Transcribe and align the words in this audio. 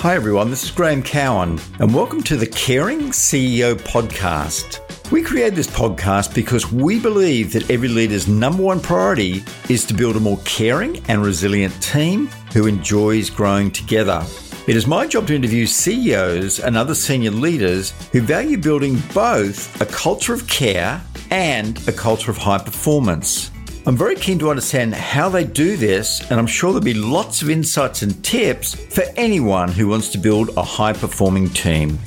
Hi, 0.00 0.14
everyone. 0.14 0.48
This 0.48 0.64
is 0.64 0.70
Graham 0.70 1.02
Cowan, 1.02 1.60
and 1.78 1.94
welcome 1.94 2.22
to 2.22 2.38
the 2.38 2.46
Caring 2.46 3.10
CEO 3.10 3.74
podcast. 3.74 4.80
We 5.10 5.20
created 5.22 5.54
this 5.54 5.66
podcast 5.66 6.34
because 6.34 6.72
we 6.72 6.98
believe 6.98 7.52
that 7.52 7.70
every 7.70 7.88
leader's 7.88 8.26
number 8.26 8.62
one 8.62 8.80
priority 8.80 9.44
is 9.68 9.84
to 9.84 9.92
build 9.92 10.16
a 10.16 10.20
more 10.20 10.38
caring 10.46 11.04
and 11.08 11.22
resilient 11.22 11.74
team 11.82 12.28
who 12.54 12.66
enjoys 12.66 13.28
growing 13.28 13.70
together. 13.70 14.24
It 14.66 14.74
is 14.74 14.86
my 14.86 15.06
job 15.06 15.26
to 15.26 15.34
interview 15.34 15.66
CEOs 15.66 16.60
and 16.60 16.78
other 16.78 16.94
senior 16.94 17.32
leaders 17.32 17.90
who 18.10 18.22
value 18.22 18.56
building 18.56 19.02
both 19.12 19.78
a 19.82 19.84
culture 19.84 20.32
of 20.32 20.48
care 20.48 21.02
and 21.30 21.86
a 21.86 21.92
culture 21.92 22.30
of 22.30 22.38
high 22.38 22.56
performance. 22.56 23.50
I'm 23.86 23.96
very 23.96 24.14
keen 24.14 24.38
to 24.40 24.50
understand 24.50 24.94
how 24.94 25.30
they 25.30 25.42
do 25.42 25.78
this, 25.78 26.20
and 26.30 26.38
I'm 26.38 26.46
sure 26.46 26.70
there'll 26.70 26.84
be 26.84 26.92
lots 26.92 27.40
of 27.40 27.48
insights 27.48 28.02
and 28.02 28.22
tips 28.22 28.74
for 28.74 29.04
anyone 29.16 29.72
who 29.72 29.88
wants 29.88 30.10
to 30.10 30.18
build 30.18 30.50
a 30.58 30.62
high 30.62 30.92
performing 30.92 31.48
team. 31.48 31.98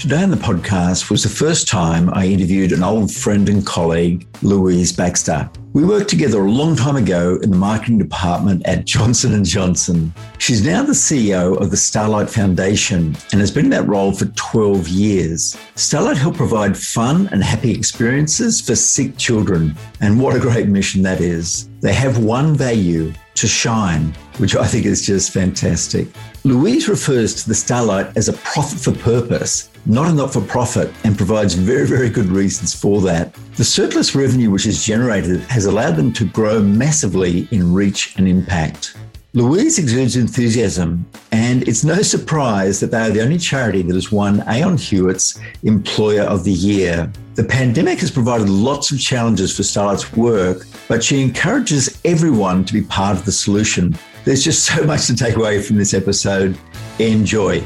Today 0.00 0.22
on 0.22 0.30
the 0.30 0.36
podcast 0.38 1.10
was 1.10 1.24
the 1.24 1.28
first 1.28 1.68
time 1.68 2.08
I 2.14 2.26
interviewed 2.26 2.72
an 2.72 2.82
old 2.82 3.12
friend 3.12 3.50
and 3.50 3.66
colleague, 3.66 4.26
Louise 4.40 4.94
Baxter. 4.94 5.50
We 5.74 5.84
worked 5.84 6.08
together 6.08 6.40
a 6.40 6.50
long 6.50 6.74
time 6.74 6.96
ago 6.96 7.38
in 7.42 7.50
the 7.50 7.58
marketing 7.58 7.98
department 7.98 8.66
at 8.66 8.84
Johnson 8.86 9.44
& 9.44 9.44
Johnson. 9.44 10.14
She's 10.38 10.64
now 10.64 10.84
the 10.84 10.94
CEO 10.94 11.60
of 11.60 11.70
the 11.70 11.76
Starlight 11.76 12.30
Foundation 12.30 13.14
and 13.30 13.40
has 13.42 13.50
been 13.50 13.66
in 13.66 13.70
that 13.72 13.86
role 13.86 14.12
for 14.12 14.24
12 14.24 14.88
years. 14.88 15.54
Starlight 15.74 16.16
help 16.16 16.34
provide 16.34 16.78
fun 16.78 17.28
and 17.30 17.44
happy 17.44 17.70
experiences 17.70 18.58
for 18.58 18.74
sick 18.74 19.18
children. 19.18 19.76
And 20.00 20.18
what 20.18 20.34
a 20.34 20.40
great 20.40 20.68
mission 20.68 21.02
that 21.02 21.20
is. 21.20 21.68
They 21.82 21.92
have 21.92 22.24
one 22.24 22.56
value 22.56 23.12
to 23.34 23.46
shine, 23.46 24.14
which 24.38 24.56
I 24.56 24.66
think 24.66 24.86
is 24.86 25.06
just 25.06 25.30
fantastic. 25.32 26.08
Louise 26.44 26.88
refers 26.88 27.34
to 27.42 27.48
the 27.48 27.54
Starlight 27.54 28.16
as 28.16 28.28
a 28.28 28.32
profit 28.32 28.80
for 28.80 28.92
purpose, 28.92 29.69
not 29.86 30.08
a 30.08 30.12
not 30.12 30.32
for 30.32 30.40
profit, 30.40 30.92
and 31.04 31.16
provides 31.16 31.54
very, 31.54 31.86
very 31.86 32.08
good 32.08 32.26
reasons 32.26 32.74
for 32.74 33.00
that. 33.02 33.34
The 33.56 33.64
surplus 33.64 34.14
revenue 34.14 34.50
which 34.50 34.66
is 34.66 34.84
generated 34.84 35.40
has 35.42 35.66
allowed 35.66 35.96
them 35.96 36.12
to 36.14 36.24
grow 36.24 36.62
massively 36.62 37.48
in 37.50 37.72
reach 37.72 38.14
and 38.16 38.28
impact. 38.28 38.96
Louise 39.32 39.78
exudes 39.78 40.16
enthusiasm, 40.16 41.06
and 41.30 41.66
it's 41.68 41.84
no 41.84 42.02
surprise 42.02 42.80
that 42.80 42.90
they 42.90 42.98
are 42.98 43.10
the 43.10 43.22
only 43.22 43.38
charity 43.38 43.82
that 43.82 43.94
has 43.94 44.10
won 44.10 44.42
Aon 44.48 44.76
Hewitt's 44.76 45.38
Employer 45.62 46.22
of 46.22 46.44
the 46.44 46.52
Year. 46.52 47.12
The 47.36 47.44
pandemic 47.44 48.00
has 48.00 48.10
provided 48.10 48.48
lots 48.48 48.90
of 48.90 48.98
challenges 48.98 49.56
for 49.56 49.62
Starlight's 49.62 50.12
work, 50.14 50.66
but 50.88 51.04
she 51.04 51.22
encourages 51.22 52.00
everyone 52.04 52.64
to 52.64 52.72
be 52.72 52.82
part 52.82 53.16
of 53.16 53.24
the 53.24 53.32
solution 53.32 53.96
there's 54.24 54.44
just 54.44 54.64
so 54.64 54.84
much 54.84 55.06
to 55.06 55.16
take 55.16 55.36
away 55.36 55.62
from 55.62 55.76
this 55.76 55.94
episode. 55.94 56.56
Enjoy. 56.98 57.62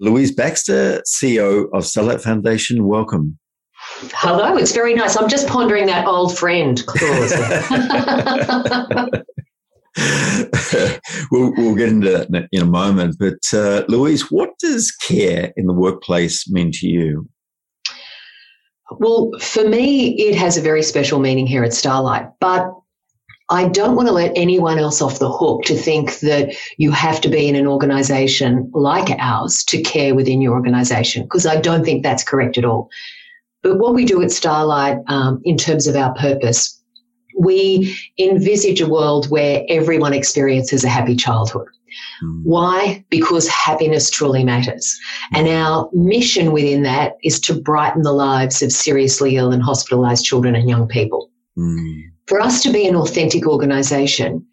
Louise 0.00 0.32
Baxter, 0.32 1.02
CEO 1.06 1.66
of 1.72 1.84
Starlight 1.84 2.20
Foundation, 2.20 2.86
welcome. 2.86 3.38
Hello, 4.14 4.56
it's 4.56 4.72
very 4.72 4.94
nice. 4.94 5.16
I'm 5.16 5.28
just 5.28 5.48
pondering 5.48 5.86
that 5.86 6.06
old 6.06 6.36
friend 6.36 6.84
clause. 6.86 7.32
we'll, 11.32 11.52
we'll, 11.56 11.74
get 11.74 11.88
into 11.88 12.10
that 12.10 12.48
in 12.52 12.62
a 12.62 12.66
moment. 12.66 13.16
But 13.18 13.38
uh, 13.52 13.84
Louise, 13.88 14.30
what 14.30 14.50
does 14.60 14.92
care 14.92 15.52
in 15.56 15.66
the 15.66 15.72
workplace 15.72 16.48
mean 16.48 16.70
to 16.74 16.86
you? 16.86 17.28
Well, 18.98 19.32
for 19.40 19.68
me, 19.68 20.10
it 20.20 20.36
has 20.36 20.56
a 20.56 20.62
very 20.62 20.82
special 20.82 21.18
meaning 21.18 21.46
here 21.46 21.64
at 21.64 21.74
Starlight. 21.74 22.28
But 22.40 22.72
I 23.50 23.68
don't 23.68 23.96
want 23.96 24.08
to 24.08 24.14
let 24.14 24.32
anyone 24.36 24.78
else 24.78 25.00
off 25.00 25.18
the 25.18 25.32
hook 25.32 25.62
to 25.64 25.74
think 25.74 26.20
that 26.20 26.54
you 26.76 26.90
have 26.90 27.20
to 27.22 27.28
be 27.28 27.48
in 27.48 27.56
an 27.56 27.66
organization 27.66 28.70
like 28.74 29.10
ours 29.18 29.64
to 29.64 29.80
care 29.82 30.14
within 30.14 30.42
your 30.42 30.52
organization, 30.52 31.22
because 31.22 31.46
I 31.46 31.60
don't 31.60 31.84
think 31.84 32.02
that's 32.02 32.24
correct 32.24 32.58
at 32.58 32.64
all. 32.64 32.90
But 33.62 33.78
what 33.78 33.94
we 33.94 34.04
do 34.04 34.22
at 34.22 34.30
Starlight 34.30 34.98
um, 35.06 35.40
in 35.44 35.56
terms 35.56 35.86
of 35.86 35.96
our 35.96 36.14
purpose, 36.14 36.78
we 37.38 37.96
envisage 38.18 38.80
a 38.80 38.88
world 38.88 39.30
where 39.30 39.64
everyone 39.68 40.12
experiences 40.12 40.84
a 40.84 40.88
happy 40.88 41.16
childhood. 41.16 41.66
Mm. 42.22 42.42
Why? 42.44 43.04
Because 43.08 43.48
happiness 43.48 44.10
truly 44.10 44.44
matters. 44.44 44.98
And 45.32 45.48
our 45.48 45.88
mission 45.92 46.52
within 46.52 46.82
that 46.82 47.14
is 47.22 47.40
to 47.40 47.58
brighten 47.58 48.02
the 48.02 48.12
lives 48.12 48.62
of 48.62 48.72
seriously 48.72 49.36
ill 49.36 49.52
and 49.52 49.62
hospitalized 49.62 50.24
children 50.24 50.54
and 50.54 50.68
young 50.68 50.86
people. 50.86 51.30
Mm. 51.56 52.10
For 52.28 52.40
us 52.40 52.62
to 52.62 52.70
be 52.70 52.86
an 52.86 52.94
authentic 52.94 53.46
organization, 53.46 54.46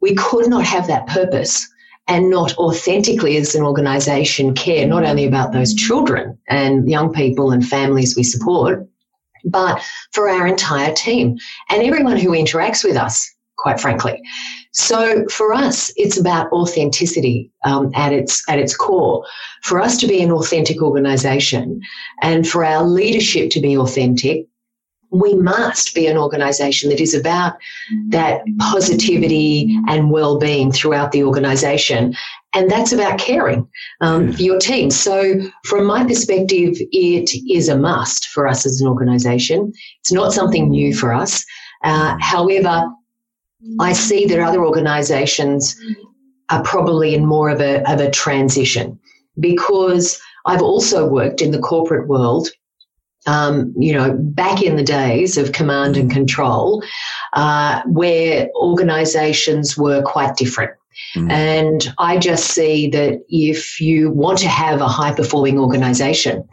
we 0.00 0.14
could 0.14 0.48
not 0.48 0.64
have 0.64 0.86
that 0.86 1.06
purpose 1.06 1.68
and 2.08 2.30
not 2.30 2.56
authentically 2.56 3.36
as 3.36 3.54
an 3.54 3.62
organization 3.62 4.54
care 4.54 4.86
not 4.86 5.04
only 5.04 5.26
about 5.26 5.52
those 5.52 5.74
children 5.74 6.38
and 6.48 6.88
young 6.88 7.12
people 7.12 7.52
and 7.52 7.66
families 7.66 8.16
we 8.16 8.22
support, 8.22 8.88
but 9.44 9.82
for 10.12 10.28
our 10.28 10.46
entire 10.46 10.92
team 10.94 11.36
and 11.68 11.82
everyone 11.82 12.16
who 12.16 12.30
interacts 12.30 12.82
with 12.82 12.96
us, 12.96 13.30
quite 13.58 13.78
frankly. 13.78 14.20
So 14.72 15.26
for 15.28 15.52
us, 15.52 15.92
it's 15.96 16.18
about 16.18 16.50
authenticity 16.50 17.50
um, 17.64 17.90
at 17.94 18.14
its 18.14 18.42
at 18.48 18.58
its 18.58 18.74
core. 18.74 19.24
For 19.62 19.80
us 19.80 19.98
to 19.98 20.06
be 20.06 20.22
an 20.22 20.32
authentic 20.32 20.80
organization, 20.80 21.82
and 22.22 22.48
for 22.48 22.64
our 22.64 22.84
leadership 22.84 23.50
to 23.50 23.60
be 23.60 23.76
authentic, 23.76 24.46
we 25.12 25.34
must 25.34 25.94
be 25.94 26.06
an 26.06 26.16
organization 26.16 26.90
that 26.90 27.00
is 27.00 27.14
about 27.14 27.56
that 28.08 28.40
positivity 28.58 29.78
and 29.88 30.10
well-being 30.10 30.72
throughout 30.72 31.12
the 31.12 31.22
organization. 31.22 32.14
And 32.54 32.70
that's 32.70 32.92
about 32.92 33.18
caring 33.18 33.68
um, 34.00 34.32
for 34.32 34.42
your 34.42 34.58
team. 34.58 34.90
So 34.90 35.40
from 35.64 35.86
my 35.86 36.04
perspective 36.04 36.74
it 36.92 37.30
is 37.50 37.68
a 37.68 37.76
must 37.76 38.28
for 38.28 38.48
us 38.48 38.66
as 38.66 38.80
an 38.80 38.88
organization. 38.88 39.72
It's 40.00 40.12
not 40.12 40.32
something 40.32 40.70
new 40.70 40.94
for 40.94 41.12
us. 41.12 41.44
Uh, 41.84 42.16
however 42.20 42.88
i 43.80 43.92
see 43.92 44.26
that 44.26 44.40
other 44.40 44.64
organizations 44.64 45.76
are 46.50 46.62
probably 46.62 47.14
in 47.14 47.24
more 47.24 47.48
of 47.48 47.60
a, 47.60 47.88
of 47.90 48.00
a 48.00 48.10
transition 48.10 48.98
because 49.40 50.20
i've 50.46 50.62
also 50.62 51.08
worked 51.08 51.40
in 51.40 51.50
the 51.50 51.58
corporate 51.58 52.08
world 52.08 52.48
um, 53.26 53.72
you 53.76 53.92
know, 53.92 54.16
back 54.18 54.62
in 54.62 54.76
the 54.76 54.82
days 54.82 55.36
of 55.38 55.52
command 55.52 55.96
and 55.96 56.10
control, 56.10 56.82
uh, 57.34 57.82
where 57.86 58.48
organizations 58.56 59.76
were 59.76 60.02
quite 60.02 60.36
different. 60.36 60.72
Mm. 61.14 61.30
And 61.30 61.94
I 61.98 62.18
just 62.18 62.50
see 62.50 62.88
that 62.88 63.24
if 63.28 63.80
you 63.80 64.10
want 64.10 64.38
to 64.38 64.48
have 64.48 64.80
a 64.80 64.88
high 64.88 65.14
performing 65.14 65.58
organization, 65.58 66.46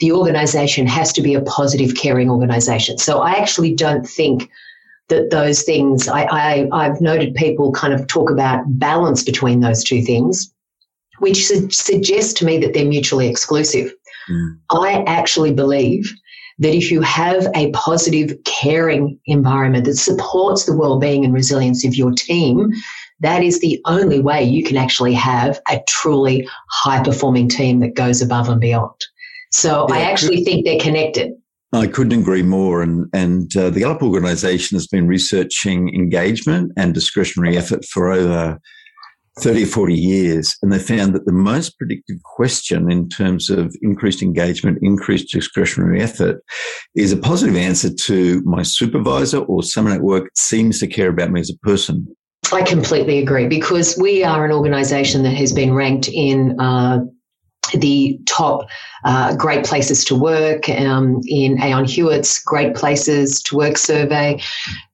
the 0.00 0.12
organization 0.12 0.86
has 0.86 1.12
to 1.14 1.22
be 1.22 1.34
a 1.34 1.40
positive, 1.42 1.94
caring 1.94 2.30
organization. 2.30 2.98
So 2.98 3.20
I 3.20 3.32
actually 3.32 3.74
don't 3.74 4.06
think 4.06 4.50
that 5.08 5.30
those 5.30 5.62
things, 5.62 6.08
I, 6.08 6.22
I, 6.24 6.68
I've 6.72 7.00
noted 7.00 7.34
people 7.34 7.72
kind 7.72 7.92
of 7.92 8.06
talk 8.06 8.30
about 8.30 8.64
balance 8.66 9.22
between 9.22 9.60
those 9.60 9.84
two 9.84 10.02
things, 10.02 10.52
which 11.18 11.46
su- 11.46 11.70
suggests 11.70 12.32
to 12.34 12.44
me 12.44 12.58
that 12.58 12.74
they're 12.74 12.84
mutually 12.84 13.28
exclusive. 13.28 13.92
Mm. 14.28 14.58
I 14.70 15.04
actually 15.06 15.52
believe 15.52 16.12
that 16.58 16.74
if 16.74 16.90
you 16.90 17.00
have 17.00 17.46
a 17.54 17.70
positive, 17.72 18.36
caring 18.44 19.18
environment 19.26 19.84
that 19.86 19.96
supports 19.96 20.64
the 20.64 20.76
well-being 20.76 21.24
and 21.24 21.34
resilience 21.34 21.84
of 21.84 21.94
your 21.94 22.12
team, 22.12 22.70
that 23.20 23.42
is 23.42 23.60
the 23.60 23.80
only 23.86 24.20
way 24.20 24.42
you 24.42 24.62
can 24.62 24.76
actually 24.76 25.14
have 25.14 25.60
a 25.70 25.80
truly 25.88 26.48
high-performing 26.70 27.48
team 27.48 27.80
that 27.80 27.94
goes 27.94 28.20
above 28.20 28.48
and 28.48 28.60
beyond. 28.60 28.94
So 29.50 29.86
yeah, 29.88 29.96
I 29.96 30.00
actually 30.02 30.44
think 30.44 30.64
they're 30.64 30.80
connected. 30.80 31.32
I 31.72 31.86
couldn't 31.86 32.20
agree 32.20 32.42
more. 32.42 32.82
And, 32.82 33.08
and 33.14 33.56
uh, 33.56 33.70
the 33.70 33.80
Gallup 33.80 34.02
organization 34.02 34.76
has 34.76 34.86
been 34.86 35.06
researching 35.06 35.88
engagement 35.94 36.72
and 36.76 36.92
discretionary 36.92 37.56
effort 37.56 37.84
for 37.86 38.12
over 38.12 38.60
30 39.38 39.64
or 39.64 39.66
40 39.66 39.94
years. 39.94 40.56
And 40.62 40.72
they 40.72 40.78
found 40.78 41.14
that 41.14 41.24
the 41.24 41.32
most 41.32 41.78
predictive 41.78 42.22
question 42.22 42.90
in 42.90 43.08
terms 43.08 43.50
of 43.50 43.74
increased 43.82 44.22
engagement, 44.22 44.78
increased 44.82 45.32
discretionary 45.32 46.02
effort 46.02 46.42
is 46.94 47.12
a 47.12 47.16
positive 47.16 47.56
answer 47.56 47.92
to 47.92 48.42
my 48.44 48.62
supervisor 48.62 49.38
or 49.38 49.62
someone 49.62 49.94
at 49.94 50.02
work 50.02 50.30
seems 50.36 50.78
to 50.80 50.86
care 50.86 51.08
about 51.08 51.30
me 51.30 51.40
as 51.40 51.50
a 51.50 51.58
person. 51.66 52.06
I 52.52 52.62
completely 52.62 53.18
agree 53.18 53.46
because 53.46 53.96
we 53.96 54.24
are 54.24 54.44
an 54.44 54.52
organization 54.52 55.22
that 55.22 55.34
has 55.34 55.52
been 55.52 55.72
ranked 55.72 56.08
in 56.08 56.60
uh, 56.60 57.00
the 57.74 58.18
top 58.26 58.68
uh, 59.04 59.34
great 59.36 59.64
places 59.64 60.04
to 60.04 60.14
work 60.14 60.68
um, 60.68 61.20
in 61.26 61.60
Aon 61.62 61.84
Hewitt's 61.84 62.42
Great 62.42 62.74
Places 62.74 63.42
to 63.42 63.56
Work 63.56 63.76
survey. 63.76 64.40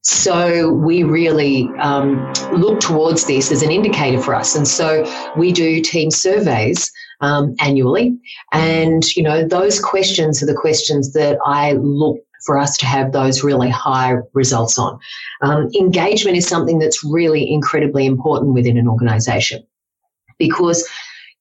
So 0.02 0.70
we 0.70 1.02
really 1.02 1.68
um, 1.80 2.32
look 2.52 2.80
towards 2.80 3.26
this 3.26 3.52
as 3.52 3.62
an 3.62 3.70
indicator 3.70 4.20
for 4.22 4.34
us. 4.34 4.56
And 4.56 4.66
so 4.66 5.04
we 5.36 5.52
do 5.52 5.80
team 5.80 6.10
surveys 6.10 6.90
um, 7.20 7.54
annually. 7.60 8.16
And, 8.52 9.04
you 9.16 9.22
know, 9.22 9.46
those 9.46 9.80
questions 9.80 10.42
are 10.42 10.46
the 10.46 10.54
questions 10.54 11.12
that 11.12 11.38
I 11.44 11.72
look 11.72 12.18
for 12.46 12.56
us 12.58 12.76
to 12.78 12.86
have 12.86 13.12
those 13.12 13.42
really 13.42 13.68
high 13.68 14.14
results 14.32 14.78
on. 14.78 14.98
Um, 15.42 15.68
engagement 15.78 16.36
is 16.36 16.46
something 16.46 16.78
that's 16.78 17.04
really 17.04 17.50
incredibly 17.52 18.06
important 18.06 18.54
within 18.54 18.78
an 18.78 18.88
organization 18.88 19.66
because 20.38 20.88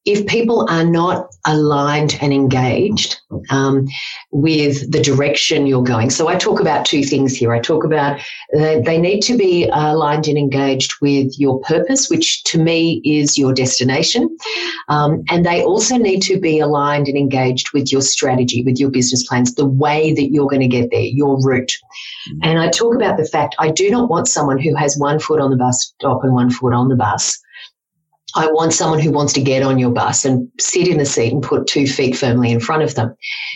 if 0.08 0.26
people 0.26 0.66
are 0.70 0.84
not 0.84 1.28
aligned 1.46 2.18
and 2.22 2.32
engaged 2.32 3.20
um, 3.50 3.86
with 4.32 4.90
the 4.90 5.02
direction 5.02 5.66
you're 5.66 5.82
going, 5.82 6.08
so 6.08 6.28
I 6.28 6.36
talk 6.36 6.60
about 6.60 6.86
two 6.86 7.02
things 7.02 7.36
here. 7.36 7.52
I 7.52 7.60
talk 7.60 7.84
about 7.84 8.18
uh, 8.56 8.80
they 8.80 8.98
need 8.98 9.20
to 9.24 9.36
be 9.36 9.68
aligned 9.70 10.26
and 10.26 10.38
engaged 10.38 10.94
with 11.02 11.38
your 11.38 11.60
purpose, 11.60 12.08
which 12.08 12.42
to 12.44 12.58
me 12.58 13.02
is 13.04 13.36
your 13.36 13.52
destination. 13.52 14.34
Um, 14.88 15.24
and 15.28 15.44
they 15.44 15.62
also 15.62 15.98
need 15.98 16.22
to 16.22 16.40
be 16.40 16.58
aligned 16.58 17.08
and 17.08 17.18
engaged 17.18 17.74
with 17.74 17.92
your 17.92 18.00
strategy, 18.00 18.62
with 18.62 18.80
your 18.80 18.90
business 18.90 19.28
plans, 19.28 19.56
the 19.56 19.66
way 19.66 20.14
that 20.14 20.32
you're 20.32 20.48
going 20.48 20.62
to 20.62 20.68
get 20.68 20.90
there, 20.90 21.00
your 21.00 21.38
route. 21.46 21.72
And 22.42 22.58
I 22.58 22.70
talk 22.70 22.94
about 22.94 23.18
the 23.18 23.26
fact 23.26 23.56
I 23.58 23.70
do 23.70 23.90
not 23.90 24.08
want 24.08 24.26
someone 24.26 24.58
who 24.58 24.74
has 24.74 24.96
one 24.96 25.18
foot 25.18 25.38
on 25.38 25.50
the 25.50 25.56
bus 25.58 25.92
stop 25.98 26.24
and 26.24 26.32
one 26.32 26.50
foot 26.50 26.72
on 26.72 26.88
the 26.88 26.96
bus. 26.96 27.38
I 28.34 28.50
want 28.50 28.72
someone 28.72 29.00
who 29.00 29.10
wants 29.10 29.32
to 29.34 29.40
get 29.40 29.62
on 29.62 29.78
your 29.78 29.90
bus 29.90 30.24
and 30.24 30.48
sit 30.60 30.86
in 30.86 30.98
the 30.98 31.06
seat 31.06 31.32
and 31.32 31.42
put 31.42 31.66
two 31.66 31.86
feet 31.86 32.16
firmly 32.16 32.50
in 32.50 32.60
front 32.60 32.82
of 32.82 32.94
them 32.94 33.14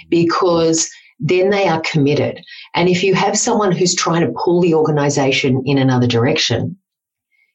because 0.09 0.91
then 1.21 1.51
they 1.51 1.69
are 1.69 1.81
committed. 1.83 2.41
And 2.75 2.89
if 2.89 3.03
you 3.05 3.15
have 3.15 3.39
someone 3.39 3.73
who's 3.73 3.95
trying 3.95 4.27
to 4.27 4.35
pull 4.43 4.61
the 4.61 4.75
organization 4.75 5.63
in 5.67 5.79
another 5.79 6.07
direction, 6.07 6.77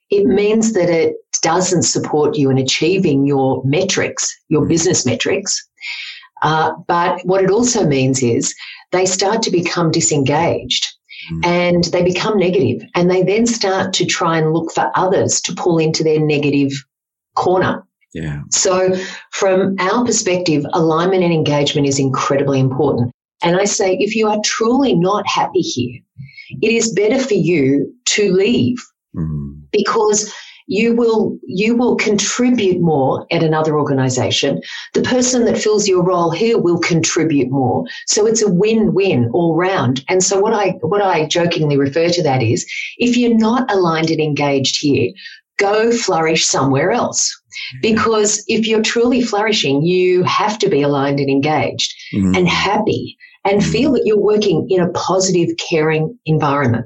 it 0.09 0.25
means 0.25 0.73
that 0.73 0.89
it 0.89 1.15
doesn't 1.41 1.83
support 1.83 2.37
you 2.37 2.49
in 2.49 2.57
achieving 2.57 3.25
your 3.25 3.61
metrics, 3.65 4.33
your 4.47 4.65
business 4.65 5.05
metrics. 5.05 5.67
Uh, 6.43 6.71
but 6.87 7.19
what 7.25 7.43
it 7.43 7.49
also 7.49 7.85
means 7.85 8.21
is 8.23 8.53
they 8.91 9.05
start 9.05 9.41
to 9.41 9.51
become 9.51 9.91
disengaged 9.91 10.87
mm. 11.33 11.45
and 11.45 11.85
they 11.85 12.03
become 12.03 12.37
negative 12.37 12.81
and 12.95 13.09
they 13.09 13.23
then 13.23 13.45
start 13.45 13.91
to 13.93 14.05
try 14.05 14.37
and 14.37 14.53
look 14.53 14.71
for 14.71 14.91
others 14.95 15.41
to 15.41 15.53
pull 15.55 15.79
into 15.79 16.03
their 16.03 16.19
negative 16.19 16.71
corner. 17.37 17.83
Yeah. 18.13 18.41
So, 18.51 18.95
from 19.31 19.75
our 19.79 20.03
perspective, 20.03 20.65
alignment 20.73 21.23
and 21.23 21.33
engagement 21.33 21.87
is 21.87 21.99
incredibly 21.99 22.59
important. 22.59 23.11
And 23.43 23.57
I 23.57 23.65
say, 23.65 23.95
if 23.99 24.15
you 24.15 24.27
are 24.27 24.39
truly 24.43 24.95
not 24.95 25.27
happy 25.27 25.61
here, 25.61 26.01
it 26.61 26.71
is 26.71 26.93
better 26.93 27.19
for 27.19 27.35
you 27.35 27.93
to 28.05 28.33
leave 28.33 28.77
mm. 29.15 29.61
because 29.71 30.33
you 30.67 30.93
will 30.95 31.37
you 31.45 31.75
will 31.75 31.95
contribute 31.95 32.81
more 32.81 33.25
at 33.31 33.41
another 33.41 33.79
organization 33.79 34.61
the 34.93 35.01
person 35.01 35.45
that 35.45 35.57
fills 35.57 35.87
your 35.87 36.03
role 36.03 36.29
here 36.29 36.57
will 36.57 36.79
contribute 36.79 37.49
more 37.49 37.85
so 38.05 38.27
it's 38.27 38.41
a 38.41 38.51
win-win 38.51 39.29
all 39.33 39.55
round 39.55 40.03
and 40.09 40.21
so 40.21 40.39
what 40.39 40.53
i 40.53 40.71
what 40.81 41.01
i 41.01 41.25
jokingly 41.25 41.77
refer 41.77 42.09
to 42.09 42.21
that 42.21 42.43
is 42.43 42.69
if 42.97 43.15
you're 43.15 43.37
not 43.37 43.71
aligned 43.71 44.09
and 44.09 44.19
engaged 44.19 44.77
here 44.81 45.09
go 45.57 45.91
flourish 45.91 46.45
somewhere 46.45 46.91
else. 46.91 47.29
Mm-hmm. 47.29 47.81
Because 47.81 48.43
if 48.47 48.67
you're 48.67 48.81
truly 48.81 49.21
flourishing, 49.21 49.81
you 49.81 50.23
have 50.23 50.57
to 50.59 50.69
be 50.69 50.81
aligned 50.81 51.19
and 51.19 51.29
engaged 51.29 51.93
mm-hmm. 52.13 52.35
and 52.35 52.47
happy 52.47 53.17
and 53.45 53.61
mm-hmm. 53.61 53.71
feel 53.71 53.91
that 53.93 54.03
you're 54.05 54.19
working 54.19 54.67
in 54.69 54.81
a 54.81 54.89
positive, 54.89 55.49
caring 55.69 56.17
environment. 56.25 56.85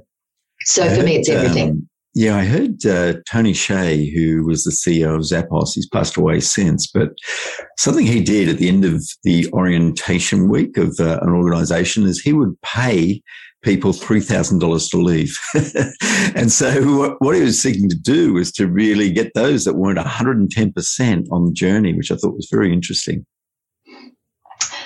So 0.65 0.87
for 0.93 1.03
me, 1.03 1.15
it's 1.15 1.29
everything. 1.29 1.69
Um, 1.69 1.89
yeah, 2.13 2.35
I 2.35 2.43
heard 2.43 2.85
uh, 2.85 3.13
Tony 3.29 3.53
Hsieh, 3.53 4.13
who 4.13 4.45
was 4.45 4.65
the 4.65 4.71
CEO 4.71 5.15
of 5.15 5.21
Zappos, 5.21 5.73
he's 5.73 5.87
passed 5.87 6.17
away 6.17 6.41
since, 6.41 6.87
but 6.87 7.13
something 7.77 8.05
he 8.05 8.21
did 8.21 8.49
at 8.49 8.57
the 8.57 8.67
end 8.67 8.83
of 8.83 9.01
the 9.23 9.47
orientation 9.53 10.49
week 10.49 10.77
of 10.77 10.99
uh, 10.99 11.19
an 11.21 11.29
organization 11.29 12.03
is 12.03 12.19
he 12.19 12.33
would 12.33 12.61
pay 12.63 13.21
people 13.63 13.91
$3,000 13.91 14.89
to 14.89 14.97
leave. 14.97 15.37
and 16.35 16.51
so 16.51 17.15
what 17.19 17.35
he 17.35 17.41
was 17.41 17.61
seeking 17.61 17.89
to 17.89 17.95
do 17.95 18.33
was 18.33 18.51
to 18.53 18.67
really 18.67 19.11
get 19.11 19.33
those 19.35 19.65
that 19.65 19.75
weren't 19.75 19.99
110% 19.99 21.27
on 21.31 21.45
the 21.45 21.51
journey, 21.53 21.93
which 21.93 22.11
I 22.11 22.15
thought 22.15 22.35
was 22.35 22.49
very 22.51 22.73
interesting. 22.73 23.25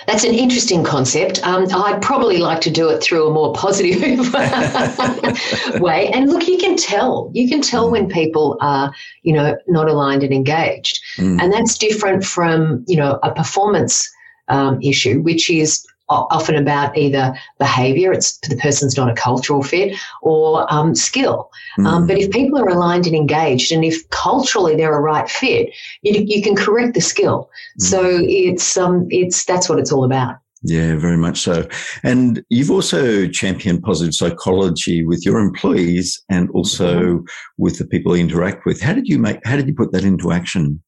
That's 0.07 0.23
an 0.23 0.33
interesting 0.33 0.83
concept. 0.83 1.41
Um, 1.43 1.65
I'd 1.73 2.01
probably 2.01 2.37
like 2.37 2.61
to 2.61 2.69
do 2.69 2.89
it 2.89 3.01
through 3.01 3.27
a 3.27 3.33
more 3.33 3.53
positive 3.53 4.33
way. 5.81 6.09
And 6.09 6.29
look, 6.29 6.47
you 6.47 6.57
can 6.57 6.77
tell. 6.77 7.31
You 7.33 7.49
can 7.49 7.61
tell 7.61 7.89
when 7.89 8.07
people 8.07 8.57
are, 8.61 8.93
you 9.23 9.33
know, 9.33 9.57
not 9.67 9.89
aligned 9.89 10.23
and 10.23 10.31
engaged, 10.31 10.99
mm. 11.17 11.41
and 11.41 11.51
that's 11.51 11.77
different 11.77 12.23
from, 12.23 12.85
you 12.87 12.97
know, 12.97 13.19
a 13.23 13.33
performance 13.33 14.07
um, 14.47 14.79
issue, 14.81 15.21
which 15.21 15.49
is 15.49 15.85
often 16.09 16.55
about 16.55 16.97
either 16.97 17.33
behavior, 17.57 18.11
it's 18.11 18.37
the 18.39 18.57
person's 18.57 18.97
not 18.97 19.09
a 19.09 19.13
cultural 19.13 19.63
fit, 19.63 19.97
or 20.21 20.71
um, 20.71 20.95
skill. 20.95 21.49
Mm. 21.79 21.85
Um, 21.87 22.07
but 22.07 22.17
if 22.17 22.31
people 22.31 22.59
are 22.59 22.67
aligned 22.67 23.07
and 23.07 23.15
engaged, 23.15 23.71
and 23.71 23.83
if 23.83 24.07
culturally 24.09 24.75
they're 24.75 24.95
a 24.95 25.01
right 25.01 25.29
fit, 25.29 25.69
you, 26.01 26.23
you 26.25 26.41
can 26.41 26.55
correct 26.55 26.93
the 26.93 27.01
skill. 27.01 27.49
Mm. 27.79 27.85
So 27.85 28.01
it's 28.21 28.77
um, 28.77 29.07
it's 29.09 29.45
that's 29.45 29.69
what 29.69 29.79
it's 29.79 29.91
all 29.91 30.03
about. 30.03 30.37
Yeah, 30.67 30.95
very 30.95 31.17
much 31.17 31.41
so. 31.41 31.67
And 32.03 32.43
you've 32.49 32.71
also 32.71 33.27
championed 33.27 33.83
positive 33.83 34.15
psychology 34.15 35.05
with 35.05 35.23
your 35.23 35.39
employees 35.39 36.23
and 36.29 36.49
also 36.51 37.01
mm-hmm. 37.01 37.25
with 37.59 37.77
the 37.77 37.85
people 37.85 38.17
you 38.17 38.23
interact 38.23 38.65
with. 38.65 38.81
How 38.81 38.93
did 38.93 39.07
you 39.07 39.19
make? 39.19 39.37
How 39.45 39.57
did 39.57 39.67
you 39.67 39.75
put 39.75 39.91
that 39.91 40.03
into 40.03 40.31
action? 40.31 40.81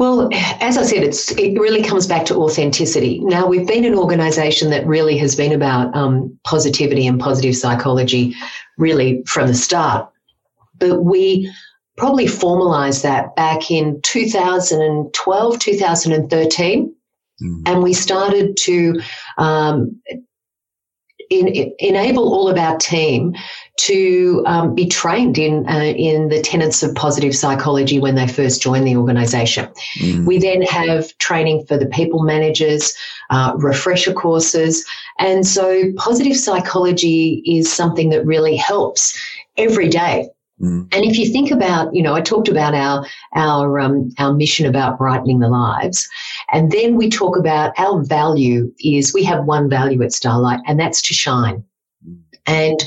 Well, 0.00 0.30
as 0.32 0.78
I 0.78 0.84
said, 0.84 1.02
it's 1.02 1.30
it 1.32 1.60
really 1.60 1.82
comes 1.82 2.06
back 2.06 2.24
to 2.24 2.36
authenticity. 2.36 3.20
Now 3.20 3.46
we've 3.46 3.68
been 3.68 3.84
an 3.84 3.94
organisation 3.94 4.70
that 4.70 4.86
really 4.86 5.18
has 5.18 5.36
been 5.36 5.52
about 5.52 5.94
um, 5.94 6.38
positivity 6.42 7.06
and 7.06 7.20
positive 7.20 7.54
psychology, 7.54 8.34
really 8.78 9.22
from 9.26 9.48
the 9.48 9.54
start. 9.54 10.10
But 10.78 11.04
we 11.04 11.52
probably 11.98 12.24
formalised 12.24 13.02
that 13.02 13.36
back 13.36 13.70
in 13.70 14.00
2012, 14.00 15.58
2013, 15.58 16.94
mm. 17.42 17.62
and 17.66 17.82
we 17.82 17.92
started 17.92 18.56
to 18.56 19.02
um, 19.36 20.00
in, 21.28 21.74
enable 21.78 22.32
all 22.32 22.48
of 22.48 22.56
our 22.56 22.78
team 22.78 23.34
to 23.86 24.42
um, 24.46 24.74
be 24.74 24.86
trained 24.86 25.38
in 25.38 25.66
uh, 25.68 25.94
in 25.96 26.28
the 26.28 26.40
tenets 26.40 26.82
of 26.82 26.94
positive 26.94 27.34
psychology 27.34 27.98
when 27.98 28.14
they 28.14 28.28
first 28.28 28.60
join 28.60 28.84
the 28.84 28.96
organisation. 28.96 29.66
Mm. 29.98 30.26
We 30.26 30.38
then 30.38 30.62
have 30.62 31.16
training 31.18 31.64
for 31.66 31.78
the 31.78 31.86
people 31.86 32.22
managers, 32.22 32.94
uh, 33.30 33.52
refresher 33.56 34.12
courses, 34.12 34.84
and 35.18 35.46
so 35.46 35.92
positive 35.96 36.36
psychology 36.36 37.42
is 37.46 37.72
something 37.72 38.10
that 38.10 38.26
really 38.26 38.56
helps 38.56 39.18
every 39.56 39.88
day 39.88 40.28
Mm. 40.60 40.94
And 40.94 41.04
if 41.04 41.18
you 41.18 41.26
think 41.26 41.50
about, 41.50 41.94
you 41.94 42.02
know, 42.02 42.14
I 42.14 42.20
talked 42.20 42.48
about 42.48 42.74
our 42.74 43.06
our 43.34 43.80
um, 43.80 44.12
our 44.18 44.32
mission 44.32 44.66
about 44.66 44.98
brightening 44.98 45.38
the 45.38 45.48
lives, 45.48 46.08
and 46.52 46.70
then 46.70 46.96
we 46.96 47.08
talk 47.08 47.36
about 47.36 47.72
our 47.78 48.02
value 48.02 48.72
is 48.80 49.14
we 49.14 49.24
have 49.24 49.44
one 49.46 49.70
value 49.70 50.02
at 50.02 50.12
Starlight, 50.12 50.60
and 50.66 50.78
that's 50.78 51.00
to 51.02 51.14
shine. 51.14 51.64
And 52.50 52.78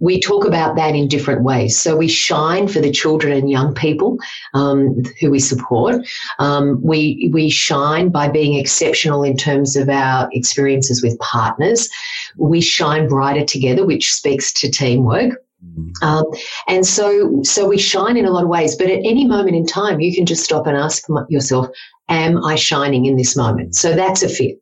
we 0.00 0.20
talk 0.20 0.44
about 0.46 0.76
that 0.76 0.94
in 0.94 1.06
different 1.06 1.42
ways. 1.42 1.78
So 1.78 1.96
we 1.96 2.08
shine 2.08 2.66
for 2.66 2.80
the 2.80 2.90
children 2.90 3.32
and 3.32 3.50
young 3.50 3.74
people 3.74 4.18
um, 4.54 5.02
who 5.20 5.30
we 5.30 5.38
support. 5.38 6.06
Um, 6.38 6.80
we 6.82 7.30
we 7.32 7.50
shine 7.50 8.08
by 8.08 8.28
being 8.28 8.58
exceptional 8.58 9.22
in 9.22 9.36
terms 9.36 9.76
of 9.76 9.88
our 9.88 10.28
experiences 10.32 11.02
with 11.02 11.18
partners. 11.18 11.88
We 12.36 12.60
shine 12.60 13.08
brighter 13.08 13.44
together, 13.44 13.84
which 13.84 14.12
speaks 14.12 14.52
to 14.54 14.70
teamwork. 14.70 15.42
Mm-hmm. 15.64 16.04
Um, 16.04 16.24
and 16.66 16.86
so, 16.86 17.40
so 17.42 17.68
we 17.68 17.78
shine 17.78 18.16
in 18.16 18.24
a 18.24 18.30
lot 18.30 18.42
of 18.42 18.48
ways, 18.48 18.74
but 18.74 18.88
at 18.88 18.98
any 18.98 19.26
moment 19.26 19.54
in 19.54 19.64
time, 19.64 20.00
you 20.00 20.12
can 20.14 20.26
just 20.26 20.42
stop 20.42 20.66
and 20.66 20.76
ask 20.76 21.06
yourself, 21.28 21.68
am 22.08 22.44
I 22.44 22.56
shining 22.56 23.06
in 23.06 23.16
this 23.16 23.36
moment? 23.36 23.76
So 23.76 23.94
that's 23.94 24.22
a 24.24 24.28
fit. 24.28 24.60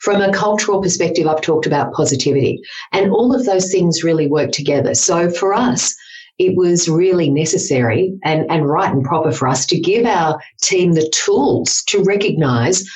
From 0.00 0.22
a 0.22 0.32
cultural 0.32 0.80
perspective, 0.80 1.26
I've 1.26 1.42
talked 1.42 1.66
about 1.66 1.92
positivity 1.92 2.60
and 2.92 3.10
all 3.10 3.34
of 3.34 3.44
those 3.44 3.70
things 3.70 4.02
really 4.02 4.26
work 4.26 4.52
together. 4.52 4.94
So 4.94 5.30
for 5.30 5.52
us, 5.52 5.94
it 6.38 6.56
was 6.56 6.88
really 6.88 7.28
necessary 7.28 8.18
and, 8.24 8.50
and 8.50 8.66
right 8.66 8.90
and 8.90 9.04
proper 9.04 9.30
for 9.30 9.46
us 9.46 9.66
to 9.66 9.78
give 9.78 10.06
our 10.06 10.40
team 10.62 10.92
the 10.92 11.08
tools 11.10 11.82
to 11.88 12.02
recognize 12.02 12.88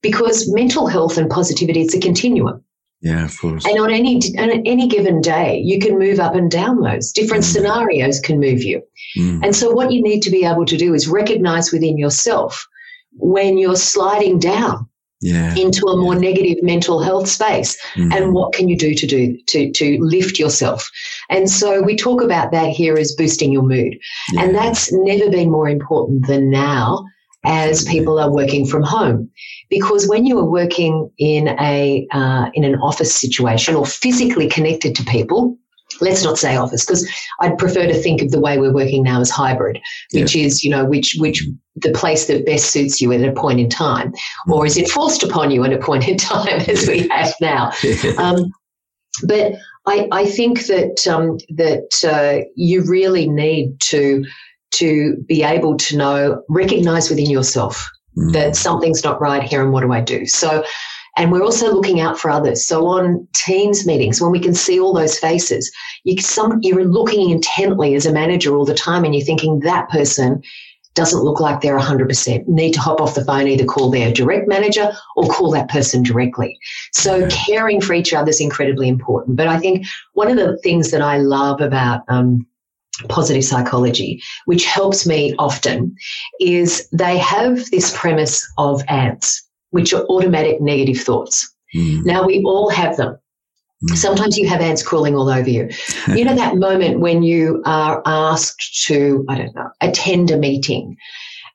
because 0.00 0.52
mental 0.52 0.86
health 0.86 1.18
and 1.18 1.28
positivity, 1.28 1.80
it's 1.80 1.94
a 1.94 2.00
continuum. 2.00 2.62
Yeah, 3.00 3.24
of 3.24 3.38
course. 3.38 3.66
And 3.66 3.78
on 3.78 3.90
any 3.90 4.16
on 4.38 4.50
any 4.64 4.88
given 4.88 5.20
day, 5.20 5.60
you 5.62 5.78
can 5.78 5.98
move 5.98 6.20
up 6.20 6.34
and 6.34 6.50
down 6.50 6.80
those. 6.80 7.12
Different 7.12 7.44
mm. 7.44 7.52
scenarios 7.52 8.20
can 8.20 8.40
move 8.40 8.62
you. 8.62 8.82
Mm. 9.18 9.44
And 9.44 9.56
so 9.56 9.70
what 9.70 9.92
you 9.92 10.00
need 10.00 10.22
to 10.22 10.30
be 10.30 10.44
able 10.46 10.64
to 10.64 10.76
do 10.76 10.94
is 10.94 11.06
recognize 11.06 11.70
within 11.70 11.98
yourself 11.98 12.66
when 13.12 13.58
you're 13.58 13.76
sliding 13.76 14.38
down 14.38 14.88
yeah. 15.24 15.54
into 15.56 15.86
a 15.86 15.96
more 15.96 16.14
negative 16.14 16.62
mental 16.62 17.02
health 17.02 17.28
space 17.28 17.80
mm. 17.94 18.14
and 18.14 18.34
what 18.34 18.52
can 18.52 18.68
you 18.68 18.76
do 18.76 18.94
to 18.94 19.06
do 19.06 19.36
to 19.46 19.70
to 19.72 19.98
lift 20.00 20.38
yourself 20.38 20.90
and 21.30 21.50
so 21.50 21.82
we 21.82 21.96
talk 21.96 22.22
about 22.22 22.52
that 22.52 22.68
here 22.68 22.96
as 22.96 23.14
boosting 23.16 23.52
your 23.52 23.62
mood 23.62 23.96
yeah. 24.32 24.42
and 24.42 24.54
that's 24.54 24.92
never 24.92 25.30
been 25.30 25.50
more 25.50 25.68
important 25.68 26.26
than 26.26 26.50
now 26.50 27.04
as 27.44 27.84
people 27.84 28.18
are 28.18 28.32
working 28.32 28.66
from 28.66 28.82
home. 28.82 29.30
Because 29.68 30.08
when 30.08 30.24
you 30.24 30.38
are 30.38 30.44
working 30.44 31.10
in 31.18 31.48
a 31.60 32.06
uh, 32.10 32.46
in 32.54 32.64
an 32.64 32.76
office 32.76 33.14
situation 33.14 33.74
or 33.74 33.86
physically 33.86 34.48
connected 34.48 34.94
to 34.96 35.04
people, 35.04 35.56
let's 36.00 36.24
not 36.24 36.38
say 36.38 36.56
office 36.56 36.84
because 36.84 37.08
I'd 37.40 37.58
prefer 37.58 37.86
to 37.86 37.94
think 37.94 38.22
of 38.22 38.30
the 38.30 38.40
way 38.40 38.58
we're 38.58 38.72
working 38.72 39.02
now 39.02 39.20
as 39.20 39.30
hybrid, 39.30 39.80
which 40.12 40.34
yeah. 40.34 40.46
is, 40.46 40.62
you 40.62 40.70
know, 40.70 40.84
which 40.84 41.16
which 41.18 41.46
the 41.76 41.92
place 41.92 42.26
that 42.26 42.46
best 42.46 42.70
suits 42.70 43.00
you 43.00 43.12
at 43.12 43.22
a 43.22 43.32
point 43.32 43.60
in 43.60 43.68
time, 43.68 44.12
mm. 44.48 44.52
or 44.52 44.66
is 44.66 44.76
it 44.76 44.88
forced 44.88 45.22
upon 45.22 45.50
you 45.50 45.64
at 45.64 45.72
a 45.72 45.78
point 45.78 46.08
in 46.08 46.16
time 46.16 46.60
as 46.68 46.86
we 46.86 47.08
have 47.08 47.34
now. 47.40 47.72
Um, 48.18 48.52
but 49.26 49.54
I, 49.86 50.08
I 50.10 50.26
think 50.26 50.66
that 50.66 51.06
um, 51.06 51.38
that 51.50 52.04
uh, 52.04 52.44
you 52.56 52.82
really 52.82 53.28
need 53.28 53.80
to 53.82 54.24
to 54.72 55.16
be 55.28 55.42
able 55.42 55.76
to 55.76 55.96
know, 55.96 56.42
recognize 56.48 57.08
within 57.08 57.30
yourself 57.30 57.88
mm. 58.16 58.32
that 58.32 58.56
something's 58.56 59.04
not 59.04 59.20
right 59.20 59.42
here, 59.42 59.62
and 59.62 59.72
what 59.72 59.82
do 59.82 59.92
I 59.92 60.00
do? 60.00 60.26
So 60.26 60.64
and 61.16 61.30
we're 61.30 61.42
also 61.42 61.72
looking 61.72 62.00
out 62.00 62.18
for 62.18 62.30
others. 62.30 62.64
So 62.64 62.86
on 62.86 63.26
Teams 63.34 63.86
meetings, 63.86 64.20
when 64.20 64.32
we 64.32 64.40
can 64.40 64.54
see 64.54 64.80
all 64.80 64.92
those 64.92 65.18
faces, 65.18 65.70
you 66.02 66.20
some, 66.20 66.58
you're 66.62 66.84
looking 66.84 67.30
intently 67.30 67.94
as 67.94 68.06
a 68.06 68.12
manager 68.12 68.56
all 68.56 68.64
the 68.64 68.74
time 68.74 69.04
and 69.04 69.14
you're 69.14 69.24
thinking 69.24 69.60
that 69.60 69.88
person 69.90 70.42
doesn't 70.94 71.22
look 71.22 71.40
like 71.40 71.60
they're 71.60 71.78
100%. 71.78 72.46
Need 72.46 72.72
to 72.74 72.80
hop 72.80 73.00
off 73.00 73.16
the 73.16 73.24
phone, 73.24 73.48
either 73.48 73.64
call 73.64 73.90
their 73.90 74.12
direct 74.12 74.48
manager 74.48 74.92
or 75.16 75.28
call 75.28 75.50
that 75.50 75.68
person 75.68 76.02
directly. 76.02 76.58
So 76.92 77.28
caring 77.28 77.80
for 77.80 77.94
each 77.94 78.14
other 78.14 78.30
is 78.30 78.40
incredibly 78.40 78.88
important. 78.88 79.36
But 79.36 79.48
I 79.48 79.58
think 79.58 79.86
one 80.12 80.30
of 80.30 80.36
the 80.36 80.56
things 80.58 80.92
that 80.92 81.02
I 81.02 81.18
love 81.18 81.60
about 81.60 82.02
um, 82.08 82.46
positive 83.08 83.44
psychology, 83.44 84.22
which 84.44 84.64
helps 84.66 85.04
me 85.04 85.34
often, 85.36 85.96
is 86.40 86.88
they 86.90 87.18
have 87.18 87.68
this 87.70 87.96
premise 87.96 88.48
of 88.56 88.80
ants 88.88 89.44
which 89.74 89.92
are 89.92 90.04
automatic 90.04 90.60
negative 90.60 91.02
thoughts. 91.02 91.52
Mm. 91.74 92.04
Now, 92.06 92.24
we 92.24 92.42
all 92.44 92.70
have 92.70 92.96
them. 92.96 93.18
Mm. 93.90 93.96
Sometimes 93.96 94.38
you 94.38 94.48
have 94.48 94.60
ants 94.60 94.84
crawling 94.84 95.16
all 95.16 95.28
over 95.28 95.50
you. 95.50 95.68
you 96.14 96.24
know, 96.24 96.34
that 96.42 96.56
moment 96.56 97.00
when 97.00 97.24
you 97.24 97.60
are 97.66 98.00
asked 98.06 98.84
to, 98.86 99.24
I 99.28 99.36
don't 99.36 99.54
know, 99.56 99.70
attend 99.80 100.30
a 100.30 100.36
meeting 100.36 100.96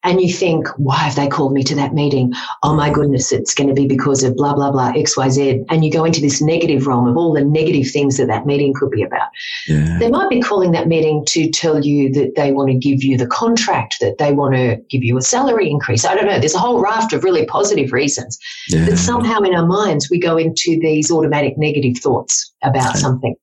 and 0.03 0.22
you 0.22 0.34
think, 0.34 0.68
why 0.77 0.96
have 0.96 1.15
they 1.15 1.27
called 1.27 1.51
me 1.51 1.63
to 1.63 1.75
that 1.75 1.94
meeting? 1.94 2.32
Oh 2.63 2.74
my 2.74 2.89
goodness, 2.89 3.34
it's 3.34 3.53
going 3.53 3.68
to 3.68 3.74
be 3.74 3.86
because 3.86 4.24
of 4.24 4.36
blah, 4.36 4.53
blah, 4.53 4.72
blah, 4.72 4.94
XYZ. 4.94 5.65
And 5.70 5.84
you 5.84 5.91
go 5.91 6.06
into 6.06 6.22
this 6.22 6.41
negative 6.41 6.88
realm 6.88 7.08
of 7.08 7.18
all 7.18 7.34
the 7.34 7.44
negative 7.44 7.91
things 7.91 8.18
that 8.18 8.27
that 8.27 8.46
meeting 8.46 8.74
could 8.74 8.91
be 8.91 9.03
about. 9.03 9.27
Yeah. 9.68 10.00
They 10.00 10.10
might 10.10 10.29
be 10.29 10.41
calling 10.41 10.72
that 10.72 10.88
meeting 10.88 11.25
to 11.29 11.50
tell 11.51 11.84
you 11.84 12.12
that 12.13 12.36
they 12.36 12.53
want 12.53 12.70
to 12.70 12.77
give 12.77 13.03
you 13.03 13.18
the 13.18 13.27
contract, 13.27 13.96
that 14.00 14.20
they 14.20 14.32
want 14.32 14.56
to 14.56 14.77
give 14.89 15.03
you 15.03 15.18
a 15.18 15.22
salary 15.22 15.70
increase. 15.70 16.06
I 16.06 16.15
don't 16.15 16.27
know. 16.27 16.39
There's 16.39 16.56
a 16.56 16.60
whole 16.60 16.82
raft 16.82 17.12
of 17.12 17.25
really 17.25 17.46
positive 17.46 17.91
reasons. 17.91 18.39
Yeah. 18.70 18.86
But 18.88 18.98
somehow 18.98 19.39
in 19.41 19.53
our 19.53 19.65
minds, 19.65 20.10
we 20.10 20.20
go 20.20 20.38
into 20.38 20.79
these 20.82 21.12
automatic 21.12 21.58
negative 21.58 21.98
thoughts 21.98 22.53
about 22.63 22.96
something. 22.96 23.36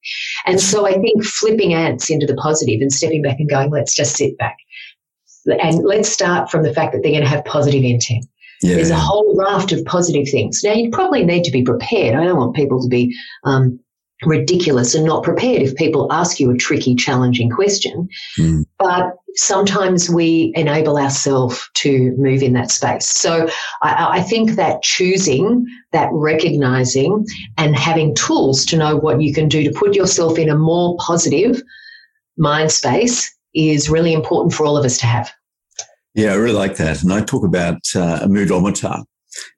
And 0.47 0.59
so 0.61 0.87
I 0.87 0.95
think 0.95 1.23
flipping 1.23 1.75
ants 1.75 2.09
into 2.09 2.27
the 2.27 2.35
positive 2.35 2.81
and 2.81 2.93
stepping 2.93 3.21
back 3.21 3.41
and 3.41 3.49
going, 3.49 3.71
let's 3.71 3.95
just 3.95 4.17
sit 4.17 4.39
back 4.39 4.57
and 5.47 5.85
let's 5.85 6.09
start 6.09 6.51
from 6.51 6.63
the 6.63 6.73
fact 6.73 6.93
that 6.93 7.03
they're 7.03 7.13
going 7.13 7.23
to 7.23 7.29
have 7.29 7.45
positive 7.45 7.85
intent. 7.85 8.27
Yeah. 8.63 8.77
There's 8.77 8.91
a 8.91 8.99
whole 8.99 9.37
raft 9.37 9.73
of 9.73 9.85
positive 9.85 10.29
things. 10.29 10.63
Now, 10.65 10.73
you 10.73 10.91
probably 10.91 11.25
need 11.25 11.45
to 11.45 11.51
be 11.51 11.63
prepared. 11.63 12.15
I 12.15 12.25
don't 12.25 12.39
want 12.39 12.57
people 12.57 12.81
to 12.81 12.89
be 12.89 13.15
um, 13.45 13.79
ridiculous 14.25 14.95
and 14.95 15.05
not 15.05 15.23
prepared 15.23 15.63
if 15.63 15.75
people 15.77 16.11
ask 16.11 16.41
you 16.41 16.51
a 16.51 16.57
tricky, 16.57 16.95
challenging 16.95 17.51
question. 17.51 18.09
Mm. 18.39 18.65
But 18.79 19.15
sometimes 19.35 20.09
we 20.09 20.53
enable 20.55 20.97
ourselves 20.97 21.69
to 21.75 22.15
move 22.17 22.43
in 22.43 22.55
that 22.55 22.71
space. 22.71 23.07
So 23.09 23.47
I, 23.83 24.19
I, 24.19 24.23
think 24.23 24.53
that 24.53 24.83
choosing, 24.83 25.67
that 25.93 26.09
recognizing, 26.13 27.27
and 27.59 27.77
having 27.77 28.15
tools 28.15 28.65
to 28.67 28.79
know 28.79 28.97
what 28.97 29.21
you 29.21 29.35
can 29.35 29.49
do 29.49 29.63
to 29.63 29.79
put 29.79 29.95
yourself 29.95 30.39
in 30.39 30.49
a 30.49 30.57
more 30.57 30.97
positive 30.99 31.61
mind 32.39 32.73
space 32.73 33.35
is 33.55 33.91
really 33.91 34.15
important 34.15 34.55
for 34.55 34.65
all 34.65 34.79
of 34.79 34.85
us 34.85 34.99
to 34.99 35.07
have. 35.07 35.31
Yeah, 36.17 36.33
I 36.33 36.37
really 36.37 36.55
like 36.55 36.77
that. 36.77 37.03
And 37.03 37.13
I 37.13 37.21
talk 37.21 37.45
about 37.45 37.77
uh, 37.95 38.21
a 38.23 38.27
moodometer 38.27 39.05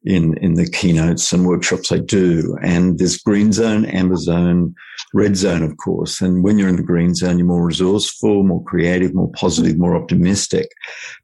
in, 0.02 0.36
in 0.38 0.54
the 0.54 0.68
keynotes 0.68 1.32
and 1.32 1.46
workshops 1.46 1.92
I 1.92 1.98
do. 1.98 2.58
And 2.64 2.98
there's 2.98 3.18
green 3.18 3.52
zone, 3.52 3.84
amber 3.86 4.16
zone, 4.16 4.74
red 5.14 5.36
zone, 5.36 5.62
of 5.62 5.76
course. 5.76 6.20
And 6.20 6.44
when 6.44 6.58
you're 6.58 6.68
in 6.68 6.76
the 6.76 6.82
green 6.82 7.14
zone, 7.14 7.38
you're 7.38 7.46
more 7.46 7.66
resourceful, 7.66 8.42
more 8.42 8.62
creative, 8.64 9.14
more 9.14 9.30
positive, 9.32 9.78
more 9.78 9.96
optimistic. 9.96 10.68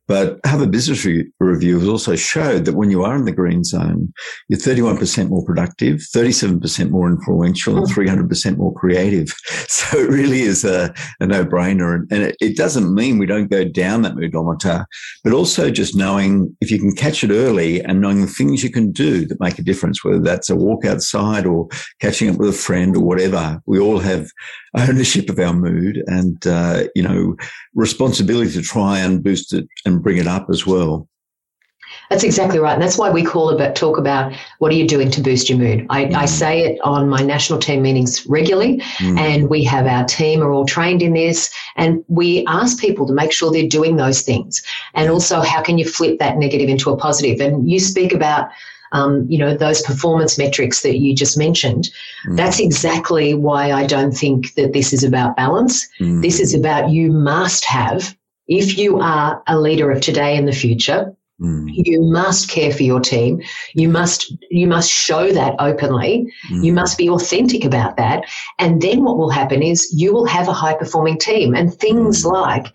But 0.06 0.38
Harvard 0.44 0.70
Business 0.70 1.06
Review 1.40 1.78
has 1.78 1.88
also 1.88 2.14
showed 2.14 2.66
that 2.66 2.74
when 2.74 2.90
you 2.90 3.04
are 3.04 3.16
in 3.16 3.24
the 3.24 3.32
green 3.32 3.64
zone, 3.64 4.12
you're 4.48 4.58
31% 4.58 5.30
more 5.30 5.44
productive, 5.44 6.00
37% 6.14 6.90
more 6.90 7.08
influential, 7.08 7.78
and 7.78 7.86
300% 7.86 8.56
more 8.56 8.74
creative. 8.74 9.34
So 9.66 9.98
it 9.98 10.08
really 10.08 10.42
is 10.42 10.64
a, 10.64 10.94
a 11.20 11.26
no 11.26 11.44
brainer. 11.44 12.04
And 12.10 12.22
it, 12.22 12.36
it, 12.40 12.56
doesn't 12.56 12.94
mean 12.94 13.18
we 13.18 13.26
don't 13.26 13.50
go 13.50 13.64
down 13.64 14.02
that 14.02 14.14
moodometer, 14.14 14.84
but 15.24 15.32
also 15.32 15.70
just 15.70 15.96
knowing 15.96 16.56
if 16.60 16.70
you 16.70 16.78
can 16.78 16.94
catch 16.94 17.24
it 17.24 17.30
early 17.30 17.82
and 17.82 18.00
knowing 18.00 18.20
the 18.20 18.26
things 18.26 18.62
you 18.62 18.70
can 18.70 18.92
do 18.92 19.26
that 19.26 19.40
make 19.40 19.58
a 19.58 19.62
difference, 19.62 20.04
whether 20.04 20.20
that's 20.20 20.48
a 20.48 20.56
walk 20.56 20.84
outside 20.84 21.44
or 21.44 21.68
catching 22.00 22.30
up 22.30 22.36
with 22.36 22.50
a 22.50 22.52
friend 22.52 22.96
or 22.96 23.02
whatever. 23.02 23.60
We 23.74 23.80
all 23.80 23.98
have 23.98 24.30
ownership 24.78 25.28
of 25.28 25.40
our 25.40 25.52
mood 25.52 26.00
and, 26.06 26.46
uh, 26.46 26.84
you 26.94 27.02
know, 27.02 27.34
responsibility 27.74 28.52
to 28.52 28.62
try 28.62 29.00
and 29.00 29.20
boost 29.20 29.52
it 29.52 29.66
and 29.84 30.00
bring 30.00 30.18
it 30.18 30.28
up 30.28 30.46
as 30.48 30.64
well. 30.64 31.08
That's 32.08 32.22
exactly 32.22 32.60
right. 32.60 32.74
And 32.74 32.82
that's 32.82 32.98
why 32.98 33.10
we 33.10 33.24
call 33.24 33.50
about 33.50 33.74
talk 33.74 33.98
about 33.98 34.32
what 34.60 34.70
are 34.70 34.76
you 34.76 34.86
doing 34.86 35.10
to 35.10 35.20
boost 35.20 35.48
your 35.48 35.58
mood. 35.58 35.86
I, 35.90 36.04
mm. 36.04 36.14
I 36.14 36.26
say 36.26 36.60
it 36.60 36.80
on 36.82 37.08
my 37.08 37.20
national 37.22 37.58
team 37.58 37.82
meetings 37.82 38.24
regularly, 38.26 38.76
mm. 38.98 39.18
and 39.18 39.50
we 39.50 39.64
have 39.64 39.86
our 39.86 40.04
team 40.04 40.40
are 40.40 40.52
all 40.52 40.66
trained 40.66 41.02
in 41.02 41.14
this, 41.14 41.52
and 41.74 42.04
we 42.06 42.44
ask 42.46 42.78
people 42.78 43.08
to 43.08 43.12
make 43.12 43.32
sure 43.32 43.50
they're 43.50 43.66
doing 43.66 43.96
those 43.96 44.22
things. 44.22 44.62
And 44.94 45.10
also, 45.10 45.40
how 45.40 45.62
can 45.62 45.78
you 45.78 45.84
flip 45.84 46.20
that 46.20 46.36
negative 46.36 46.68
into 46.68 46.90
a 46.90 46.96
positive? 46.96 47.40
And 47.40 47.68
you 47.68 47.80
speak 47.80 48.12
about 48.12 48.50
um, 48.94 49.26
you 49.28 49.38
know, 49.38 49.54
those 49.54 49.82
performance 49.82 50.38
metrics 50.38 50.82
that 50.82 50.98
you 50.98 51.14
just 51.14 51.36
mentioned. 51.36 51.90
Mm. 52.26 52.36
That's 52.36 52.60
exactly 52.60 53.34
why 53.34 53.72
I 53.72 53.86
don't 53.86 54.12
think 54.12 54.54
that 54.54 54.72
this 54.72 54.92
is 54.92 55.04
about 55.04 55.36
balance. 55.36 55.86
Mm. 56.00 56.22
This 56.22 56.40
is 56.40 56.54
about 56.54 56.90
you 56.90 57.12
must 57.12 57.64
have, 57.66 58.16
if 58.46 58.78
you 58.78 59.00
are 59.00 59.42
a 59.46 59.60
leader 59.60 59.90
of 59.90 60.00
today 60.00 60.36
and 60.36 60.48
the 60.48 60.52
future, 60.52 61.14
Mm. 61.40 61.68
You 61.68 62.00
must 62.02 62.48
care 62.48 62.70
for 62.72 62.84
your 62.84 63.00
team. 63.00 63.42
You 63.74 63.88
must 63.88 64.32
you 64.50 64.68
must 64.68 64.88
show 64.88 65.32
that 65.32 65.56
openly. 65.58 66.32
Mm. 66.48 66.64
You 66.64 66.72
must 66.72 66.96
be 66.96 67.08
authentic 67.08 67.64
about 67.64 67.96
that. 67.96 68.24
And 68.60 68.80
then 68.80 69.02
what 69.02 69.18
will 69.18 69.30
happen 69.30 69.60
is 69.60 69.92
you 69.92 70.12
will 70.12 70.26
have 70.26 70.46
a 70.46 70.52
high 70.52 70.74
performing 70.74 71.18
team. 71.18 71.54
And 71.54 71.74
things 71.74 72.24
mm. 72.24 72.30
like 72.30 72.66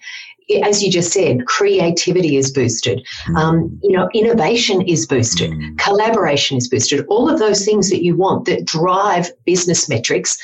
as 0.64 0.84
you 0.84 0.92
just 0.92 1.12
said, 1.12 1.46
creativity 1.46 2.36
is 2.36 2.52
boosted. 2.52 3.06
Mm. 3.28 3.36
Um, 3.38 3.80
you 3.84 3.96
know, 3.96 4.10
innovation 4.14 4.82
is 4.82 5.06
boosted. 5.06 5.52
Mm. 5.52 5.78
Collaboration 5.78 6.58
is 6.58 6.68
boosted. 6.68 7.06
All 7.08 7.30
of 7.30 7.40
those 7.40 7.66
things 7.66 7.90
that 7.90 8.04
you 8.04 8.16
want 8.16 8.46
that 8.46 8.66
drive 8.66 9.32
business 9.46 9.88
metrics. 9.88 10.38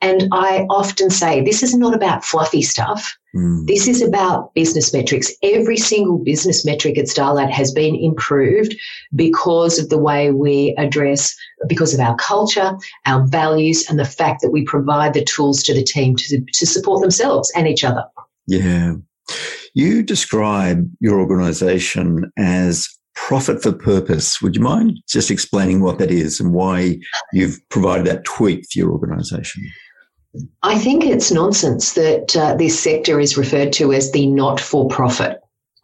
And 0.00 0.28
I 0.30 0.64
often 0.70 1.10
say 1.10 1.40
this 1.40 1.64
is 1.64 1.74
not 1.74 1.92
about 1.92 2.24
fluffy 2.24 2.62
stuff. 2.62 3.18
Mm. 3.34 3.66
This 3.66 3.88
is 3.88 4.00
about 4.00 4.54
business 4.54 4.92
metrics. 4.92 5.32
Every 5.42 5.76
single 5.76 6.18
business 6.18 6.64
metric 6.64 6.96
at 6.98 7.08
Starlight 7.08 7.50
has 7.50 7.72
been 7.72 7.96
improved 7.96 8.76
because 9.16 9.80
of 9.80 9.88
the 9.88 9.98
way 9.98 10.30
we 10.30 10.72
address, 10.78 11.34
because 11.66 11.94
of 11.94 12.00
our 12.00 12.14
culture, 12.14 12.78
our 13.06 13.26
values, 13.26 13.86
and 13.90 13.98
the 13.98 14.04
fact 14.04 14.40
that 14.42 14.50
we 14.50 14.64
provide 14.64 15.14
the 15.14 15.24
tools 15.24 15.64
to 15.64 15.74
the 15.74 15.82
team 15.82 16.14
to, 16.14 16.40
to 16.52 16.64
support 16.64 17.02
themselves 17.02 17.50
and 17.56 17.66
each 17.66 17.82
other. 17.82 18.04
Yeah. 18.46 18.94
You 19.74 20.02
describe 20.02 20.88
your 21.00 21.20
organization 21.20 22.30
as 22.38 22.88
profit 23.14 23.62
for 23.62 23.72
purpose. 23.72 24.40
Would 24.40 24.56
you 24.56 24.62
mind 24.62 24.98
just 25.08 25.30
explaining 25.30 25.80
what 25.80 25.98
that 25.98 26.10
is 26.10 26.40
and 26.40 26.52
why 26.52 26.98
you've 27.32 27.58
provided 27.68 28.06
that 28.06 28.24
tweak 28.24 28.64
for 28.72 28.78
your 28.78 28.92
organization? 28.92 29.64
I 30.62 30.78
think 30.78 31.04
it's 31.04 31.32
nonsense 31.32 31.94
that 31.94 32.36
uh, 32.36 32.54
this 32.54 32.78
sector 32.78 33.18
is 33.18 33.36
referred 33.36 33.72
to 33.74 33.92
as 33.92 34.12
the 34.12 34.26
not 34.26 34.60
for 34.60 34.88
profit. 34.88 35.40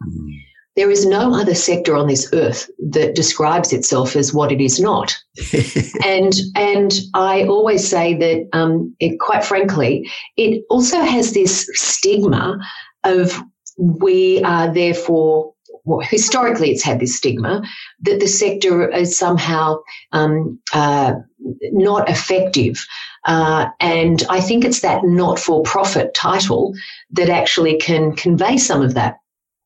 Mm. 0.06 0.38
There 0.76 0.90
is 0.90 1.06
no 1.06 1.32
other 1.32 1.54
sector 1.54 1.94
on 1.94 2.08
this 2.08 2.28
earth 2.32 2.68
that 2.90 3.14
describes 3.14 3.72
itself 3.72 4.16
as 4.16 4.34
what 4.34 4.50
it 4.50 4.60
is 4.60 4.80
not. 4.80 5.16
and 6.04 6.32
and 6.56 6.92
I 7.14 7.44
always 7.44 7.88
say 7.88 8.14
that, 8.14 8.48
um, 8.52 8.94
it, 8.98 9.20
quite 9.20 9.44
frankly, 9.44 10.10
it 10.36 10.64
also 10.70 11.00
has 11.00 11.32
this 11.32 11.68
stigma 11.74 12.58
of 13.04 13.42
we 13.78 14.42
are 14.42 14.72
therefore 14.72 15.54
well, 15.84 16.00
historically 16.00 16.70
it's 16.70 16.82
had 16.82 17.00
this 17.00 17.16
stigma 17.16 17.62
that 18.00 18.20
the 18.20 18.26
sector 18.26 18.88
is 18.90 19.18
somehow 19.18 19.76
um, 20.12 20.58
uh, 20.72 21.14
not 21.62 22.08
effective. 22.08 22.86
Uh, 23.26 23.66
and 23.80 24.22
I 24.30 24.40
think 24.40 24.64
it's 24.64 24.80
that 24.80 25.04
not 25.04 25.38
for 25.38 25.62
profit 25.62 26.14
title 26.14 26.72
that 27.10 27.28
actually 27.28 27.76
can 27.78 28.14
convey 28.14 28.56
some 28.56 28.82
of 28.82 28.94
that. 28.94 29.18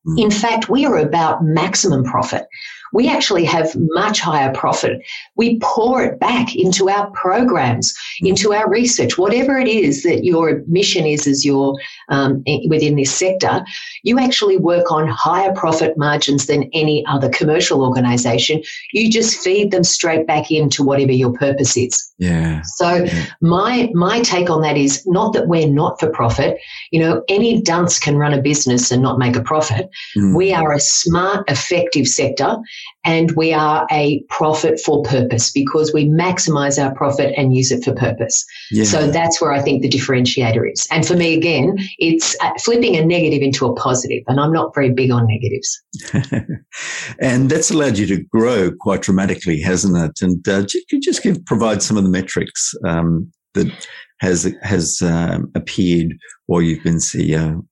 Mm. 0.06 0.24
In 0.24 0.30
fact, 0.30 0.68
we 0.68 0.86
are 0.86 0.98
about 0.98 1.44
maximum 1.44 2.04
profit. 2.04 2.46
We 2.92 3.08
actually 3.08 3.44
have 3.44 3.74
much 3.76 4.20
higher 4.20 4.52
profit. 4.52 5.00
We 5.36 5.58
pour 5.60 6.02
it 6.04 6.18
back 6.18 6.54
into 6.54 6.88
our 6.88 7.10
programs, 7.10 7.94
into 8.20 8.52
our 8.52 8.68
research, 8.68 9.18
whatever 9.18 9.58
it 9.58 9.68
is 9.68 10.02
that 10.02 10.24
your 10.24 10.62
mission 10.66 11.06
is 11.06 11.26
as 11.26 11.44
your 11.44 11.74
um, 12.08 12.42
within 12.68 12.96
this 12.96 13.14
sector. 13.14 13.64
You 14.02 14.18
actually 14.18 14.56
work 14.56 14.90
on 14.90 15.08
higher 15.08 15.52
profit 15.54 15.96
margins 15.96 16.46
than 16.46 16.70
any 16.72 17.04
other 17.06 17.28
commercial 17.28 17.84
organisation. 17.84 18.62
You 18.92 19.10
just 19.10 19.38
feed 19.38 19.70
them 19.70 19.84
straight 19.84 20.26
back 20.26 20.50
into 20.50 20.82
whatever 20.82 21.12
your 21.12 21.32
purpose 21.32 21.76
is. 21.76 22.10
Yeah. 22.18 22.62
So 22.62 23.04
yeah. 23.04 23.26
my 23.40 23.90
my 23.94 24.20
take 24.20 24.50
on 24.50 24.62
that 24.62 24.76
is 24.76 25.06
not 25.06 25.32
that 25.34 25.48
we're 25.48 25.68
not 25.68 26.00
for 26.00 26.10
profit. 26.10 26.58
You 26.90 27.00
know, 27.00 27.22
any 27.28 27.62
dunce 27.62 27.98
can 27.98 28.16
run 28.16 28.34
a 28.34 28.42
business 28.42 28.90
and 28.90 29.02
not 29.02 29.18
make 29.18 29.36
a 29.36 29.42
profit. 29.42 29.88
Mm. 30.16 30.36
We 30.36 30.52
are 30.52 30.72
a 30.72 30.80
smart, 30.80 31.48
effective 31.48 32.08
sector, 32.08 32.56
and 33.04 33.32
we 33.32 33.52
are 33.52 33.86
a 33.90 34.22
profit 34.28 34.80
for 34.80 35.02
purpose 35.02 35.50
because 35.50 35.92
we 35.92 36.06
maximize 36.06 36.82
our 36.82 36.94
profit 36.94 37.32
and 37.36 37.54
use 37.54 37.70
it 37.70 37.84
for 37.84 37.94
purpose. 37.94 38.44
Yeah. 38.70 38.84
So 38.84 39.10
that's 39.10 39.40
where 39.40 39.52
I 39.52 39.60
think 39.60 39.82
the 39.82 39.88
differentiator 39.88 40.70
is. 40.70 40.86
And 40.90 41.06
for 41.06 41.16
me, 41.16 41.34
again, 41.34 41.78
it's 41.98 42.36
uh, 42.42 42.50
flipping 42.62 42.96
a 42.96 43.04
negative 43.04 43.42
into 43.42 43.66
a 43.66 43.74
positive, 43.74 44.22
and 44.26 44.40
I'm 44.40 44.52
not 44.52 44.74
very 44.74 44.90
big 44.90 45.10
on 45.10 45.26
negatives. 45.26 45.82
and 47.20 47.50
that's 47.50 47.70
allowed 47.70 47.98
you 47.98 48.06
to 48.06 48.22
grow 48.24 48.70
quite 48.80 49.02
dramatically, 49.02 49.60
hasn't 49.60 49.96
it? 49.96 50.22
And 50.22 50.46
uh, 50.48 50.62
could 50.62 50.92
you 50.92 51.00
just 51.00 51.22
give 51.22 51.44
provide 51.46 51.82
some 51.82 51.96
of 51.96 52.04
the 52.04 52.10
metrics 52.10 52.74
um, 52.84 53.32
that 53.54 53.88
has 54.20 54.52
has 54.62 55.00
um, 55.02 55.50
appeared 55.54 56.14
while 56.46 56.62
you've 56.62 56.82
been 56.82 56.96
CEO? 56.96 57.62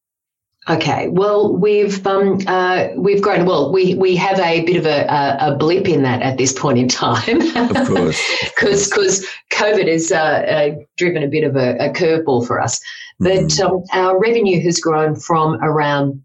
Okay, 0.69 1.07
well, 1.09 1.57
we've 1.57 2.05
um, 2.07 2.41
uh, 2.49 2.89
we've 2.97 3.23
grown. 3.23 3.47
Well, 3.47 3.71
we 3.73 3.95
we 3.95 4.17
have 4.17 4.41
a 4.41 4.65
bit 4.65 4.77
of 4.77 4.85
a, 4.85 5.07
a, 5.07 5.53
a 5.53 5.57
blip 5.57 5.89
in 5.89 6.03
that 6.03 6.23
at 6.23 6.39
this 6.39 6.53
point 6.53 6.77
in 6.79 6.89
time. 6.89 7.41
of 7.57 7.87
course, 7.87 8.21
because 8.57 8.89
because 8.89 9.25
COVID 9.53 9.87
has 9.87 10.11
uh, 10.11 10.17
uh, 10.17 10.71
driven 10.97 11.23
a 11.23 11.29
bit 11.29 11.45
of 11.45 11.55
a, 11.55 11.77
a 11.77 11.93
curveball 11.93 12.45
for 12.47 12.61
us. 12.61 12.81
But 13.21 13.45
Mm-hmm. 13.45 13.67
um, 13.67 13.85
our 13.93 14.19
revenue 14.19 14.61
has 14.63 14.81
grown 14.81 15.15
from 15.15 15.55
around 15.63 16.21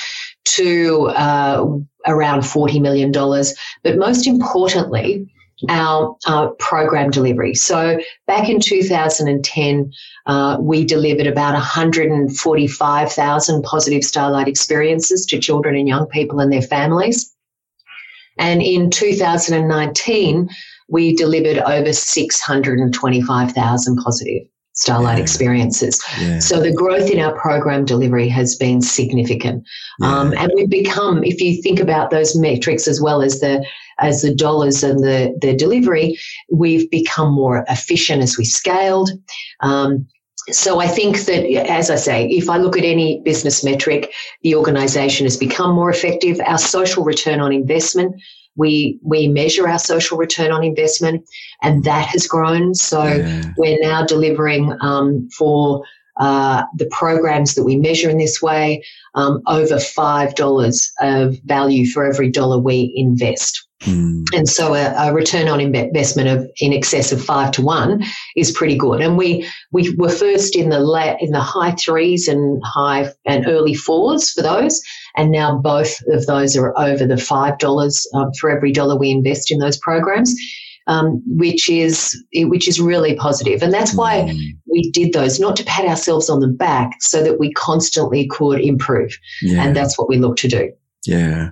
to 0.46 1.08
uh, 1.10 1.66
around 2.08 2.42
$40 2.42 2.82
million. 2.82 3.12
But 3.12 3.98
most 3.98 4.28
importantly, 4.28 5.28
our 5.70 6.16
uh, 6.26 6.48
program 6.60 7.10
delivery. 7.12 7.54
So 7.56 7.98
back 8.28 8.50
in 8.50 8.60
2010, 8.60 9.92
uh, 10.26 10.58
we 10.60 10.84
delivered 10.86 11.28
about 11.28 11.54
145,000 11.54 13.64
positive 13.64 14.04
Starlight 14.04 14.48
experiences 14.48 15.26
to 15.28 15.40
children 15.40 15.76
and 15.76 15.88
young 15.88 16.08
people 16.08 16.40
and 16.40 16.52
their 16.52 16.62
families. 16.62 17.32
And 18.38 18.62
in 18.62 18.90
2019, 18.90 20.50
we 20.90 21.16
delivered 21.16 21.58
over 21.60 21.94
625,000 21.94 23.96
positive 23.98 24.44
Starlight 24.74 25.18
Yeah. 25.18 25.24
experiences. 25.24 26.02
yeah, 26.20 26.40
So 26.40 26.60
the 26.62 26.74
growth 26.74 27.10
in 27.10 27.20
our 27.20 27.32
program 27.40 27.86
delivery 27.86 28.28
has 28.28 28.56
been 28.56 28.82
significant. 28.82 29.64
yeah. 30.02 30.20
Um, 30.20 30.34
and 30.38 30.52
we've 30.54 30.70
become, 30.70 31.24
if 31.24 31.40
you 31.40 31.62
think 31.62 31.80
about 31.80 32.12
those 32.12 32.36
metrics 32.36 32.86
as 32.86 33.00
well 33.00 33.22
as 33.22 33.40
the 33.40 33.64
as 34.00 34.22
the 34.22 34.34
dollars 34.34 34.84
and 34.84 35.00
the 35.00 35.38
the 35.42 35.56
delivery, 35.56 36.18
we've 36.52 36.90
become 36.90 37.32
more 37.32 37.66
efficient 37.70 38.22
as 38.22 38.38
we 38.38 38.46
scaled. 38.46 39.10
Um, 39.62 40.08
so 40.52 40.80
I 40.80 40.88
think 40.88 41.22
that, 41.22 41.44
as 41.70 41.90
I 41.90 41.96
say, 41.96 42.28
if 42.28 42.50
I 42.50 42.58
look 42.58 42.78
at 42.78 42.84
any 42.84 43.20
business 43.22 43.64
metric, 43.64 44.12
the 44.44 44.56
organisation 44.56 45.26
has 45.26 45.38
become 45.38 45.74
more 45.74 45.90
effective. 45.90 46.40
Our 46.46 46.60
social 46.60 47.04
return 47.04 47.40
on 47.40 47.52
investment, 47.52 48.16
we 48.56 49.00
we 49.02 49.28
measure 49.28 49.68
our 49.68 49.80
social 49.80 50.18
return 50.18 50.52
on 50.52 50.64
investment, 50.64 51.28
and 51.64 51.84
that 51.84 52.06
has 52.08 52.28
grown. 52.28 52.76
So 52.76 53.04
yeah. 53.04 53.54
we're 53.58 53.80
now 53.82 54.06
delivering 54.06 54.78
um, 54.82 55.28
for 55.36 55.84
uh, 56.18 56.64
the 56.76 56.88
programs 56.88 57.56
that 57.56 57.64
we 57.64 57.76
measure 57.76 58.10
in 58.10 58.18
this 58.18 58.42
way 58.42 58.84
um, 59.16 59.42
over 59.48 59.76
$5 59.76 60.92
of 61.02 61.40
value 61.46 61.88
for 61.88 62.06
every 62.06 62.30
dollar 62.30 62.60
we 62.60 62.94
invest. 62.96 63.66
Mm. 63.82 64.24
And 64.34 64.48
so 64.48 64.74
a, 64.74 64.94
a 65.10 65.14
return 65.14 65.48
on 65.48 65.60
investment 65.60 66.30
of 66.30 66.50
in 66.60 66.74
excess 66.74 67.12
of 67.12 67.24
five 67.24 67.52
to 67.52 67.62
one 67.62 68.04
is 68.36 68.52
pretty 68.52 68.78
good. 68.78 69.02
And 69.02 69.18
we 69.18 69.48
we 69.72 69.94
were 69.96 70.10
first 70.10 70.56
in 70.56 70.70
the 70.70 70.80
la- 70.80 71.18
in 71.20 71.32
the 71.32 71.42
high 71.42 71.72
threes 71.72 72.28
and 72.28 72.62
high 72.66 73.12
and 73.26 73.48
early 73.48 73.76
fours 73.76 74.32
for 74.32 74.42
those, 74.42 74.82
and 75.18 75.30
now 75.30 75.58
both 75.58 76.02
of 76.08 76.26
those 76.26 76.56
are 76.58 76.78
over 76.80 77.06
the 77.06 77.18
five 77.18 77.58
dollars 77.60 78.08
um, 78.16 78.32
for 78.40 78.50
every 78.50 78.72
dollar 78.72 78.98
we 78.98 79.12
invest 79.12 79.52
in 79.52 79.60
those 79.60 79.78
programs, 79.78 80.34
um, 80.88 81.22
which 81.26 81.70
is 81.70 82.16
which 82.34 82.68
is 82.68 82.80
really 82.80 83.16
positive. 83.16 83.62
And 83.64 83.74
that's 83.74 83.94
why 83.96 84.22
Mm. 84.30 84.40
we 84.72 84.92
did 84.92 85.14
those 85.14 85.40
not 85.40 85.56
to 85.58 85.64
pat 85.66 85.86
ourselves 85.86 86.30
on 86.30 86.40
the 86.40 86.48
back, 86.48 86.92
so 87.02 87.24
that 87.24 87.40
we 87.40 87.52
constantly 87.54 88.28
could 88.28 88.62
improve, 88.62 89.12
yeah. 89.42 89.64
and 89.64 89.76
that's 89.76 89.98
what 89.98 90.08
we 90.10 90.18
look 90.18 90.38
to 90.38 90.48
do. 90.48 90.72
Yeah, 91.08 91.50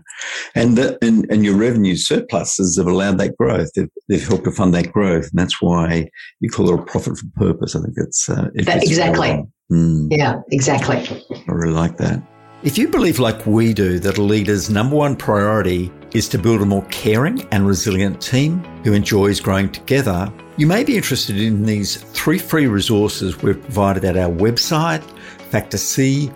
and 0.56 0.78
the, 0.78 0.98
and 1.04 1.26
and 1.30 1.46
your 1.46 1.56
revenue 1.56 1.96
surpluses 1.96 2.76
have 2.78 2.88
allowed 2.88 3.20
that 3.20 3.38
growth. 3.38 3.70
They've, 3.76 3.90
they've 4.10 4.28
helped 4.28 4.46
to 4.46 4.52
fund 4.52 4.74
that 4.74 4.92
growth, 4.92 5.26
and 5.30 5.38
that's 5.40 5.62
why 5.62 6.10
you 6.40 6.50
call 6.50 6.70
it 6.70 6.80
a 6.80 6.84
profit 6.84 7.18
for 7.18 7.26
purpose. 7.36 7.76
I 7.76 7.82
think 7.82 7.94
it's 7.98 8.28
uh, 8.30 8.50
That- 8.66 8.82
exactly. 8.84 9.46
Mm, 9.72 10.08
Yeah, 10.12 10.42
exactly. 10.52 10.98
I 10.98 11.52
really 11.52 11.74
like 11.74 11.98
that. 11.98 12.22
If 12.64 12.78
you 12.78 12.88
believe, 12.88 13.20
like 13.20 13.46
we 13.46 13.74
do, 13.74 14.00
that 14.00 14.18
a 14.18 14.22
leader's 14.22 14.70
number 14.70 14.96
one 14.96 15.18
priority 15.18 15.92
is 16.14 16.30
to 16.30 16.38
build 16.38 16.62
a 16.62 16.66
more 16.66 16.86
caring 16.86 17.42
and 17.52 17.68
resilient 17.68 18.22
team 18.22 18.64
who 18.86 18.94
enjoys 18.94 19.42
growing 19.42 19.70
together, 19.70 20.32
you 20.56 20.66
may 20.66 20.86
be 20.86 20.96
interested 20.96 21.42
in 21.42 21.66
these 21.66 21.98
three 21.98 22.40
free 22.40 22.68
resources 22.68 23.42
we've 23.42 23.62
provided 23.62 24.06
at 24.06 24.16
our 24.16 24.32
website, 24.32 25.04
factorc.com.au. 25.52 26.32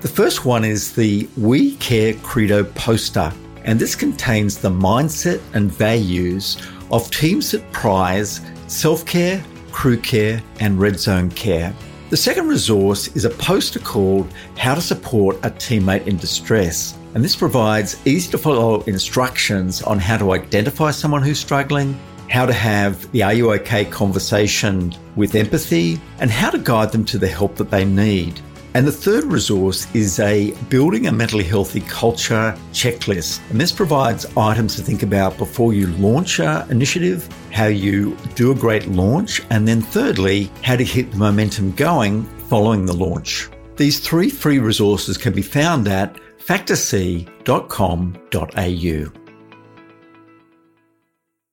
The 0.00 0.08
first 0.08 0.44
one 0.44 0.64
is 0.64 0.94
the 0.94 1.26
We 1.38 1.76
Care 1.76 2.12
Credo 2.22 2.64
poster, 2.64 3.32
and 3.64 3.80
this 3.80 3.94
contains 3.94 4.58
the 4.58 4.68
mindset 4.68 5.40
and 5.54 5.72
values 5.72 6.58
of 6.90 7.10
teams 7.10 7.52
that 7.52 7.72
prize 7.72 8.42
self 8.66 9.06
care, 9.06 9.42
crew 9.72 9.96
care, 9.96 10.42
and 10.58 10.78
red 10.78 11.00
zone 11.00 11.30
care. 11.30 11.74
The 12.10 12.16
second 12.16 12.48
resource 12.48 13.06
is 13.14 13.24
a 13.24 13.30
poster 13.30 13.78
called 13.78 14.34
How 14.58 14.74
to 14.74 14.80
Support 14.80 15.36
a 15.44 15.50
Teammate 15.50 16.08
in 16.08 16.16
Distress. 16.16 16.98
And 17.14 17.22
this 17.22 17.36
provides 17.36 18.04
easy 18.04 18.32
to 18.32 18.38
follow 18.38 18.80
instructions 18.82 19.80
on 19.82 20.00
how 20.00 20.16
to 20.18 20.32
identify 20.32 20.90
someone 20.90 21.22
who's 21.22 21.38
struggling, 21.38 21.96
how 22.28 22.46
to 22.46 22.52
have 22.52 23.08
the 23.12 23.22
Are 23.22 23.32
You 23.32 23.52
OK 23.52 23.84
conversation 23.84 24.92
with 25.14 25.36
empathy, 25.36 26.00
and 26.18 26.32
how 26.32 26.50
to 26.50 26.58
guide 26.58 26.90
them 26.90 27.04
to 27.04 27.16
the 27.16 27.28
help 27.28 27.54
that 27.54 27.70
they 27.70 27.84
need. 27.84 28.40
And 28.74 28.86
the 28.86 28.92
third 28.92 29.24
resource 29.24 29.92
is 29.94 30.20
a 30.20 30.52
building 30.68 31.08
a 31.08 31.12
mentally 31.12 31.42
healthy 31.42 31.80
culture 31.80 32.56
checklist. 32.72 33.40
And 33.50 33.60
this 33.60 33.72
provides 33.72 34.26
items 34.36 34.76
to 34.76 34.82
think 34.82 35.02
about 35.02 35.36
before 35.38 35.74
you 35.74 35.88
launch 35.96 36.38
an 36.38 36.70
initiative, 36.70 37.28
how 37.50 37.66
you 37.66 38.16
do 38.36 38.52
a 38.52 38.54
great 38.54 38.86
launch, 38.86 39.42
and 39.50 39.66
then 39.66 39.82
thirdly, 39.82 40.52
how 40.62 40.76
to 40.76 40.84
keep 40.84 41.10
the 41.10 41.16
momentum 41.16 41.72
going 41.72 42.22
following 42.48 42.86
the 42.86 42.92
launch. 42.92 43.48
These 43.76 43.98
three 44.00 44.30
free 44.30 44.60
resources 44.60 45.18
can 45.18 45.32
be 45.32 45.42
found 45.42 45.88
at 45.88 46.16
factorc.com.au. 46.38 47.26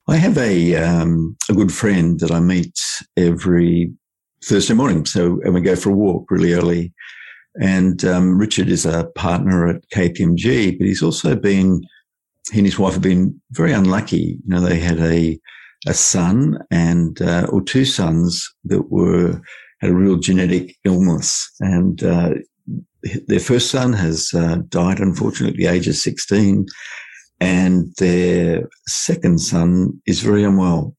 I 0.10 0.16
have 0.16 0.38
a 0.38 0.76
um, 0.76 1.36
a 1.50 1.54
good 1.54 1.74
friend 1.74 2.20
that 2.20 2.32
I 2.32 2.40
meet 2.40 2.80
every 3.18 3.92
Thursday 4.48 4.74
morning. 4.74 5.06
So, 5.06 5.40
and 5.44 5.54
we 5.54 5.62
go 5.62 5.76
for 5.76 5.90
a 5.90 5.96
walk 5.96 6.32
really 6.32 6.54
early. 6.54 6.94
And 7.60 8.04
um, 8.06 8.38
Richard 8.38 8.70
is 8.70 8.86
a 8.86 9.10
partner 9.16 9.68
at 9.68 9.90
KPMG, 9.90 10.78
but 10.78 10.88
he's 10.88 11.04
also 11.04 11.36
been, 11.36 11.82
he 12.52 12.60
and 12.60 12.68
his 12.68 12.80
wife 12.80 12.94
have 12.94 13.02
been 13.02 13.42
very 13.52 13.74
unlucky. 13.74 14.40
You 14.46 14.56
know, 14.56 14.62
they 14.62 14.80
had 14.80 15.00
a, 15.00 15.40
a 15.86 15.94
son 15.94 16.60
and, 16.72 17.22
uh, 17.22 17.48
or 17.52 17.62
two 17.62 17.84
sons 17.84 18.48
that 18.66 18.90
were, 18.92 19.42
had 19.82 19.92
a 19.92 19.96
real 19.96 20.18
genetic 20.18 20.76
illness. 20.86 21.50
And, 21.60 22.04
uh, 22.04 22.36
their 23.28 23.40
first 23.40 23.70
son 23.70 23.94
has 23.94 24.34
uh, 24.34 24.58
died, 24.70 25.00
unfortunately, 25.00 25.66
at 25.66 25.70
the 25.70 25.76
age 25.76 25.88
of 25.88 25.96
16. 25.96 26.66
And 27.40 27.94
their 27.98 28.68
second 28.88 29.40
son 29.40 30.02
is 30.06 30.22
very 30.22 30.44
unwell. 30.44 30.96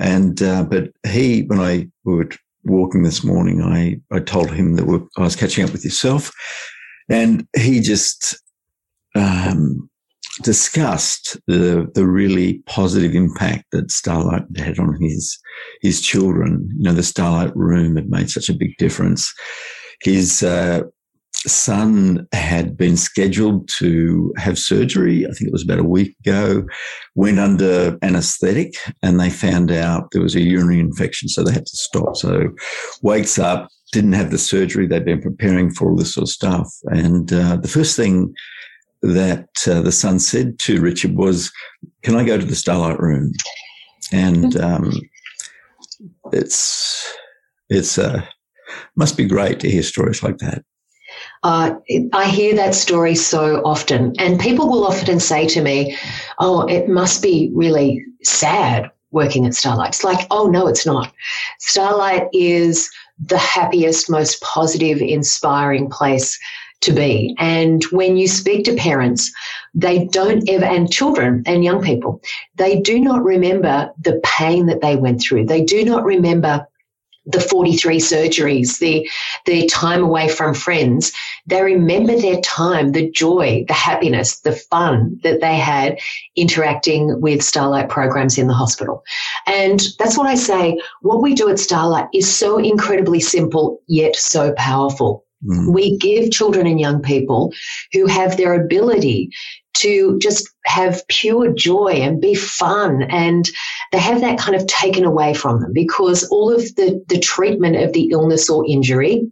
And, 0.00 0.40
uh, 0.42 0.64
but 0.64 0.90
he, 1.06 1.42
when 1.42 1.60
I 1.60 1.88
we 2.04 2.14
were 2.14 2.28
walking 2.64 3.02
this 3.02 3.24
morning, 3.24 3.62
I, 3.62 4.00
I 4.14 4.20
told 4.20 4.50
him 4.50 4.74
that 4.76 5.08
I 5.16 5.22
was 5.22 5.36
catching 5.36 5.64
up 5.64 5.72
with 5.72 5.84
yourself. 5.84 6.32
And 7.08 7.46
he 7.56 7.80
just, 7.80 8.40
um, 9.14 9.88
discussed 10.42 11.36
the 11.46 11.88
the 11.94 12.06
really 12.06 12.54
positive 12.66 13.14
impact 13.14 13.64
that 13.72 13.90
Starlight 13.90 14.44
had 14.56 14.78
on 14.78 15.00
his 15.00 15.38
his 15.80 16.00
children. 16.00 16.68
You 16.76 16.84
know, 16.84 16.92
the 16.92 17.02
Starlight 17.02 17.54
Room 17.56 17.96
had 17.96 18.10
made 18.10 18.30
such 18.30 18.48
a 18.48 18.54
big 18.54 18.76
difference. 18.78 19.32
His 20.02 20.42
uh, 20.42 20.82
son 21.46 22.26
had 22.32 22.76
been 22.76 22.96
scheduled 22.96 23.68
to 23.78 24.32
have 24.36 24.58
surgery. 24.58 25.26
I 25.26 25.30
think 25.30 25.48
it 25.48 25.52
was 25.52 25.64
about 25.64 25.78
a 25.78 25.84
week 25.84 26.16
ago. 26.24 26.64
Went 27.14 27.38
under 27.38 27.98
anaesthetic, 28.02 28.74
and 29.02 29.20
they 29.20 29.30
found 29.30 29.70
out 29.70 30.10
there 30.12 30.22
was 30.22 30.34
a 30.34 30.40
urinary 30.40 30.80
infection, 30.80 31.28
so 31.28 31.42
they 31.42 31.52
had 31.52 31.66
to 31.66 31.76
stop. 31.76 32.16
So, 32.16 32.48
wakes 33.02 33.38
up, 33.38 33.68
didn't 33.92 34.14
have 34.14 34.30
the 34.30 34.38
surgery. 34.38 34.86
They'd 34.86 35.04
been 35.04 35.22
preparing 35.22 35.70
for 35.70 35.90
all 35.90 35.96
this 35.96 36.14
sort 36.14 36.22
of 36.22 36.30
stuff, 36.30 36.68
and 36.84 37.32
uh, 37.32 37.56
the 37.56 37.68
first 37.68 37.96
thing 37.96 38.34
that 39.02 39.48
uh, 39.66 39.82
the 39.82 39.92
son 39.92 40.18
said 40.18 40.58
to 40.60 40.80
Richard 40.80 41.14
was, 41.14 41.52
"Can 42.02 42.16
I 42.16 42.24
go 42.24 42.38
to 42.38 42.46
the 42.46 42.56
Starlight 42.56 42.98
Room?" 42.98 43.32
And 44.12 44.52
mm-hmm. 44.52 44.84
um, 44.84 44.92
it's 46.32 47.16
it's 47.68 47.98
uh, 47.98 48.24
must 48.96 49.16
be 49.16 49.26
great 49.26 49.60
to 49.60 49.70
hear 49.70 49.82
stories 49.82 50.22
like 50.22 50.38
that. 50.38 50.64
Uh, 51.44 51.74
I 52.14 52.24
hear 52.24 52.54
that 52.56 52.74
story 52.74 53.14
so 53.14 53.60
often, 53.66 54.14
and 54.18 54.40
people 54.40 54.66
will 54.68 54.86
often 54.86 55.20
say 55.20 55.46
to 55.48 55.62
me, 55.62 55.94
"Oh, 56.38 56.62
it 56.62 56.88
must 56.88 57.22
be 57.22 57.50
really 57.54 58.02
sad 58.22 58.90
working 59.12 59.44
at 59.44 59.54
Starlight." 59.54 59.90
It's 59.90 60.04
like, 60.04 60.26
"Oh 60.30 60.46
no, 60.46 60.66
it's 60.66 60.86
not. 60.86 61.12
Starlight 61.60 62.28
is 62.32 62.90
the 63.26 63.38
happiest, 63.38 64.10
most 64.10 64.40
positive, 64.40 65.02
inspiring 65.02 65.90
place 65.90 66.38
to 66.80 66.92
be. 66.92 67.34
And 67.38 67.84
when 67.92 68.16
you 68.16 68.26
speak 68.26 68.64
to 68.64 68.74
parents, 68.74 69.30
they 69.74 70.06
don't 70.06 70.48
ever, 70.48 70.64
and 70.64 70.90
children 70.90 71.42
and 71.46 71.62
young 71.62 71.82
people, 71.82 72.22
they 72.56 72.80
do 72.80 72.98
not 72.98 73.22
remember 73.22 73.90
the 74.02 74.20
pain 74.24 74.66
that 74.66 74.80
they 74.80 74.96
went 74.96 75.20
through. 75.20 75.44
They 75.46 75.62
do 75.62 75.84
not 75.84 76.04
remember 76.04 76.66
the 77.26 77.40
43 77.40 77.98
surgeries, 77.98 78.78
the, 78.78 79.08
the 79.46 79.66
time 79.66 80.02
away 80.02 80.28
from 80.28 80.54
friends. 80.54 81.12
They 81.46 81.62
remember 81.62 82.16
their 82.16 82.40
time, 82.40 82.92
the 82.92 83.10
joy, 83.10 83.64
the 83.66 83.74
happiness, 83.74 84.40
the 84.40 84.52
fun 84.52 85.18
that 85.22 85.40
they 85.40 85.56
had 85.56 85.98
interacting 86.36 87.20
with 87.20 87.42
Starlight 87.42 87.88
programs 87.88 88.38
in 88.38 88.46
the 88.46 88.54
hospital. 88.54 89.02
And 89.46 89.82
that's 89.98 90.18
what 90.18 90.26
I 90.26 90.34
say. 90.34 90.80
What 91.00 91.22
we 91.22 91.34
do 91.34 91.48
at 91.48 91.58
Starlight 91.58 92.08
is 92.12 92.32
so 92.32 92.58
incredibly 92.58 93.20
simple, 93.20 93.80
yet 93.86 94.16
so 94.16 94.52
powerful. 94.56 95.24
Mm. 95.46 95.72
We 95.72 95.98
give 95.98 96.30
children 96.30 96.66
and 96.66 96.80
young 96.80 97.02
people 97.02 97.52
who 97.92 98.06
have 98.06 98.36
their 98.36 98.54
ability 98.54 99.30
to 99.74 100.18
just 100.18 100.48
have 100.66 101.06
pure 101.08 101.52
joy 101.52 101.90
and 101.90 102.20
be 102.20 102.34
fun 102.34 103.02
and 103.02 103.50
they 103.92 103.98
have 103.98 104.20
that 104.20 104.38
kind 104.38 104.56
of 104.56 104.66
taken 104.66 105.04
away 105.04 105.34
from 105.34 105.60
them 105.60 105.72
because 105.72 106.24
all 106.28 106.52
of 106.52 106.62
the, 106.76 107.04
the 107.08 107.18
treatment 107.18 107.76
of 107.76 107.92
the 107.92 108.08
illness 108.10 108.48
or 108.48 108.64
injury 108.66 109.30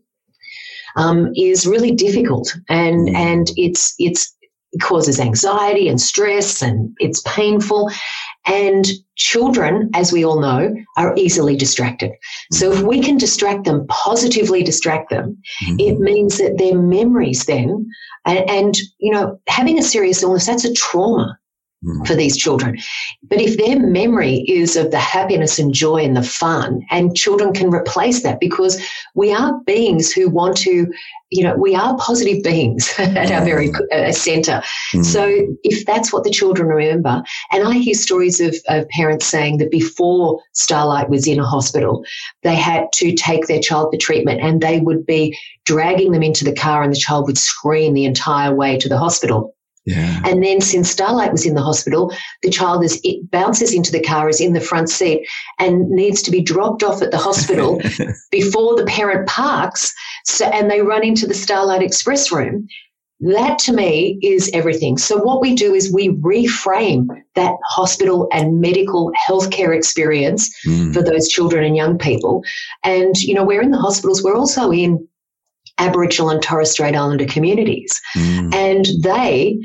um, 0.96 1.32
is 1.36 1.66
really 1.66 1.92
difficult 1.92 2.54
and 2.68 3.08
mm. 3.08 3.14
and 3.14 3.48
it's 3.56 3.94
it's 3.98 4.36
it 4.72 4.80
causes 4.80 5.20
anxiety 5.20 5.88
and 5.88 6.00
stress 6.00 6.62
and 6.62 6.94
it's 6.98 7.22
painful 7.26 7.90
and 8.46 8.86
children, 9.16 9.90
as 9.94 10.12
we 10.12 10.24
all 10.24 10.40
know, 10.40 10.74
are 10.96 11.14
easily 11.16 11.56
distracted. 11.56 12.12
So 12.50 12.72
if 12.72 12.82
we 12.82 13.00
can 13.00 13.16
distract 13.16 13.64
them, 13.64 13.86
positively 13.88 14.62
distract 14.62 15.10
them, 15.10 15.38
mm-hmm. 15.64 15.76
it 15.78 15.98
means 16.00 16.38
that 16.38 16.58
their 16.58 16.76
memories 16.78 17.44
then, 17.44 17.86
and, 18.24 18.50
and, 18.50 18.74
you 18.98 19.12
know, 19.12 19.38
having 19.48 19.78
a 19.78 19.82
serious 19.82 20.22
illness, 20.22 20.46
that's 20.46 20.64
a 20.64 20.74
trauma. 20.74 21.38
For 22.06 22.14
these 22.14 22.36
children. 22.36 22.78
But 23.28 23.40
if 23.40 23.56
their 23.58 23.78
memory 23.78 24.44
is 24.48 24.76
of 24.76 24.90
the 24.90 25.00
happiness 25.00 25.58
and 25.58 25.74
joy 25.74 25.98
and 25.98 26.16
the 26.16 26.22
fun, 26.22 26.86
and 26.90 27.16
children 27.16 27.52
can 27.52 27.70
replace 27.70 28.22
that 28.22 28.38
because 28.38 28.80
we 29.14 29.32
are 29.32 29.58
beings 29.66 30.12
who 30.12 30.28
want 30.28 30.56
to, 30.58 30.92
you 31.30 31.42
know, 31.42 31.56
we 31.56 31.74
are 31.74 31.96
positive 31.96 32.42
beings 32.42 32.92
at 32.98 33.32
our 33.32 33.44
very 33.44 33.72
uh, 33.92 34.12
center. 34.12 34.62
Mm. 34.92 35.04
So 35.04 35.56
if 35.64 35.84
that's 35.84 36.12
what 36.12 36.24
the 36.24 36.30
children 36.30 36.68
remember, 36.68 37.22
and 37.50 37.66
I 37.66 37.74
hear 37.74 37.94
stories 37.94 38.40
of, 38.40 38.54
of 38.68 38.88
parents 38.90 39.26
saying 39.26 39.58
that 39.58 39.70
before 39.70 40.40
Starlight 40.52 41.10
was 41.10 41.26
in 41.26 41.40
a 41.40 41.46
hospital, 41.46 42.04
they 42.42 42.54
had 42.54 42.92
to 42.94 43.12
take 43.14 43.46
their 43.46 43.60
child 43.60 43.92
for 43.92 43.98
treatment 43.98 44.40
and 44.40 44.60
they 44.60 44.80
would 44.80 45.04
be 45.04 45.36
dragging 45.64 46.12
them 46.12 46.22
into 46.22 46.44
the 46.44 46.54
car 46.54 46.82
and 46.82 46.92
the 46.92 46.98
child 46.98 47.26
would 47.26 47.38
scream 47.38 47.94
the 47.94 48.04
entire 48.04 48.54
way 48.54 48.78
to 48.78 48.88
the 48.88 48.98
hospital 48.98 49.54
yeah. 49.84 50.20
And 50.24 50.42
then 50.42 50.60
since 50.60 50.90
Starlight 50.90 51.32
was 51.32 51.44
in 51.44 51.54
the 51.54 51.62
hospital, 51.62 52.12
the 52.42 52.50
child 52.50 52.84
is 52.84 53.00
it 53.02 53.30
bounces 53.30 53.74
into 53.74 53.90
the 53.90 54.02
car, 54.02 54.28
is 54.28 54.40
in 54.40 54.52
the 54.52 54.60
front 54.60 54.88
seat, 54.88 55.26
and 55.58 55.88
needs 55.90 56.22
to 56.22 56.30
be 56.30 56.40
dropped 56.40 56.82
off 56.84 57.02
at 57.02 57.10
the 57.10 57.18
hospital 57.18 57.80
before 58.30 58.76
the 58.76 58.84
parent 58.86 59.28
parks. 59.28 59.92
So 60.24 60.46
and 60.46 60.70
they 60.70 60.82
run 60.82 61.04
into 61.04 61.26
the 61.26 61.34
Starlight 61.34 61.82
Express 61.82 62.30
room. 62.30 62.68
That 63.20 63.58
to 63.60 63.72
me 63.72 64.18
is 64.20 64.50
everything. 64.52 64.98
So 64.98 65.16
what 65.16 65.40
we 65.40 65.54
do 65.54 65.74
is 65.74 65.92
we 65.92 66.08
reframe 66.08 67.06
that 67.36 67.54
hospital 67.68 68.28
and 68.32 68.60
medical 68.60 69.12
healthcare 69.28 69.76
experience 69.76 70.52
mm. 70.66 70.92
for 70.92 71.02
those 71.02 71.28
children 71.28 71.62
and 71.62 71.76
young 71.76 71.98
people. 71.98 72.42
And 72.82 73.16
you 73.22 73.34
know, 73.34 73.44
we're 73.44 73.62
in 73.62 73.70
the 73.70 73.78
hospitals, 73.78 74.24
we're 74.24 74.36
also 74.36 74.72
in 74.72 75.06
Aboriginal 75.82 76.30
and 76.30 76.42
Torres 76.42 76.70
Strait 76.70 76.94
Islander 76.94 77.26
communities. 77.26 78.00
Mm. 78.16 78.54
And 78.54 78.86
they 79.02 79.58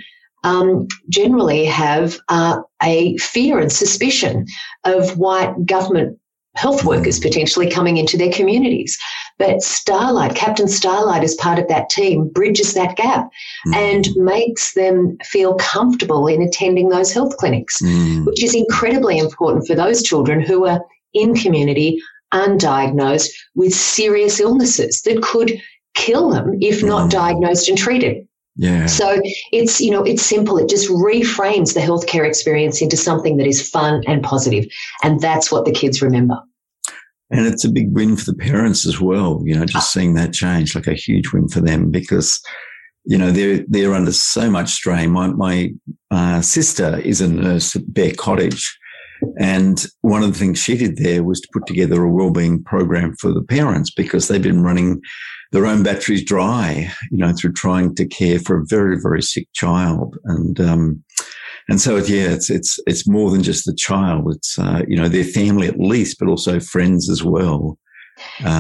um, 0.44 0.88
generally 1.10 1.66
have 1.66 2.18
uh, 2.30 2.62
a 2.82 3.18
fear 3.18 3.60
and 3.60 3.72
suspicion 3.72 4.46
of 4.84 5.18
white 5.18 5.66
government 5.66 6.20
health 6.56 6.82
mm. 6.82 6.86
workers 6.86 7.20
potentially 7.20 7.70
coming 7.70 7.98
into 7.98 8.18
their 8.18 8.32
communities. 8.32 8.98
But 9.38 9.62
Starlight, 9.62 10.36
Captain 10.36 10.68
Starlight, 10.68 11.24
as 11.24 11.36
part 11.36 11.60
of 11.60 11.68
that 11.68 11.90
team, 11.90 12.30
bridges 12.30 12.74
that 12.74 12.96
gap 12.96 13.30
mm. 13.68 13.76
and 13.76 14.08
makes 14.16 14.74
them 14.74 15.18
feel 15.24 15.54
comfortable 15.56 16.28
in 16.28 16.42
attending 16.42 16.90
those 16.90 17.14
health 17.14 17.38
clinics, 17.38 17.80
mm. 17.82 18.26
which 18.26 18.44
is 18.44 18.56
incredibly 18.56 19.20
important 19.20 19.68
for 19.68 19.76
those 19.76 20.02
children 20.02 20.42
who 20.42 20.66
are 20.66 20.82
in 21.14 21.36
community 21.36 22.02
undiagnosed 22.34 23.30
with 23.56 23.74
serious 23.74 24.40
illnesses 24.40 25.02
that 25.04 25.22
could 25.22 25.62
kill 25.98 26.30
them 26.30 26.58
if 26.62 26.84
not 26.84 27.08
mm. 27.08 27.12
diagnosed 27.12 27.68
and 27.68 27.78
treated. 27.78 28.26
Yeah. 28.56 28.88
So 28.88 29.22
it's, 29.52 29.80
you 29.80 29.92
know, 29.92 30.04
it's 30.04 30.24
simple. 30.24 30.58
It 30.58 30.70
just 30.70 30.90
reframes 30.90 31.74
the 31.74 31.80
healthcare 31.80 32.28
experience 32.28 32.82
into 32.82 32.98
something 32.98 33.38
that 33.38 33.46
is 33.46 33.70
fun 33.70 34.02
and. 34.08 34.26
And 35.04 35.20
that's 35.20 35.52
what 35.52 35.66
the 35.66 35.72
kids 35.72 36.02
remember. 36.02 36.40
And 37.30 37.46
it's 37.46 37.66
a 37.66 37.70
big 37.70 37.94
win 37.94 38.16
for 38.16 38.26
the 38.26 38.38
parents 38.38 38.88
as 38.88 39.00
well, 39.00 39.42
you 39.46 39.54
know, 39.54 39.66
just 39.66 39.92
seeing 39.92 40.16
that 40.16 40.34
change, 40.34 40.76
like 40.76 40.88
a 40.88 40.94
huge 40.94 41.34
win 41.34 41.50
for 41.50 41.60
them 41.60 41.92
because, 41.92 42.42
you 43.04 43.18
know, 43.18 43.32
they're, 43.32 43.64
they're 43.68 43.94
under 43.94 44.14
so 44.14 44.50
much 44.50 44.70
strain. 44.70 45.12
My, 45.12 45.28
my 45.28 45.74
uh, 46.10 46.42
sister 46.42 47.00
is 47.00 47.22
a 47.22 47.28
nurse 47.28 47.76
at 47.76 47.94
Bear 47.94 48.14
Cottage. 48.14 48.78
And 49.40 49.86
one 50.02 50.24
of 50.24 50.32
the 50.32 50.40
things 50.40 50.58
she 50.58 50.78
did 50.78 50.98
there 50.98 51.24
was 51.24 51.42
to 51.42 51.48
put 51.52 51.68
together 51.68 52.02
a 52.02 52.12
wellbeing 52.12 52.64
program 52.64 53.16
for 53.20 53.34
the 53.34 53.44
parents 53.44 53.92
because 53.92 54.28
they've 54.28 54.42
been 54.42 54.64
running 54.64 55.02
their 55.52 55.66
own 55.66 55.84
batteries 55.84 56.24
dry, 56.24 56.92
you 57.12 57.18
know, 57.18 57.34
through 57.34 57.54
trying 57.54 57.96
to 57.96 58.06
care 58.06 58.40
for 58.40 58.58
a 58.58 58.66
very, 58.66 59.00
very 59.02 59.22
sick 59.22 59.48
child. 59.54 60.18
And, 60.26 60.60
um, 60.60 61.04
and 61.70 61.82
so, 61.82 61.98
yeah, 61.98 62.30
it's, 62.30 62.50
it's, 62.50 62.80
it's 62.88 63.08
more 63.08 63.32
than 63.32 63.44
just 63.44 63.66
the 63.66 63.76
child. 63.76 64.34
It's, 64.34 64.58
uh, 64.60 64.84
you 64.88 64.98
know, 64.98 65.10
their 65.10 65.24
family 65.24 65.68
at 65.68 65.80
least, 65.80 66.18
but 66.20 66.30
also 66.30 66.60
friends 66.60 67.10
as 67.10 67.24
well. 67.24 67.78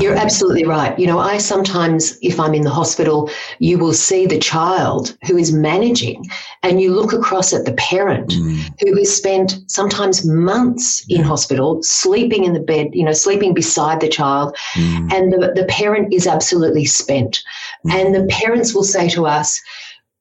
You're 0.01 0.13
um, 0.13 0.19
absolutely 0.19 0.65
right. 0.65 0.97
You 0.97 1.07
know, 1.07 1.19
I 1.19 1.37
sometimes, 1.37 2.17
if 2.21 2.39
I'm 2.39 2.53
in 2.53 2.63
the 2.63 2.69
hospital, 2.69 3.29
you 3.59 3.77
will 3.77 3.93
see 3.93 4.25
the 4.25 4.39
child 4.39 5.17
who 5.27 5.37
is 5.37 5.51
managing, 5.51 6.25
and 6.63 6.81
you 6.81 6.93
look 6.93 7.13
across 7.13 7.53
at 7.53 7.65
the 7.65 7.73
parent 7.73 8.31
mm. 8.31 8.57
who 8.79 8.95
has 8.97 9.15
spent 9.15 9.59
sometimes 9.67 10.25
months 10.25 11.05
in 11.09 11.23
hospital, 11.23 11.81
sleeping 11.83 12.43
in 12.43 12.53
the 12.53 12.59
bed, 12.59 12.87
you 12.93 13.03
know, 13.03 13.13
sleeping 13.13 13.53
beside 13.53 14.01
the 14.01 14.09
child, 14.09 14.55
mm. 14.73 15.13
and 15.13 15.33
the, 15.33 15.53
the 15.55 15.65
parent 15.69 16.13
is 16.13 16.27
absolutely 16.27 16.85
spent. 16.85 17.41
Mm. 17.85 17.93
And 17.93 18.15
the 18.15 18.25
parents 18.33 18.73
will 18.73 18.83
say 18.83 19.09
to 19.09 19.25
us, 19.25 19.61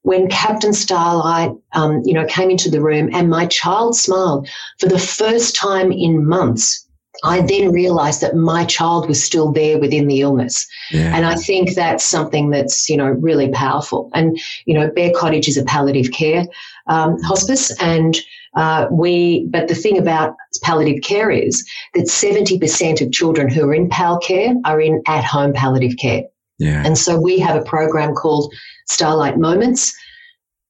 when 0.02 0.28
Captain 0.28 0.72
Starlight, 0.72 1.50
um, 1.72 2.00
you 2.04 2.14
know, 2.14 2.24
came 2.26 2.48
into 2.48 2.70
the 2.70 2.80
room 2.80 3.10
and 3.12 3.28
my 3.28 3.46
child 3.46 3.96
smiled 3.96 4.48
for 4.78 4.88
the 4.88 5.00
first 5.00 5.56
time 5.56 5.90
in 5.90 6.24
months 6.24 6.85
I 7.24 7.40
then 7.40 7.72
realized 7.72 8.20
that 8.20 8.36
my 8.36 8.64
child 8.64 9.08
was 9.08 9.22
still 9.22 9.52
there 9.52 9.78
within 9.78 10.06
the 10.06 10.20
illness. 10.20 10.66
Yeah. 10.90 11.14
And 11.16 11.24
I 11.26 11.34
think 11.34 11.74
that's 11.74 12.04
something 12.04 12.50
that's, 12.50 12.88
you 12.88 12.96
know, 12.96 13.08
really 13.08 13.48
powerful. 13.50 14.10
And, 14.14 14.38
you 14.64 14.74
know, 14.74 14.90
Bear 14.90 15.12
Cottage 15.14 15.48
is 15.48 15.56
a 15.56 15.64
palliative 15.64 16.12
care 16.12 16.46
um, 16.86 17.20
hospice. 17.22 17.70
And 17.80 18.16
uh, 18.56 18.86
we, 18.90 19.46
but 19.50 19.68
the 19.68 19.74
thing 19.74 19.98
about 19.98 20.34
palliative 20.62 21.02
care 21.02 21.30
is 21.30 21.66
that 21.94 22.06
70% 22.06 23.00
of 23.00 23.12
children 23.12 23.50
who 23.50 23.68
are 23.68 23.74
in 23.74 23.88
PAL 23.88 24.18
care 24.18 24.54
are 24.64 24.80
in 24.80 25.02
at 25.06 25.24
home 25.24 25.52
palliative 25.52 25.98
care. 25.98 26.22
Yeah. 26.58 26.82
And 26.84 26.96
so 26.96 27.20
we 27.20 27.38
have 27.38 27.56
a 27.56 27.64
program 27.64 28.14
called 28.14 28.52
Starlight 28.86 29.38
Moments 29.38 29.94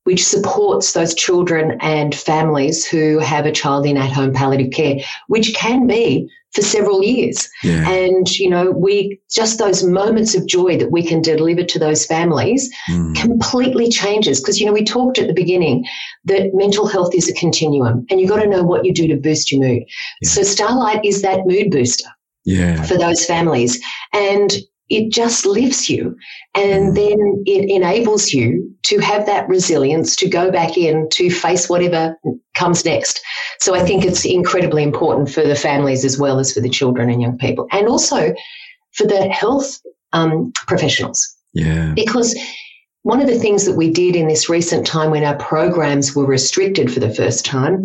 which 0.07 0.25
supports 0.25 0.93
those 0.93 1.17
children 1.17 1.77
and 1.81 2.15
families 2.15 2.87
who 2.87 3.19
have 3.19 3.45
a 3.45 3.51
child 3.51 3.85
in 3.85 3.97
at 3.97 4.13
home 4.13 4.33
palliative 4.33 4.71
care, 4.71 4.99
which 5.27 5.53
can 5.55 5.89
be 5.89 6.31
for 6.53 6.63
several 6.63 7.03
years. 7.03 7.49
Yeah. 7.65 7.91
And, 7.91 8.31
you 8.39 8.49
know, 8.49 8.71
we 8.71 9.21
just 9.29 9.59
those 9.59 9.83
moments 9.83 10.37
of 10.37 10.47
joy 10.47 10.79
that 10.79 10.93
we 10.93 11.05
can 11.05 11.23
deliver 11.23 11.65
to 11.65 11.79
those 11.81 12.07
families 12.07 12.73
mm. 12.89 13.17
completely 13.17 13.91
changes. 13.91 14.41
Because, 14.41 14.61
you 14.61 14.67
know, 14.67 14.73
we 14.73 14.85
talked 14.85 15.19
at 15.19 15.27
the 15.27 15.35
beginning 15.35 15.85
that 16.25 16.55
mental 16.55 16.87
health 16.87 17.13
is 17.13 17.29
a 17.29 17.35
continuum 17.35 18.07
and 18.09 18.21
you've 18.21 18.31
got 18.31 18.41
to 18.41 18.49
know 18.49 18.63
what 18.63 18.85
you 18.85 18.95
do 18.95 19.09
to 19.09 19.17
boost 19.17 19.51
your 19.51 19.61
mood. 19.61 19.83
Yeah. 20.23 20.29
So 20.29 20.45
Starlight 20.45 21.05
is 21.05 21.21
that 21.23 21.47
mood 21.47 21.73
booster. 21.73 22.09
Yeah. 22.45 22.81
For 22.85 22.97
those 22.97 23.27
families. 23.27 23.83
And 24.13 24.53
it 24.89 25.11
just 25.11 25.45
lifts 25.45 25.91
you 25.91 26.17
and 26.55 26.93
mm. 26.93 26.95
then 26.95 27.43
it 27.47 27.69
enables 27.69 28.33
you 28.33 28.73
to 28.83 28.99
have 28.99 29.27
that 29.27 29.49
resilience 29.49 30.15
to 30.17 30.29
go 30.29 30.51
back 30.51 30.77
in 30.77 31.09
to 31.11 31.31
face 31.31 31.69
whatever 31.69 32.17
comes 32.55 32.85
next. 32.85 33.21
So 33.59 33.75
i 33.75 33.85
think 33.85 34.05
it's 34.05 34.25
incredibly 34.25 34.83
important 34.83 35.31
for 35.31 35.43
the 35.43 35.57
families 35.57 36.05
as 36.05 36.19
well 36.19 36.39
as 36.39 36.53
for 36.53 36.61
the 36.61 36.71
children 36.71 37.11
and 37.11 37.21
young 37.21 37.39
people 37.39 37.67
and 37.73 37.89
also 37.89 38.35
for 38.93 39.07
the 39.07 39.29
health 39.29 39.81
um, 40.13 40.53
professionals. 40.67 41.37
Yeah. 41.53 41.93
Because 41.95 42.37
one 43.03 43.21
of 43.21 43.29
the 43.29 43.39
things 43.39 43.65
that 43.67 43.77
we 43.77 43.91
did 43.91 44.17
in 44.17 44.27
this 44.27 44.49
recent 44.49 44.87
time 44.87 45.11
when 45.11 45.25
our 45.25 45.37
programs 45.37 46.17
were 46.17 46.27
restricted 46.27 46.93
for 46.93 46.99
the 46.99 47.15
first 47.15 47.45
time 47.45 47.85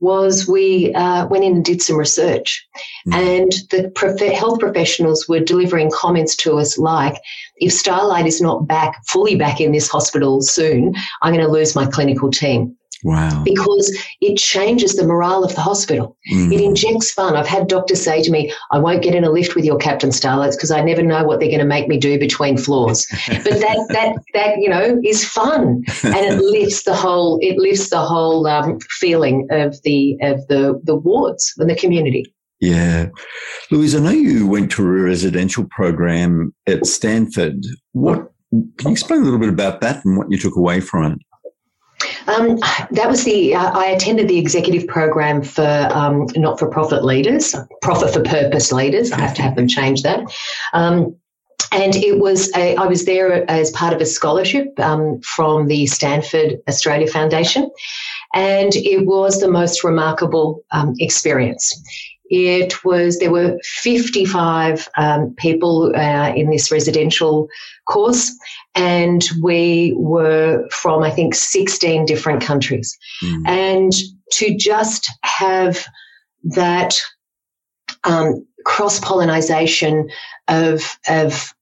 was 0.00 0.46
we 0.46 0.92
uh, 0.94 1.26
went 1.28 1.44
in 1.44 1.54
and 1.54 1.64
did 1.64 1.80
some 1.80 1.96
research. 1.96 2.66
Mm. 3.08 3.14
And 3.14 3.52
the 3.70 3.90
prof- 3.94 4.20
health 4.20 4.60
professionals 4.60 5.28
were 5.28 5.40
delivering 5.40 5.90
comments 5.90 6.36
to 6.36 6.58
us 6.58 6.78
like, 6.78 7.16
if 7.56 7.72
Starlight 7.72 8.26
is 8.26 8.40
not 8.40 8.66
back, 8.66 9.04
fully 9.06 9.36
back 9.36 9.60
in 9.60 9.72
this 9.72 9.88
hospital 9.88 10.42
soon, 10.42 10.94
I'm 11.22 11.32
going 11.32 11.44
to 11.44 11.50
lose 11.50 11.74
my 11.74 11.86
clinical 11.86 12.30
team. 12.30 12.76
Wow. 13.04 13.42
Because 13.44 13.96
it 14.22 14.38
changes 14.38 14.96
the 14.96 15.06
morale 15.06 15.44
of 15.44 15.54
the 15.54 15.60
hospital. 15.60 16.16
Mm. 16.32 16.52
It 16.52 16.60
injects 16.62 17.12
fun. 17.12 17.36
I've 17.36 17.46
had 17.46 17.68
doctors 17.68 18.02
say 18.02 18.22
to 18.22 18.30
me, 18.30 18.50
I 18.70 18.78
won't 18.78 19.02
get 19.02 19.14
in 19.14 19.24
a 19.24 19.30
lift 19.30 19.54
with 19.54 19.66
your 19.66 19.76
Captain 19.76 20.10
Starlights 20.10 20.56
because 20.56 20.70
I 20.70 20.82
never 20.82 21.02
know 21.02 21.22
what 21.22 21.38
they're 21.38 21.50
going 21.50 21.60
to 21.60 21.66
make 21.66 21.86
me 21.86 21.98
do 21.98 22.18
between 22.18 22.56
floors. 22.56 23.06
but 23.28 23.44
that, 23.44 23.86
that, 23.90 24.16
that, 24.32 24.56
you 24.56 24.70
know, 24.70 24.98
is 25.04 25.22
fun. 25.22 25.84
And 26.02 26.14
it 26.14 26.38
lifts 26.42 26.84
the 26.84 26.94
whole, 26.94 27.38
it 27.42 27.58
lifts 27.58 27.90
the 27.90 28.00
whole 28.00 28.46
um, 28.46 28.78
feeling 28.98 29.48
of 29.50 29.80
the, 29.82 30.16
of 30.22 30.46
the, 30.48 30.80
the 30.84 30.96
wards 30.96 31.52
and 31.58 31.68
the 31.68 31.76
community. 31.76 32.34
Yeah. 32.58 33.10
Louise, 33.70 33.94
I 33.94 33.98
know 33.98 34.10
you 34.10 34.46
went 34.46 34.70
to 34.72 34.82
a 34.82 34.86
residential 34.86 35.66
program 35.70 36.54
at 36.66 36.86
Stanford. 36.86 37.66
What, 37.92 38.32
can 38.50 38.86
you 38.86 38.92
explain 38.92 39.20
a 39.20 39.24
little 39.24 39.38
bit 39.38 39.50
about 39.50 39.82
that 39.82 40.02
and 40.06 40.16
what 40.16 40.30
you 40.30 40.38
took 40.38 40.56
away 40.56 40.80
from 40.80 41.12
it? 41.12 41.18
Um, 42.26 42.58
that 42.90 43.08
was 43.08 43.24
the, 43.24 43.54
uh, 43.54 43.70
I 43.78 43.86
attended 43.86 44.28
the 44.28 44.38
executive 44.38 44.86
program 44.86 45.42
for 45.42 45.88
um, 45.92 46.26
not 46.36 46.58
for 46.58 46.68
profit 46.68 47.04
leaders, 47.04 47.54
profit 47.82 48.12
for 48.12 48.22
purpose 48.22 48.72
leaders. 48.72 49.12
I 49.12 49.20
have 49.20 49.34
to 49.34 49.42
have 49.42 49.56
them 49.56 49.68
change 49.68 50.02
that. 50.02 50.20
Um, 50.72 51.16
and 51.72 51.96
it 51.96 52.18
was 52.20 52.54
a, 52.56 52.76
I 52.76 52.86
was 52.86 53.04
there 53.04 53.48
as 53.50 53.70
part 53.72 53.92
of 53.92 54.00
a 54.00 54.06
scholarship 54.06 54.78
um, 54.78 55.20
from 55.22 55.66
the 55.66 55.86
Stanford 55.86 56.60
Australia 56.68 57.08
Foundation, 57.08 57.70
and 58.34 58.74
it 58.76 59.06
was 59.06 59.40
the 59.40 59.50
most 59.50 59.82
remarkable 59.82 60.64
um, 60.70 60.94
experience. 60.98 61.72
It 62.30 62.84
was 62.84 63.18
there 63.18 63.30
were 63.30 63.58
55 63.62 64.88
um, 64.96 65.34
people 65.36 65.92
uh, 65.94 66.32
in 66.34 66.50
this 66.50 66.70
residential 66.70 67.48
course, 67.86 68.34
and 68.74 69.22
we 69.42 69.94
were 69.96 70.66
from, 70.70 71.02
I 71.02 71.10
think, 71.10 71.34
16 71.34 72.06
different 72.06 72.42
countries. 72.42 72.96
Mm. 73.22 73.48
And 73.48 73.92
to 74.32 74.56
just 74.56 75.10
have 75.22 75.84
that 76.44 76.98
um, 78.04 78.46
cross 78.64 79.00
pollination 79.00 80.08
of, 80.48 80.82
of, 81.08 81.54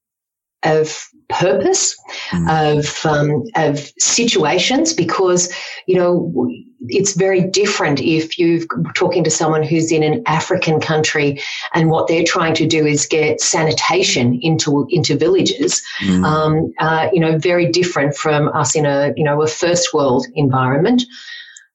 of 0.65 1.09
purpose, 1.29 1.97
mm. 2.31 2.79
of, 2.79 3.07
um, 3.07 3.45
of 3.57 3.91
situations, 3.99 4.93
because, 4.93 5.53
you 5.87 5.97
know, 5.97 6.51
it's 6.89 7.15
very 7.15 7.43
different 7.43 8.01
if 8.01 8.39
you're 8.39 8.65
talking 8.95 9.25
to 9.25 9.31
someone 9.31 9.63
who's 9.63 9.93
in 9.93 10.03
an 10.03 10.23
African 10.27 10.81
country 10.81 11.41
and 11.75 11.91
what 11.91 12.09
they're 12.09 12.25
trying 12.25 12.55
to 12.55 12.67
do 12.67 12.87
is 12.87 13.07
get 13.07 13.41
sanitation 13.41 14.39
into 14.43 14.87
into 14.91 15.17
villages. 15.17 15.83
Mm. 16.01 16.25
Um, 16.25 16.73
uh, 16.79 17.09
you 17.13 17.21
know, 17.21 17.39
very 17.39 17.71
different 17.71 18.17
from 18.17 18.49
us 18.49 18.75
in 18.75 18.87
a 18.87 19.13
you 19.17 19.25
know 19.25 19.43
a 19.43 19.47
first 19.47 19.95
world 19.95 20.27
environment. 20.35 21.03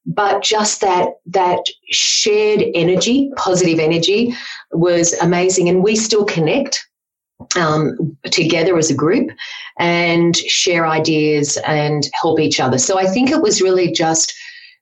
But 0.06 0.42
just 0.42 0.82
that 0.82 1.10
that 1.28 1.60
shared 1.92 2.64
energy, 2.74 3.30
positive 3.36 3.80
energy, 3.80 4.34
was 4.72 5.14
amazing, 5.14 5.68
and 5.70 5.84
we 5.84 5.96
still 5.96 6.24
connect 6.24 6.87
um, 7.56 8.18
together 8.32 8.78
as 8.78 8.90
a 8.90 8.96
group 8.96 9.30
and 9.80 10.36
share 10.36 10.88
ideas 10.88 11.58
and 11.68 12.08
help 12.22 12.40
each 12.40 12.60
other. 12.60 12.78
So 12.78 13.00
I 13.00 13.06
think 13.06 13.32
it 13.32 13.42
was 13.42 13.62
really 13.62 13.92
just 13.92 14.34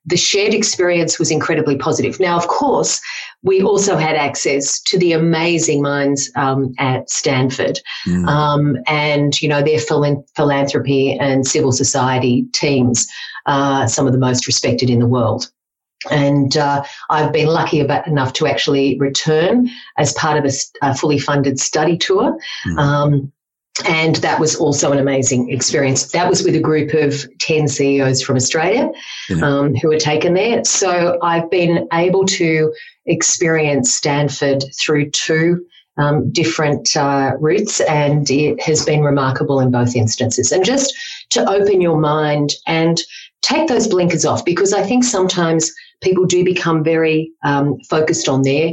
the 0.08 0.16
shared 0.16 0.54
experience 0.54 1.18
was 1.18 1.32
incredibly 1.32 1.76
positive. 1.76 2.20
Now, 2.20 2.36
of 2.36 2.46
course, 2.46 3.00
we 3.42 3.60
also 3.60 3.96
had 3.96 4.14
access 4.14 4.80
to 4.82 4.98
the 4.98 5.12
amazing 5.12 5.82
minds 5.82 6.30
um, 6.36 6.72
at 6.78 7.10
Stanford 7.10 7.80
mm. 8.06 8.26
um, 8.28 8.76
and, 8.86 9.40
you 9.42 9.48
know, 9.48 9.62
their 9.62 9.80
philanthropy 9.80 11.18
and 11.18 11.46
civil 11.46 11.72
society 11.72 12.46
teams, 12.52 13.08
uh, 13.46 13.86
some 13.88 14.06
of 14.06 14.12
the 14.12 14.18
most 14.18 14.46
respected 14.46 14.90
in 14.90 15.00
the 15.00 15.08
world. 15.08 15.50
And 16.10 16.56
uh, 16.56 16.84
I've 17.10 17.32
been 17.32 17.48
lucky 17.48 17.80
about 17.80 18.06
enough 18.06 18.32
to 18.34 18.46
actually 18.46 18.98
return 18.98 19.68
as 19.96 20.12
part 20.12 20.38
of 20.38 20.44
a, 20.44 20.52
a 20.82 20.94
fully 20.94 21.18
funded 21.18 21.58
study 21.58 21.96
tour. 21.96 22.38
Mm. 22.66 22.78
Um, 22.78 23.32
and 23.84 24.16
that 24.16 24.40
was 24.40 24.56
also 24.56 24.92
an 24.92 24.98
amazing 24.98 25.50
experience. 25.50 26.12
That 26.12 26.28
was 26.28 26.42
with 26.42 26.54
a 26.54 26.60
group 26.60 26.94
of 26.94 27.26
10 27.40 27.68
CEOs 27.68 28.22
from 28.22 28.36
Australia 28.36 28.90
yeah. 29.28 29.44
um, 29.44 29.74
who 29.74 29.88
were 29.88 29.98
taken 29.98 30.34
there. 30.34 30.64
So 30.64 31.18
I've 31.22 31.50
been 31.50 31.86
able 31.92 32.24
to 32.24 32.72
experience 33.04 33.92
Stanford 33.92 34.64
through 34.80 35.10
two 35.10 35.66
um, 35.98 36.30
different 36.30 36.96
uh, 36.96 37.32
routes, 37.38 37.80
and 37.80 38.30
it 38.30 38.60
has 38.62 38.84
been 38.84 39.02
remarkable 39.02 39.60
in 39.60 39.70
both 39.70 39.96
instances. 39.96 40.52
And 40.52 40.64
just 40.64 40.94
to 41.30 41.48
open 41.48 41.80
your 41.80 41.98
mind 41.98 42.54
and 42.66 43.00
take 43.42 43.68
those 43.68 43.88
blinkers 43.88 44.24
off, 44.24 44.44
because 44.44 44.72
I 44.72 44.82
think 44.82 45.04
sometimes 45.04 45.72
people 46.02 46.24
do 46.24 46.44
become 46.44 46.84
very 46.84 47.32
um, 47.44 47.78
focused 47.88 48.28
on 48.28 48.42
their 48.42 48.72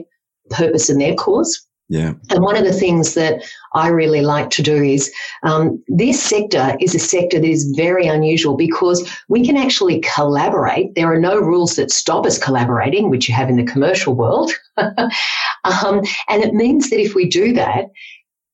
purpose 0.49 0.89
and 0.89 0.99
their 0.99 1.15
cause 1.15 1.65
yeah. 1.89 2.13
And 2.29 2.41
one 2.41 2.55
of 2.55 2.63
the 2.63 2.73
things 2.73 3.13
that 3.13 3.43
I 3.73 3.89
really 3.89 4.21
like 4.21 4.49
to 4.51 4.63
do 4.63 4.81
is 4.81 5.13
um, 5.43 5.83
this 5.87 6.21
sector 6.21 6.75
is 6.79 6.95
a 6.95 6.99
sector 6.99 7.39
that 7.39 7.47
is 7.47 7.71
very 7.75 8.07
unusual 8.07 8.55
because 8.55 9.07
we 9.27 9.45
can 9.45 9.57
actually 9.57 9.99
collaborate. 9.99 10.95
There 10.95 11.11
are 11.11 11.19
no 11.19 11.37
rules 11.37 11.75
that 11.75 11.91
stop 11.91 12.25
us 12.25 12.39
collaborating, 12.39 13.09
which 13.09 13.27
you 13.27 13.35
have 13.35 13.49
in 13.49 13.57
the 13.57 13.71
commercial 13.71 14.15
world. 14.15 14.51
um, 14.77 16.01
and 16.29 16.43
it 16.43 16.53
means 16.53 16.89
that 16.89 16.99
if 16.99 17.15
we 17.15 17.27
do 17.27 17.53
that, 17.53 17.91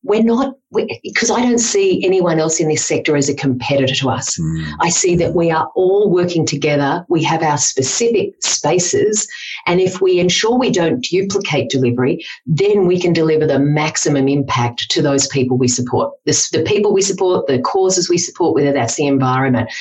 we're 0.04 0.24
not 0.24 0.56
because 1.04 1.32
I 1.32 1.42
don't 1.42 1.58
see 1.58 2.06
anyone 2.06 2.40
else 2.40 2.60
in 2.60 2.70
this 2.70 2.86
sector 2.86 3.18
as 3.18 3.28
a 3.28 3.34
competitor 3.34 3.96
to 3.96 4.10
us. 4.10 4.38
Mm. 4.38 4.74
I 4.82 4.90
see 4.90 5.16
that 5.16 5.34
we 5.34 5.52
are 5.52 5.68
all 5.76 6.12
working 6.12 6.46
together. 6.46 7.06
We 7.10 7.24
have 7.24 7.42
our 7.42 7.58
specific 7.58 8.34
spaces. 8.42 9.28
And 9.66 9.82
if 9.82 10.00
we 10.00 10.20
ensure 10.20 10.58
we 10.58 10.72
don't 10.72 11.04
duplicate 11.04 11.70
delivery, 11.70 12.24
then 12.46 12.86
we 12.86 13.00
can 13.00 13.14
deliver 13.14 13.48
the 13.48 13.60
maximum 13.60 14.28
impact 14.28 14.90
to 14.92 15.02
those 15.02 15.28
people 15.28 15.58
we 15.58 15.68
support. 15.68 16.14
The, 16.26 16.50
the 16.54 16.64
people 16.64 16.94
we 16.94 17.02
support, 17.02 17.48
the 17.48 17.60
causes 17.60 18.10
we 18.10 18.20
support, 18.20 18.54
whether 18.54 18.72
that's 18.72 18.96
the 18.96 19.08
environment. 19.08 19.72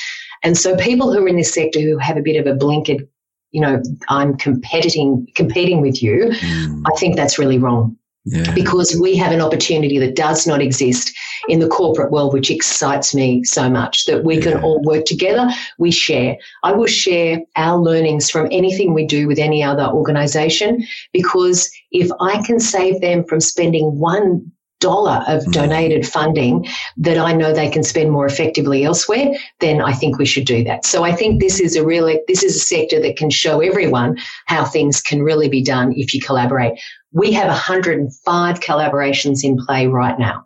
And 0.43 0.57
so 0.57 0.75
people 0.75 1.13
who 1.13 1.23
are 1.23 1.27
in 1.27 1.35
this 1.37 1.53
sector 1.53 1.79
who 1.79 1.97
have 1.97 2.17
a 2.17 2.21
bit 2.21 2.35
of 2.35 2.47
a 2.47 2.57
blinkered, 2.57 3.07
you 3.51 3.61
know, 3.61 3.81
I'm 4.09 4.37
competing, 4.37 5.27
competing 5.35 5.81
with 5.81 6.01
you, 6.01 6.31
mm. 6.31 6.83
I 6.87 6.97
think 6.97 7.15
that's 7.15 7.37
really 7.37 7.59
wrong. 7.59 7.95
Yeah. 8.25 8.53
Because 8.53 8.97
we 8.99 9.15
have 9.15 9.31
an 9.31 9.41
opportunity 9.41 9.97
that 9.99 10.15
does 10.15 10.45
not 10.45 10.61
exist 10.61 11.11
in 11.47 11.59
the 11.59 11.67
corporate 11.67 12.11
world, 12.11 12.33
which 12.33 12.51
excites 12.51 13.15
me 13.15 13.43
so 13.43 13.69
much 13.69 14.05
that 14.05 14.23
we 14.23 14.35
yeah. 14.35 14.41
can 14.51 14.61
all 14.61 14.81
work 14.83 15.05
together. 15.05 15.49
We 15.77 15.91
share. 15.91 16.37
I 16.63 16.73
will 16.73 16.87
share 16.87 17.39
our 17.55 17.79
learnings 17.79 18.29
from 18.29 18.47
anything 18.51 18.93
we 18.93 19.05
do 19.05 19.27
with 19.27 19.39
any 19.39 19.63
other 19.63 19.85
organization 19.85 20.85
because 21.13 21.69
if 21.91 22.09
I 22.19 22.43
can 22.43 22.59
save 22.59 23.01
them 23.01 23.23
from 23.23 23.39
spending 23.39 23.97
one 23.99 24.51
dollar 24.79 25.23
of 25.27 25.43
mm. 25.43 25.51
donated 25.51 26.07
funding 26.07 26.67
that 26.97 27.17
I 27.17 27.33
know 27.33 27.53
they 27.53 27.69
can 27.69 27.83
spend 27.83 28.11
more 28.11 28.25
effectively 28.25 28.83
elsewhere, 28.83 29.33
then 29.59 29.81
I 29.81 29.93
think 29.93 30.17
we 30.17 30.25
should 30.25 30.45
do 30.45 30.63
that. 30.63 30.85
So 30.85 31.03
I 31.03 31.11
think 31.11 31.39
this 31.39 31.59
is 31.59 31.75
a 31.75 31.85
really 31.85 32.21
this 32.27 32.43
is 32.43 32.55
a 32.55 32.59
sector 32.59 32.99
that 33.01 33.17
can 33.17 33.29
show 33.29 33.61
everyone 33.61 34.17
how 34.45 34.65
things 34.65 35.01
can 35.01 35.21
really 35.21 35.49
be 35.49 35.63
done 35.63 35.93
if 35.95 36.13
you 36.13 36.21
collaborate. 36.21 36.79
We 37.11 37.31
have 37.33 37.47
105 37.47 38.59
collaborations 38.59 39.43
in 39.43 39.57
play 39.57 39.87
right 39.87 40.17
now. 40.17 40.45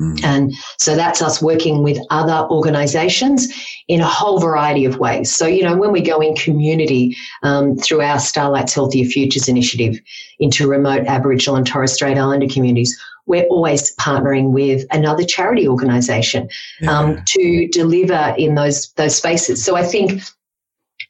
Mm. 0.00 0.24
And 0.24 0.54
so 0.78 0.94
that's 0.94 1.22
us 1.22 1.40
working 1.40 1.82
with 1.82 1.98
other 2.10 2.46
organizations 2.50 3.48
in 3.88 4.00
a 4.00 4.06
whole 4.06 4.38
variety 4.38 4.84
of 4.84 4.98
ways. 4.98 5.34
So, 5.34 5.46
you 5.46 5.62
know, 5.62 5.76
when 5.76 5.90
we 5.90 6.02
go 6.02 6.20
in 6.20 6.34
community 6.34 7.16
um, 7.42 7.76
through 7.76 8.02
our 8.02 8.18
Starlight's 8.18 8.74
Healthier 8.74 9.06
Futures 9.06 9.48
initiative 9.48 9.98
into 10.38 10.68
remote 10.68 11.06
Aboriginal 11.06 11.56
and 11.56 11.66
Torres 11.66 11.94
Strait 11.94 12.18
Islander 12.18 12.48
communities, 12.48 12.98
we're 13.26 13.46
always 13.46 13.94
partnering 13.96 14.52
with 14.52 14.84
another 14.90 15.24
charity 15.24 15.68
organization 15.68 16.48
yeah. 16.80 16.98
um, 16.98 17.22
to 17.26 17.68
deliver 17.68 18.34
in 18.38 18.54
those, 18.54 18.92
those 18.92 19.16
spaces. 19.16 19.64
So 19.64 19.76
I 19.76 19.82
think 19.82 20.22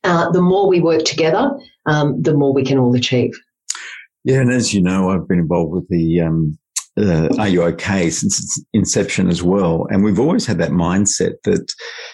uh, 0.04 0.30
the 0.30 0.42
more 0.42 0.68
we 0.68 0.80
work 0.80 1.04
together, 1.04 1.50
um, 1.86 2.20
the 2.22 2.34
more 2.34 2.52
we 2.52 2.64
can 2.64 2.78
all 2.78 2.94
achieve. 2.94 3.32
Yeah, 4.24 4.40
and 4.40 4.50
as 4.50 4.74
you 4.74 4.82
know, 4.82 5.10
I've 5.10 5.28
been 5.28 5.38
involved 5.38 5.72
with 5.72 5.88
the 5.88 6.20
um, 6.20 6.58
uh, 6.98 7.28
Are 7.38 7.48
You 7.48 7.62
OK 7.62 8.10
since 8.10 8.38
its 8.40 8.64
inception 8.72 9.28
as 9.28 9.42
well. 9.42 9.86
And 9.90 10.02
we've 10.02 10.18
always 10.18 10.46
had 10.46 10.58
that 10.58 10.70
mindset 10.70 11.34
that, 11.44 11.72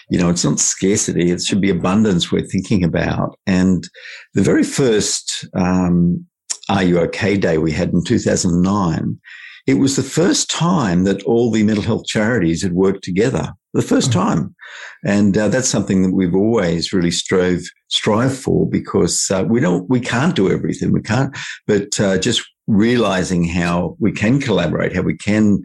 you 0.09 0.19
know, 0.19 0.29
it's 0.29 0.43
not 0.43 0.59
scarcity, 0.59 1.31
it 1.31 1.41
should 1.41 1.61
be 1.61 1.69
abundance 1.69 2.31
we're 2.31 2.45
thinking 2.45 2.83
about. 2.83 3.37
And 3.47 3.87
the 4.33 4.41
very 4.41 4.63
first 4.63 5.47
um, 5.55 6.25
Are 6.69 6.83
You 6.83 6.99
OK 6.99 7.37
Day 7.37 7.57
we 7.57 7.71
had 7.71 7.89
in 7.89 8.03
2009, 8.03 9.19
it 9.65 9.75
was 9.75 9.95
the 9.95 10.03
first 10.03 10.49
time 10.49 11.05
that 11.05 11.23
all 11.23 11.51
the 11.51 11.63
mental 11.63 11.83
health 11.83 12.05
charities 12.05 12.61
had 12.61 12.73
worked 12.73 13.03
together. 13.03 13.53
The 13.73 13.81
1st 13.81 14.09
mm-hmm. 14.09 14.11
time. 14.11 14.55
And 15.03 15.37
uh, 15.37 15.47
that's 15.47 15.69
something 15.69 16.03
that 16.03 16.13
we've 16.13 16.35
always 16.35 16.93
really 16.93 17.09
strove, 17.09 17.61
strive 17.87 18.37
for 18.37 18.69
because 18.69 19.31
uh, 19.31 19.45
we 19.47 19.59
don't, 19.59 19.89
we 19.89 19.99
can't 19.99 20.35
do 20.35 20.51
everything. 20.51 20.91
We 20.91 21.01
can't, 21.01 21.35
but 21.65 21.99
uh, 21.99 22.19
just 22.19 22.43
realizing 22.67 23.45
how 23.45 23.95
we 23.99 24.11
can 24.11 24.39
collaborate, 24.39 24.95
how 24.95 25.01
we 25.01 25.17
can, 25.17 25.61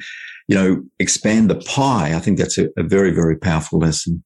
you 0.48 0.56
know, 0.56 0.82
expand 0.98 1.50
the 1.50 1.56
pie. 1.56 2.14
I 2.14 2.18
think 2.18 2.38
that's 2.38 2.56
a, 2.56 2.68
a 2.78 2.82
very, 2.82 3.10
very 3.10 3.36
powerful 3.36 3.78
lesson. 3.78 4.24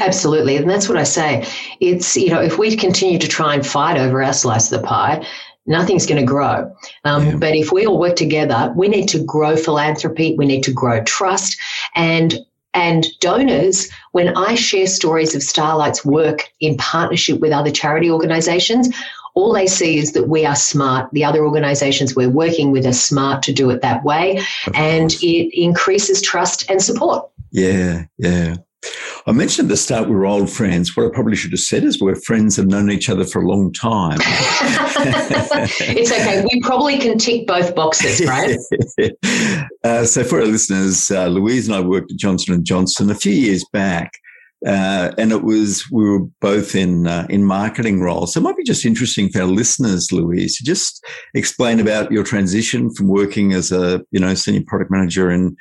Absolutely. 0.00 0.56
And 0.56 0.70
that's 0.70 0.88
what 0.88 0.96
I 0.96 1.02
say. 1.02 1.46
It's, 1.80 2.16
you 2.16 2.30
know, 2.30 2.40
if 2.40 2.56
we 2.56 2.76
continue 2.76 3.18
to 3.18 3.28
try 3.28 3.54
and 3.54 3.66
fight 3.66 3.98
over 3.98 4.22
our 4.22 4.32
slice 4.32 4.70
of 4.70 4.80
the 4.80 4.86
pie, 4.86 5.26
nothing's 5.66 6.06
going 6.06 6.20
to 6.20 6.26
grow. 6.26 6.74
Um, 7.04 7.26
yeah. 7.26 7.36
But 7.36 7.54
if 7.54 7.72
we 7.72 7.86
all 7.86 7.98
work 7.98 8.16
together, 8.16 8.72
we 8.76 8.88
need 8.88 9.08
to 9.10 9.22
grow 9.22 9.56
philanthropy, 9.56 10.34
we 10.36 10.46
need 10.46 10.62
to 10.64 10.72
grow 10.72 11.02
trust. 11.04 11.56
And 11.94 12.38
and 12.74 13.06
donors, 13.20 13.90
when 14.12 14.34
I 14.34 14.54
share 14.54 14.86
stories 14.86 15.34
of 15.34 15.42
Starlight's 15.42 16.06
work 16.06 16.50
in 16.60 16.76
partnership 16.78 17.38
with 17.38 17.52
other 17.52 17.70
charity 17.70 18.10
organizations, 18.10 18.88
all 19.34 19.52
they 19.52 19.66
see 19.66 19.98
is 19.98 20.12
that 20.12 20.28
we 20.28 20.44
are 20.46 20.56
smart. 20.56 21.10
The 21.12 21.24
other 21.24 21.44
organizations 21.44 22.14
we're 22.14 22.30
working 22.30 22.70
with 22.70 22.86
are 22.86 22.92
smart 22.92 23.42
to 23.44 23.52
do 23.52 23.70
it 23.70 23.82
that 23.82 24.04
way. 24.04 24.42
And 24.74 25.12
it 25.22 25.60
increases 25.60 26.22
trust 26.22 26.70
and 26.70 26.82
support. 26.82 27.28
Yeah, 27.50 28.04
yeah. 28.18 28.56
I 29.26 29.32
mentioned 29.32 29.66
at 29.66 29.70
the 29.70 29.76
start 29.76 30.08
we 30.08 30.14
were 30.16 30.26
old 30.26 30.50
friends. 30.50 30.96
What 30.96 31.06
I 31.06 31.10
probably 31.10 31.36
should 31.36 31.52
have 31.52 31.60
said 31.60 31.84
is 31.84 32.00
we're 32.00 32.16
friends 32.16 32.58
and 32.58 32.68
known 32.68 32.90
each 32.90 33.08
other 33.08 33.24
for 33.24 33.42
a 33.42 33.48
long 33.48 33.72
time. 33.72 34.18
it's 34.24 36.10
okay. 36.10 36.44
We 36.52 36.60
probably 36.60 36.98
can 36.98 37.18
tick 37.18 37.46
both 37.46 37.74
boxes, 37.74 38.26
right? 38.26 38.58
uh, 39.84 40.04
so 40.04 40.24
for 40.24 40.40
our 40.40 40.46
listeners, 40.46 41.10
uh, 41.10 41.26
Louise 41.26 41.68
and 41.68 41.76
I 41.76 41.80
worked 41.80 42.10
at 42.10 42.18
Johnson 42.18 42.54
and 42.54 42.64
Johnson 42.64 43.10
a 43.10 43.14
few 43.14 43.32
years 43.32 43.64
back. 43.72 44.12
Uh, 44.66 45.12
and 45.18 45.32
it 45.32 45.42
was 45.42 45.90
we 45.90 46.08
were 46.08 46.24
both 46.40 46.76
in 46.76 47.08
uh, 47.08 47.26
in 47.28 47.44
marketing 47.44 48.00
roles. 48.00 48.32
So 48.32 48.40
it 48.40 48.44
might 48.44 48.56
be 48.56 48.62
just 48.62 48.86
interesting 48.86 49.28
for 49.28 49.40
our 49.40 49.48
listeners, 49.48 50.12
Louise, 50.12 50.56
to 50.58 50.64
just 50.64 51.04
explain 51.34 51.80
about 51.80 52.12
your 52.12 52.22
transition 52.22 52.94
from 52.94 53.08
working 53.08 53.52
as 53.52 53.72
a 53.72 54.02
you 54.12 54.20
know 54.20 54.34
senior 54.34 54.62
product 54.64 54.90
manager 54.90 55.32
in 55.32 55.56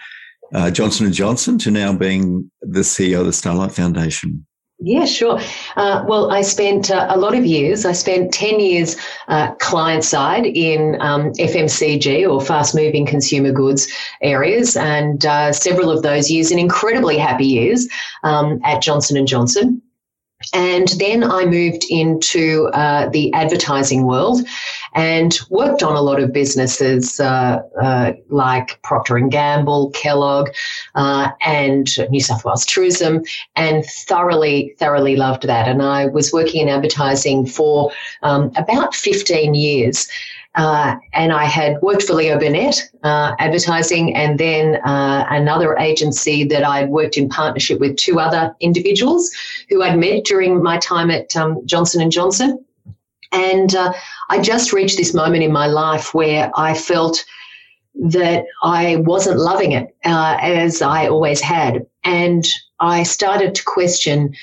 uh, 0.54 0.72
Johnson 0.72 1.06
and 1.06 1.16
Johnson 1.16 1.58
to 1.60 1.72
now 1.72 1.94
being 1.94 2.50
the 2.62 2.82
CEO 2.82 3.22
of 3.22 3.26
the 3.26 3.34
Starlight 3.34 3.72
Foundation. 3.72 4.46
Yeah, 4.84 5.06
sure. 5.06 5.40
Uh, 5.76 6.04
well, 6.08 6.32
I 6.32 6.42
spent 6.42 6.90
uh, 6.90 7.06
a 7.10 7.18
lot 7.18 7.36
of 7.36 7.46
years. 7.46 7.86
I 7.86 7.92
spent 7.92 8.34
10 8.34 8.60
years 8.60 8.98
uh, 9.28 9.54
client 9.56 10.04
side 10.04 10.48
in 10.48 10.98
um, 11.00 11.34
FMCG 11.34 12.28
or 12.28 12.42
fast 12.42 12.74
moving 12.74 13.06
consumer 13.06 13.52
goods 13.52 13.88
areas, 14.24 14.76
and 14.76 15.24
uh, 15.24 15.54
several 15.54 15.92
of 15.92 16.02
those 16.02 16.32
years 16.32 16.50
in 16.50 16.58
incredibly 16.58 17.20
happy 17.20 17.46
years 17.46 17.88
um, 18.24 18.60
at 18.64 18.82
Johnson 18.82 19.24
& 19.26 19.28
Johnson. 19.28 19.84
And 20.54 20.88
then 21.00 21.24
I 21.24 21.46
moved 21.46 21.86
into 21.90 22.70
uh, 22.74 23.10
the 23.10 23.34
advertising 23.34 24.06
world 24.06 24.42
and 24.94 25.38
worked 25.50 25.84
on 25.84 25.96
a 25.96 26.02
lot 26.02 26.22
of 26.22 26.34
businesses 26.34 27.20
uh, 27.20 27.62
uh, 27.82 28.14
like 28.30 28.82
Procter 28.82 29.18
and 29.18 29.32
Gamble, 29.32 29.92
Kellogg, 29.92 30.50
uh, 30.96 31.30
and 31.42 31.88
New 32.10 32.20
South 32.20 32.44
Wales 32.44 32.66
Tourism, 32.66 33.24
and 33.56 33.86
thoroughly, 33.86 34.76
thoroughly 34.80 35.16
loved 35.16 35.44
that. 35.44 35.68
And 35.68 35.82
I 35.82 36.08
was 36.08 36.34
working 36.34 36.62
in 36.62 36.70
advertising 36.70 37.46
for 37.46 37.92
um, 38.22 38.52
about 38.56 38.96
15 38.96 39.54
years. 39.54 40.08
Uh, 40.56 40.96
and 41.14 41.32
I 41.32 41.46
had 41.46 41.82
worked 41.82 42.04
for 42.04 42.14
Leo 42.14 42.38
Burnett 42.38 42.90
uh, 43.04 43.34
advertising, 43.40 44.16
and 44.16 44.38
then 44.38 44.76
uh, 44.86 45.26
another 45.30 45.78
agency 45.78 46.44
that 46.46 46.66
I'd 46.66 46.90
worked 46.90 47.18
in 47.18 47.30
partnership 47.30 47.80
with 47.80 47.96
two 47.96 48.20
other 48.20 48.54
individuals 48.60 49.32
who 49.70 49.82
I'd 49.82 49.98
met 49.98 50.26
during 50.26 50.62
my 50.62 50.78
time 50.80 51.10
at 51.10 51.36
um, 51.38 51.66
Johnson 51.66 52.02
and 52.02 52.12
Johnson. 52.12 52.64
And 53.32 53.74
uh, 53.76 53.94
I 54.30 54.42
just 54.42 54.74
reached 54.74 54.98
this 54.98 55.14
moment 55.14 55.44
in 55.44 55.54
my 55.54 55.68
life 55.68 56.14
where 56.14 56.52
I 56.58 56.74
felt 56.74 57.24
that 57.96 58.44
I 58.62 58.98
wasn't 58.98 59.40
loving 59.40 59.72
it 59.72 59.96
uh, 60.04 60.38
as 60.42 60.82
I 60.82 61.08
always 61.08 61.40
had, 61.40 61.86
and 62.04 62.46
I 62.82 63.04
started 63.04 63.56
to 63.56 63.64
question 63.64 64.34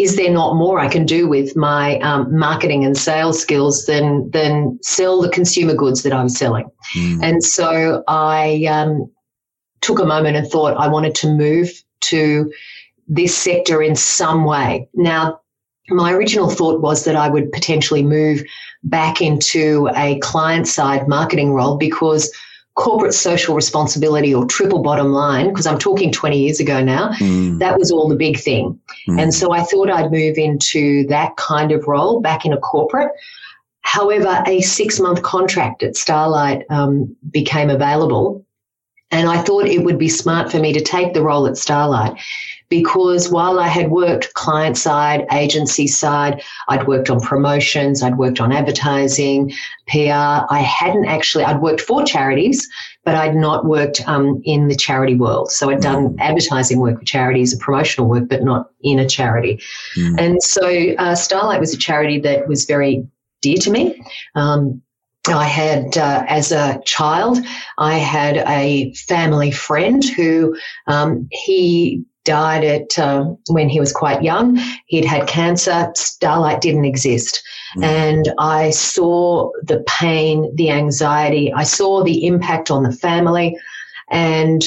is 0.00 0.16
there 0.16 0.30
not 0.30 0.56
more 0.56 0.80
I 0.80 0.88
can 0.88 1.04
do 1.04 1.28
with 1.28 1.54
my 1.56 1.98
um, 1.98 2.36
marketing 2.36 2.84
and 2.86 2.96
sales 2.96 3.40
skills 3.40 3.84
than 3.84 4.30
than 4.30 4.78
sell 4.82 5.20
the 5.20 5.28
consumer 5.28 5.74
goods 5.74 6.02
that 6.04 6.12
I'm 6.12 6.30
selling? 6.30 6.70
Mm. 6.96 7.22
And 7.22 7.44
so 7.44 8.02
I 8.08 8.64
um, 8.64 9.10
took 9.82 9.98
a 9.98 10.06
moment 10.06 10.36
and 10.36 10.48
thought 10.48 10.76
I 10.78 10.88
wanted 10.88 11.14
to 11.16 11.28
move 11.28 11.70
to 12.02 12.50
this 13.08 13.36
sector 13.36 13.82
in 13.82 13.94
some 13.94 14.44
way. 14.44 14.88
Now, 14.94 15.40
my 15.90 16.12
original 16.12 16.48
thought 16.48 16.80
was 16.80 17.04
that 17.04 17.16
I 17.16 17.28
would 17.28 17.52
potentially 17.52 18.02
move 18.02 18.42
back 18.82 19.20
into 19.20 19.90
a 19.94 20.18
client 20.20 20.66
side 20.66 21.08
marketing 21.08 21.52
role 21.52 21.76
because 21.76 22.32
corporate 22.74 23.14
social 23.14 23.54
responsibility 23.54 24.34
or 24.34 24.46
triple 24.46 24.82
bottom 24.82 25.12
line, 25.12 25.48
because 25.48 25.66
I'm 25.66 25.78
talking 25.78 26.12
20 26.12 26.38
years 26.38 26.60
ago 26.60 26.82
now, 26.82 27.10
mm. 27.10 27.58
that 27.58 27.78
was 27.78 27.90
all 27.90 28.08
the 28.08 28.16
big 28.16 28.38
thing. 28.38 28.78
Mm. 29.08 29.22
And 29.22 29.34
so 29.34 29.52
I 29.52 29.62
thought 29.62 29.90
I'd 29.90 30.10
move 30.10 30.38
into 30.38 31.06
that 31.08 31.36
kind 31.36 31.72
of 31.72 31.86
role 31.86 32.20
back 32.20 32.46
in 32.46 32.52
a 32.52 32.58
corporate. 32.58 33.10
However, 33.82 34.42
a 34.46 34.60
six 34.60 35.00
month 35.00 35.22
contract 35.22 35.82
at 35.82 35.96
Starlight 35.96 36.64
um, 36.70 37.16
became 37.30 37.70
available. 37.70 38.44
And 39.10 39.28
I 39.28 39.42
thought 39.42 39.66
it 39.66 39.82
would 39.82 39.98
be 39.98 40.08
smart 40.08 40.52
for 40.52 40.60
me 40.60 40.72
to 40.72 40.80
take 40.80 41.14
the 41.14 41.22
role 41.22 41.46
at 41.46 41.56
Starlight 41.56 42.16
because 42.70 43.28
while 43.28 43.58
I 43.58 43.66
had 43.66 43.90
worked 43.90 44.32
client 44.34 44.78
side, 44.78 45.26
agency 45.32 45.88
side, 45.88 46.40
I'd 46.68 46.86
worked 46.86 47.10
on 47.10 47.20
promotions, 47.20 48.02
I'd 48.02 48.16
worked 48.16 48.40
on 48.40 48.52
advertising, 48.52 49.50
PR. 49.88 50.46
I 50.48 50.64
hadn't 50.64 51.06
actually, 51.06 51.44
I'd 51.44 51.60
worked 51.60 51.80
for 51.80 52.04
charities, 52.04 52.68
but 53.04 53.16
I'd 53.16 53.34
not 53.34 53.64
worked 53.64 54.06
um, 54.08 54.40
in 54.44 54.68
the 54.68 54.76
charity 54.76 55.16
world. 55.16 55.50
So 55.50 55.68
I'd 55.68 55.80
done 55.80 56.10
mm. 56.10 56.16
advertising 56.20 56.78
work 56.78 57.00
for 57.00 57.04
charities, 57.04 57.52
a 57.52 57.58
promotional 57.58 58.08
work, 58.08 58.28
but 58.28 58.44
not 58.44 58.70
in 58.82 59.00
a 59.00 59.08
charity. 59.08 59.60
Mm. 59.96 60.20
And 60.20 60.42
so 60.42 60.94
uh, 60.98 61.16
Starlight 61.16 61.60
was 61.60 61.74
a 61.74 61.78
charity 61.78 62.20
that 62.20 62.46
was 62.46 62.66
very 62.66 63.04
dear 63.42 63.56
to 63.58 63.70
me. 63.70 64.00
Um, 64.36 64.80
I 65.28 65.44
had, 65.44 65.98
uh, 65.98 66.24
as 66.28 66.50
a 66.50 66.80
child, 66.86 67.38
I 67.76 67.98
had 67.98 68.38
a 68.38 68.94
family 68.94 69.50
friend 69.50 70.02
who 70.02 70.56
um, 70.86 71.28
he 71.30 72.04
died 72.24 72.64
at 72.64 72.98
um, 72.98 73.38
when 73.48 73.68
he 73.68 73.80
was 73.80 73.92
quite 73.92 74.22
young. 74.22 74.58
He'd 74.86 75.04
had 75.04 75.26
cancer. 75.26 75.90
Starlight 75.94 76.60
didn't 76.60 76.84
exist. 76.84 77.42
Mm. 77.76 77.84
And 77.84 78.32
I 78.38 78.70
saw 78.70 79.50
the 79.62 79.84
pain, 79.86 80.54
the 80.56 80.70
anxiety. 80.70 81.52
I 81.52 81.64
saw 81.64 82.02
the 82.02 82.26
impact 82.26 82.70
on 82.70 82.82
the 82.82 82.92
family. 82.92 83.56
And 84.10 84.64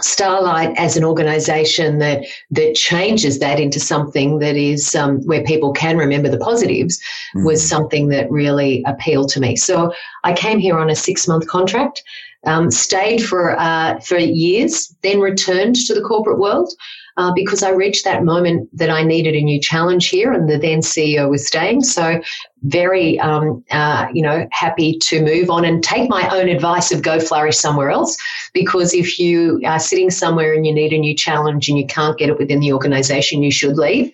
Starlight 0.00 0.76
as 0.76 0.96
an 0.96 1.04
organization 1.04 2.00
that 2.00 2.26
that 2.50 2.74
changes 2.74 3.38
that 3.38 3.60
into 3.60 3.78
something 3.78 4.40
that 4.40 4.56
is 4.56 4.92
um, 4.96 5.20
where 5.24 5.44
people 5.44 5.72
can 5.72 5.96
remember 5.96 6.28
the 6.28 6.38
positives 6.38 7.00
mm. 7.36 7.46
was 7.46 7.64
something 7.64 8.08
that 8.08 8.28
really 8.28 8.82
appealed 8.88 9.28
to 9.28 9.40
me. 9.40 9.54
So 9.54 9.94
I 10.24 10.32
came 10.32 10.58
here 10.58 10.80
on 10.80 10.90
a 10.90 10.96
six 10.96 11.28
month 11.28 11.46
contract 11.46 12.02
um, 12.46 12.70
stayed 12.70 13.24
for 13.24 13.58
uh, 13.58 14.00
for 14.00 14.18
years, 14.18 14.94
then 15.02 15.20
returned 15.20 15.76
to 15.86 15.94
the 15.94 16.02
corporate 16.02 16.38
world. 16.38 16.72
uh, 17.16 17.32
because 17.32 17.62
I 17.62 17.70
reached 17.70 18.04
that 18.04 18.24
moment 18.24 18.68
that 18.76 18.90
I 18.90 19.02
needed 19.02 19.34
a 19.34 19.42
new 19.42 19.60
challenge 19.60 20.08
here, 20.08 20.32
and 20.32 20.48
the 20.48 20.58
then 20.58 20.80
CEO 20.80 21.30
was 21.30 21.46
staying. 21.46 21.84
So 21.84 22.20
very, 22.62 23.20
um, 23.20 23.64
uh, 23.70 24.08
you 24.12 24.22
know, 24.22 24.48
happy 24.50 24.98
to 24.98 25.22
move 25.22 25.48
on 25.48 25.64
and 25.64 25.82
take 25.82 26.10
my 26.10 26.28
own 26.36 26.48
advice 26.48 26.90
of 26.90 27.02
go 27.02 27.20
flourish 27.20 27.56
somewhere 27.56 27.90
else. 27.90 28.16
Because 28.52 28.94
if 28.94 29.18
you 29.18 29.60
are 29.64 29.78
sitting 29.78 30.10
somewhere 30.10 30.54
and 30.54 30.66
you 30.66 30.74
need 30.74 30.92
a 30.92 30.98
new 30.98 31.14
challenge 31.14 31.68
and 31.68 31.78
you 31.78 31.86
can't 31.86 32.18
get 32.18 32.30
it 32.30 32.38
within 32.38 32.60
the 32.60 32.72
organization, 32.72 33.42
you 33.42 33.52
should 33.52 33.76
leave. 33.76 34.06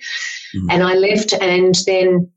Mm-hmm. 0.54 0.70
And 0.70 0.82
I 0.82 0.94
left, 0.94 1.32
and 1.32 1.74
then 1.86 2.30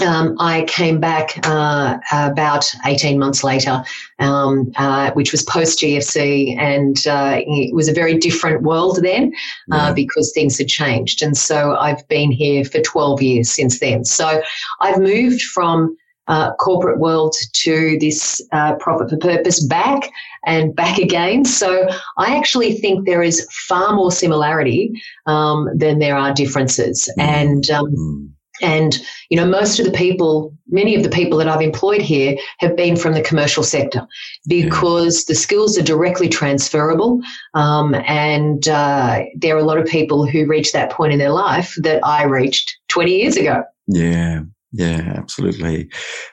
um, 0.00 0.36
I 0.38 0.64
came 0.64 1.00
back 1.00 1.38
uh, 1.44 1.98
about 2.12 2.70
18 2.84 3.18
months 3.18 3.42
later, 3.42 3.82
um, 4.18 4.72
uh, 4.76 5.12
which 5.12 5.32
was 5.32 5.42
post 5.42 5.80
GFC, 5.80 6.56
and 6.58 7.06
uh, 7.06 7.40
it 7.46 7.74
was 7.74 7.88
a 7.88 7.92
very 7.92 8.18
different 8.18 8.62
world 8.62 8.98
then 9.02 9.32
uh, 9.72 9.92
because 9.92 10.32
things 10.32 10.58
had 10.58 10.68
changed. 10.68 11.22
And 11.22 11.36
so 11.36 11.76
I've 11.76 12.06
been 12.08 12.30
here 12.30 12.64
for 12.64 12.80
12 12.80 13.22
years 13.22 13.50
since 13.50 13.80
then. 13.80 14.04
So 14.04 14.42
I've 14.80 14.98
moved 14.98 15.42
from 15.42 15.96
uh, 16.28 16.52
corporate 16.54 16.98
world 16.98 17.34
to 17.52 17.96
this 18.00 18.40
uh, 18.52 18.74
profit 18.76 19.10
for 19.10 19.16
purpose 19.16 19.64
back 19.64 20.10
and 20.44 20.74
back 20.74 20.98
again. 20.98 21.44
So 21.44 21.88
I 22.18 22.36
actually 22.36 22.74
think 22.74 23.06
there 23.06 23.22
is 23.22 23.46
far 23.68 23.94
more 23.94 24.10
similarity 24.10 24.90
um, 25.26 25.68
than 25.74 25.98
there 25.98 26.16
are 26.16 26.34
differences. 26.34 27.08
Mm. 27.18 27.22
And 27.22 27.70
um, 27.70 27.94
mm 27.94 28.35
and, 28.62 28.98
you 29.30 29.36
know, 29.36 29.46
most 29.46 29.78
of 29.78 29.86
the 29.86 29.92
people, 29.92 30.54
many 30.68 30.94
of 30.94 31.02
the 31.02 31.10
people 31.10 31.38
that 31.38 31.48
I've 31.48 31.60
employed 31.60 32.00
here 32.00 32.36
have 32.58 32.76
been 32.76 32.96
from 32.96 33.14
the 33.14 33.22
commercial 33.22 33.62
sector 33.62 34.06
because 34.46 35.24
the 35.24 35.34
skills 35.34 35.78
are 35.78 35.82
directly 35.82 36.28
transferable. 36.28 37.20
Um, 37.54 37.94
and 38.06 38.68
uh, 38.68 39.24
there 39.36 39.56
are 39.56 39.60
a 39.60 39.64
lot 39.64 39.78
of 39.78 39.86
people 39.86 40.26
who 40.26 40.46
reach 40.46 40.72
that 40.72 40.92
point 40.92 41.12
in 41.12 41.18
their 41.18 41.30
life 41.30 41.74
that 41.82 42.04
I 42.04 42.24
reached 42.24 42.76
20 42.88 43.12
years 43.12 43.36
ago. 43.36 43.62
Yeah. 43.86 44.42
Yeah, 44.72 45.14
absolutely. 45.16 45.88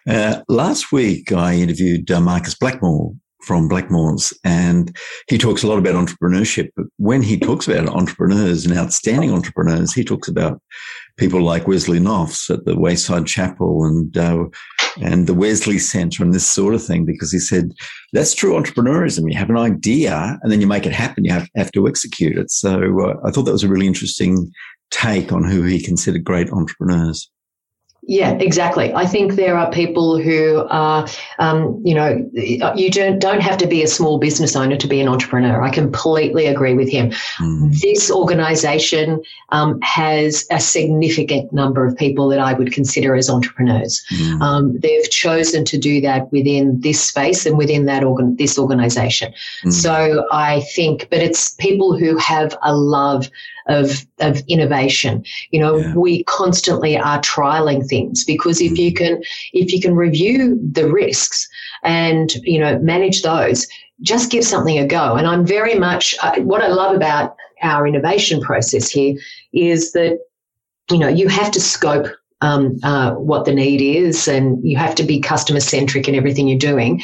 Uh, 0.08 0.42
last 0.50 0.92
week, 0.92 1.32
I 1.32 1.54
interviewed 1.54 2.12
uh, 2.12 2.20
Marcus 2.20 2.56
Blackmore 2.56 3.14
from 3.44 3.70
Blackmores, 3.70 4.34
and 4.44 4.96
he 5.28 5.38
talks 5.38 5.64
a 5.64 5.68
lot 5.68 5.78
about 5.78 5.96
entrepreneurship. 5.96 6.70
But 6.76 6.88
when 6.98 7.22
he 7.22 7.38
talks 7.38 7.68
about 7.68 7.88
entrepreneurs 7.88 8.66
and 8.66 8.78
outstanding 8.78 9.32
entrepreneurs, 9.32 9.94
he 9.94 10.04
talks 10.04 10.28
about 10.28 10.62
people 11.18 11.42
like 11.42 11.68
Wesley 11.68 12.00
Noffs 12.00 12.50
at 12.50 12.66
the 12.66 12.78
Wayside 12.78 13.28
Chapel 13.28 13.86
and 13.86 14.18
uh, 14.18 14.46
and 15.02 15.26
the 15.26 15.34
Wesley 15.34 15.80
Center 15.80 16.24
and 16.24 16.34
this 16.34 16.48
sort 16.48 16.76
of 16.76 16.84
thing, 16.84 17.04
because 17.06 17.32
he 17.32 17.40
said 17.40 17.72
that's 18.14 18.36
true 18.36 18.54
entrepreneurism. 18.54 19.32
You 19.32 19.38
have 19.38 19.50
an 19.50 19.58
idea 19.58 20.38
and 20.42 20.52
then 20.52 20.62
you 20.62 20.68
make 20.68 20.86
it 20.86 20.94
happen. 20.94 21.26
You 21.26 21.34
have, 21.34 21.50
have 21.56 21.72
to 21.72 21.88
execute 21.88 22.38
it. 22.38 22.52
So 22.52 23.02
uh, 23.02 23.16
I 23.26 23.32
thought 23.32 23.44
that 23.44 23.52
was 23.52 23.64
a 23.64 23.70
really 23.70 23.88
interesting 23.88 24.52
take 24.92 25.32
on 25.32 25.44
who 25.44 25.64
he 25.64 25.82
considered 25.82 26.24
great 26.24 26.52
entrepreneurs. 26.52 27.30
Yeah, 28.06 28.32
exactly. 28.34 28.94
I 28.94 29.06
think 29.06 29.36
there 29.36 29.58
are 29.58 29.72
people 29.72 30.22
who 30.22 30.68
are, 30.70 31.08
um, 31.40 31.82
you 31.86 31.96
know, 31.96 32.30
you 32.34 32.92
don't 32.92 33.20
don't 33.20 33.40
have 33.40 33.58
to 33.60 33.68
be 33.68 33.82
a 33.82 33.88
small 33.88 34.20
business 34.20 34.58
owner 34.58 34.76
to 34.76 34.88
be 34.88 35.00
an 35.00 35.08
entrepreneur. 35.08 35.62
I 35.62 35.70
completely 35.70 36.48
agree 36.48 36.74
with 36.74 36.90
him. 36.90 37.12
Mm. 37.40 37.80
This 37.80 38.12
organisation 38.12 39.24
um, 39.50 39.80
has 39.82 40.46
a 40.52 40.60
significant 40.60 41.54
number 41.54 41.86
of 41.86 41.96
people 41.96 42.28
that 42.28 42.40
I 42.40 42.54
would 42.54 42.74
consider 42.74 43.16
as 43.16 43.30
entrepreneurs. 43.30 44.04
Mm. 44.12 44.42
Um, 44.42 44.80
they've 44.80 45.10
chosen 45.10 45.64
to 45.64 45.78
do 45.78 46.02
that 46.02 46.30
within 46.34 46.82
this 46.82 47.02
space 47.02 47.46
and 47.46 47.58
within 47.58 47.86
that 47.86 48.04
organ 48.04 48.36
this 48.36 48.60
organisation. 48.60 49.34
Mm. 49.64 49.72
So 49.72 50.28
I 50.30 50.60
think, 50.76 51.08
but 51.10 51.20
it's 51.20 51.52
people 51.52 51.98
who 51.98 52.18
have 52.18 52.58
a 52.64 52.76
love 52.76 53.30
of, 53.68 54.06
of 54.20 54.42
innovation. 54.48 55.24
You 55.52 55.60
know, 55.60 55.78
yeah. 55.78 55.96
we 55.96 56.24
constantly 56.26 56.98
are 56.98 57.20
trialing 57.22 57.88
things 57.88 58.24
because 58.24 58.62
if 58.62 58.78
you 58.78 58.92
mm-hmm. 58.92 59.16
can, 59.16 59.24
if 59.54 59.72
you 59.72 59.82
can 59.82 59.96
review 59.96 60.60
the 60.72 60.92
risks 60.92 61.48
and, 61.84 62.34
you 62.44 62.60
know, 62.60 62.80
manage 62.80 63.22
those, 63.22 63.68
just 64.02 64.32
give 64.32 64.44
something 64.44 64.78
a 64.78 64.88
go. 64.88 65.16
And 65.16 65.28
I'm 65.28 65.46
very 65.46 65.76
much, 65.76 66.16
uh, 66.22 66.36
what 66.42 66.62
I 66.62 66.68
love 66.68 66.96
about 66.96 67.36
our 67.62 67.88
innovation 67.88 68.42
process 68.42 68.90
here 68.90 69.18
is 69.54 69.94
that, 69.94 70.20
you 70.92 70.98
know, 70.98 71.08
you 71.08 71.30
have 71.30 71.52
to 71.52 71.62
scope 71.62 72.08
um, 72.42 72.78
uh, 72.84 73.14
what 73.14 73.46
the 73.46 73.54
need 73.54 73.82
is, 73.82 74.28
and 74.28 74.62
you 74.64 74.76
have 74.76 74.96
to 74.96 75.04
be 75.04 75.22
customer 75.22 75.62
centric 75.62 76.10
in 76.10 76.16
everything 76.16 76.50
you're 76.50 76.58
doing 76.58 77.02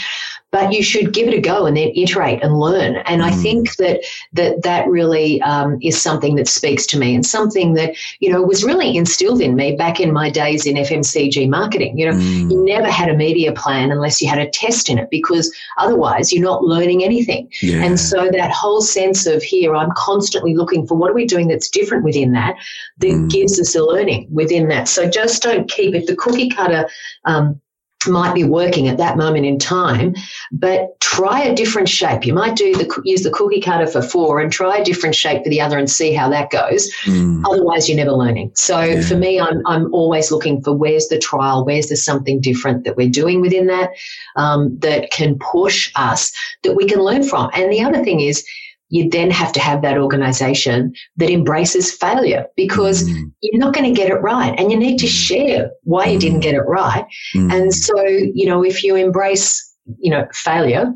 but 0.51 0.73
you 0.73 0.81
should 0.81 1.13
give 1.13 1.27
it 1.27 1.33
a 1.33 1.41
go 1.41 1.65
and 1.65 1.77
then 1.77 1.91
iterate 1.95 2.41
and 2.41 2.59
learn. 2.59 2.97
And 3.05 3.21
mm. 3.21 3.25
I 3.25 3.31
think 3.31 3.75
that 3.75 4.01
that 4.33 4.63
that 4.63 4.87
really 4.87 5.41
um, 5.41 5.77
is 5.81 6.01
something 6.01 6.35
that 6.35 6.47
speaks 6.47 6.85
to 6.87 6.99
me 6.99 7.13
and 7.13 7.25
something 7.25 7.73
that 7.75 7.95
you 8.19 8.31
know 8.31 8.41
was 8.41 8.63
really 8.63 8.97
instilled 8.97 9.41
in 9.41 9.55
me 9.55 9.75
back 9.75 9.99
in 9.99 10.11
my 10.11 10.29
days 10.29 10.65
in 10.65 10.75
FMCG 10.75 11.49
marketing. 11.49 11.97
You 11.97 12.11
know, 12.11 12.17
mm. 12.17 12.51
you 12.51 12.65
never 12.65 12.89
had 12.89 13.09
a 13.09 13.15
media 13.15 13.51
plan 13.53 13.91
unless 13.91 14.21
you 14.21 14.27
had 14.27 14.39
a 14.39 14.49
test 14.49 14.89
in 14.89 14.97
it 14.97 15.09
because 15.11 15.53
otherwise 15.77 16.33
you're 16.33 16.43
not 16.43 16.63
learning 16.63 17.03
anything. 17.03 17.49
Yeah. 17.61 17.83
And 17.83 17.99
so 17.99 18.29
that 18.31 18.51
whole 18.51 18.81
sense 18.81 19.27
of 19.27 19.43
here, 19.43 19.75
I'm 19.75 19.91
constantly 19.95 20.55
looking 20.55 20.87
for 20.87 20.95
what 20.95 21.11
are 21.11 21.15
we 21.15 21.25
doing 21.25 21.47
that's 21.47 21.69
different 21.69 22.03
within 22.03 22.31
that 22.33 22.55
that 22.97 23.07
mm. 23.07 23.29
gives 23.29 23.59
us 23.59 23.75
a 23.75 23.83
learning 23.83 24.27
within 24.31 24.67
that. 24.69 24.87
So 24.87 25.09
just 25.09 25.43
don't 25.43 25.69
keep 25.69 25.93
if 25.93 26.07
the 26.07 26.15
cookie 26.15 26.49
cutter 26.49 26.89
um, 27.25 27.61
might 28.07 28.33
be 28.33 28.43
working 28.43 28.87
at 28.87 28.97
that 28.97 29.17
moment 29.17 29.45
in 29.45 29.59
time, 29.59 30.15
but 30.51 30.99
try 30.99 31.41
a 31.41 31.55
different 31.55 31.89
shape. 31.89 32.25
You 32.25 32.33
might 32.33 32.55
do 32.55 32.73
the 32.73 33.01
use 33.03 33.23
the 33.23 33.31
cookie 33.31 33.59
cutter 33.61 33.87
for 33.87 34.01
four 34.01 34.39
and 34.39 34.51
try 34.51 34.77
a 34.77 34.83
different 34.83 35.15
shape 35.15 35.43
for 35.43 35.49
the 35.49 35.59
other 35.59 35.77
and 35.77 35.89
see 35.89 36.13
how 36.13 36.29
that 36.29 36.49
goes. 36.49 36.93
Mm. 37.03 37.43
Otherwise, 37.45 37.89
you're 37.89 37.97
never 37.97 38.11
learning. 38.11 38.51
So 38.55 38.79
yeah. 38.79 39.01
for 39.01 39.15
me, 39.15 39.39
I'm 39.39 39.65
I'm 39.65 39.93
always 39.93 40.31
looking 40.31 40.61
for 40.61 40.73
where's 40.73 41.07
the 41.07 41.19
trial, 41.19 41.65
where's 41.65 41.87
the 41.87 41.97
something 41.97 42.39
different 42.39 42.85
that 42.85 42.95
we're 42.95 43.09
doing 43.09 43.41
within 43.41 43.67
that 43.67 43.91
um, 44.35 44.77
that 44.79 45.11
can 45.11 45.37
push 45.39 45.91
us 45.95 46.31
that 46.63 46.75
we 46.75 46.87
can 46.87 46.99
learn 46.99 47.23
from. 47.23 47.49
And 47.53 47.71
the 47.71 47.81
other 47.81 48.03
thing 48.03 48.21
is 48.21 48.45
you 48.89 49.09
then 49.09 49.31
have 49.31 49.51
to 49.53 49.59
have 49.59 49.81
that 49.81 49.97
organization 49.97 50.93
that 51.17 51.29
embraces 51.29 51.91
failure 51.91 52.45
because 52.55 53.03
mm. 53.03 53.31
you're 53.41 53.59
not 53.59 53.73
going 53.73 53.85
to 53.85 53.97
get 53.97 54.09
it 54.09 54.15
right 54.15 54.53
and 54.57 54.71
you 54.71 54.77
need 54.77 54.97
to 54.99 55.05
mm. 55.05 55.09
share 55.09 55.71
why 55.83 56.05
you 56.07 56.19
didn't 56.19 56.39
mm. 56.39 56.43
get 56.43 56.55
it 56.55 56.61
right. 56.61 57.05
Mm. 57.35 57.53
And 57.53 57.73
so, 57.73 58.01
you 58.07 58.45
know, 58.45 58.63
if 58.63 58.83
you 58.83 58.95
embrace, 58.95 59.75
you 59.99 60.11
know, 60.11 60.27
failure, 60.33 60.93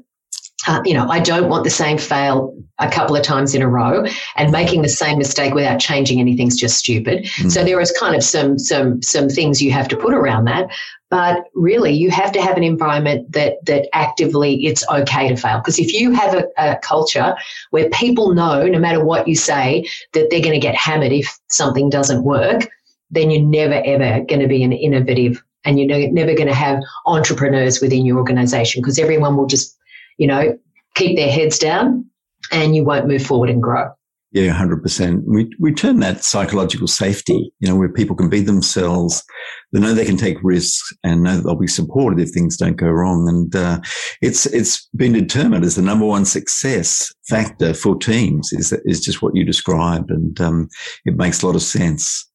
uh, 0.67 0.81
you 0.85 0.93
know, 0.93 1.07
I 1.09 1.19
don't 1.19 1.49
want 1.49 1.63
the 1.63 1.69
same 1.69 1.97
fail 1.97 2.55
a 2.79 2.89
couple 2.89 3.15
of 3.15 3.23
times 3.23 3.53
in 3.53 3.61
a 3.61 3.67
row, 3.67 4.05
and 4.35 4.51
making 4.51 4.81
the 4.81 4.89
same 4.89 5.17
mistake 5.17 5.53
without 5.53 5.79
changing 5.79 6.19
anything's 6.19 6.57
just 6.57 6.77
stupid. 6.77 7.25
Mm. 7.25 7.51
So 7.51 7.63
there 7.63 7.79
is 7.79 7.91
kind 7.99 8.15
of 8.15 8.23
some 8.23 8.57
some 8.57 9.01
some 9.01 9.29
things 9.29 9.61
you 9.61 9.71
have 9.71 9.87
to 9.89 9.97
put 9.97 10.13
around 10.13 10.45
that. 10.45 10.69
But 11.09 11.43
really, 11.53 11.91
you 11.91 12.09
have 12.09 12.31
to 12.31 12.41
have 12.41 12.57
an 12.57 12.63
environment 12.63 13.31
that 13.33 13.63
that 13.65 13.87
actively 13.93 14.65
it's 14.65 14.87
okay 14.89 15.27
to 15.27 15.35
fail. 15.35 15.59
Because 15.59 15.79
if 15.79 15.93
you 15.93 16.11
have 16.11 16.33
a, 16.33 16.45
a 16.57 16.77
culture 16.77 17.35
where 17.69 17.89
people 17.89 18.33
know, 18.33 18.65
no 18.65 18.79
matter 18.79 19.03
what 19.03 19.27
you 19.27 19.35
say, 19.35 19.87
that 20.13 20.29
they're 20.29 20.41
going 20.41 20.59
to 20.59 20.59
get 20.59 20.75
hammered 20.75 21.11
if 21.11 21.37
something 21.49 21.89
doesn't 21.89 22.23
work, 22.23 22.67
then 23.11 23.29
you're 23.29 23.43
never 23.43 23.81
ever 23.85 24.25
going 24.25 24.41
to 24.41 24.47
be 24.47 24.63
an 24.63 24.73
innovative 24.73 25.43
and 25.65 25.79
you're 25.79 26.11
never 26.11 26.33
going 26.33 26.47
to 26.47 26.53
have 26.53 26.79
entrepreneurs 27.05 27.81
within 27.81 28.05
your 28.05 28.17
organization 28.17 28.81
because 28.81 28.99
everyone 28.99 29.37
will 29.37 29.45
just, 29.45 29.77
you 30.17 30.27
know, 30.27 30.57
keep 30.95 31.15
their 31.17 31.31
heads 31.31 31.57
down 31.57 32.05
and 32.51 32.75
you 32.75 32.83
won't 32.83 33.07
move 33.07 33.25
forward 33.25 33.49
and 33.49 33.61
grow. 33.61 33.89
Yeah, 34.33 34.51
hundred 34.51 34.81
percent. 34.81 35.25
We 35.27 35.47
we 35.59 35.71
turn 35.71 35.99
that 35.99 36.23
psychological 36.23 36.87
safety, 36.87 37.53
you 37.59 37.67
know, 37.67 37.75
where 37.75 37.87
people 37.87 38.15
can 38.15 38.29
be 38.29 38.41
themselves, 38.41 39.23
they 39.71 39.79
know 39.79 39.93
they 39.93 40.05
can 40.05 40.17
take 40.17 40.37
risks, 40.41 40.91
and 41.03 41.21
know 41.21 41.35
that 41.35 41.43
they'll 41.43 41.55
be 41.55 41.67
supported 41.67 42.19
if 42.19 42.31
things 42.31 42.57
don't 42.57 42.75
go 42.75 42.87
wrong. 42.87 43.29
And 43.29 43.55
uh, 43.55 43.79
it's 44.23 44.47
it's 44.47 44.87
been 44.95 45.13
determined 45.13 45.63
as 45.63 45.75
the 45.75 45.83
number 45.83 46.07
one 46.07 46.25
success 46.25 47.13
factor 47.29 47.75
for 47.75 47.95
teams 47.95 48.51
is 48.53 48.73
is 48.85 49.01
just 49.01 49.21
what 49.21 49.35
you 49.35 49.45
described, 49.45 50.09
and 50.09 50.41
um, 50.41 50.67
it 51.05 51.15
makes 51.15 51.43
a 51.43 51.45
lot 51.45 51.55
of 51.55 51.61
sense. 51.61 52.27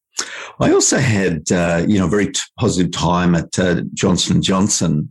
I 0.60 0.72
also 0.72 0.98
had 0.98 1.50
uh, 1.50 1.84
you 1.88 1.98
know 1.98 2.06
a 2.06 2.10
very 2.10 2.30
t- 2.30 2.40
positive 2.60 2.92
time 2.92 3.34
at 3.34 3.58
uh, 3.58 3.82
Johnson 3.94 4.40
Johnson, 4.40 5.10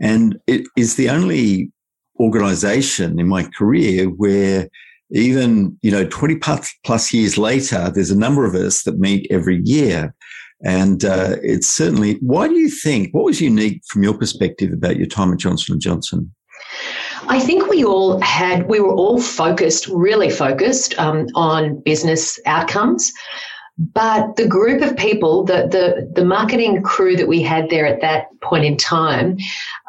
and 0.00 0.38
it 0.46 0.66
is 0.78 0.96
the 0.96 1.10
only 1.10 1.70
organization 2.22 3.18
in 3.18 3.28
my 3.28 3.44
career 3.44 4.06
where 4.06 4.68
even, 5.10 5.76
you 5.82 5.90
know, 5.90 6.06
20 6.06 6.36
plus, 6.36 6.74
plus 6.84 7.12
years 7.12 7.36
later, 7.36 7.90
there's 7.90 8.10
a 8.10 8.18
number 8.18 8.46
of 8.46 8.54
us 8.54 8.84
that 8.84 8.98
meet 8.98 9.26
every 9.30 9.60
year. 9.64 10.14
And 10.64 11.04
uh, 11.04 11.36
it's 11.42 11.66
certainly, 11.66 12.14
why 12.20 12.48
do 12.48 12.54
you 12.54 12.70
think, 12.70 13.12
what 13.12 13.24
was 13.24 13.40
unique 13.40 13.82
from 13.88 14.02
your 14.02 14.16
perspective 14.16 14.72
about 14.72 14.96
your 14.96 15.08
time 15.08 15.32
at 15.32 15.38
Johnson 15.38 15.78
& 15.80 15.80
Johnson? 15.80 16.32
I 17.28 17.40
think 17.40 17.68
we 17.68 17.84
all 17.84 18.20
had, 18.20 18.68
we 18.68 18.80
were 18.80 18.94
all 18.94 19.20
focused, 19.20 19.88
really 19.88 20.30
focused 20.30 20.98
um, 20.98 21.26
on 21.34 21.80
business 21.80 22.38
outcomes. 22.46 23.12
But 23.78 24.36
the 24.36 24.46
group 24.46 24.82
of 24.82 24.96
people, 24.96 25.44
the, 25.44 25.66
the, 25.66 26.10
the 26.14 26.24
marketing 26.24 26.82
crew 26.82 27.16
that 27.16 27.26
we 27.26 27.42
had 27.42 27.70
there 27.70 27.86
at 27.86 28.00
that 28.00 28.26
point 28.40 28.64
in 28.64 28.76
time, 28.76 29.36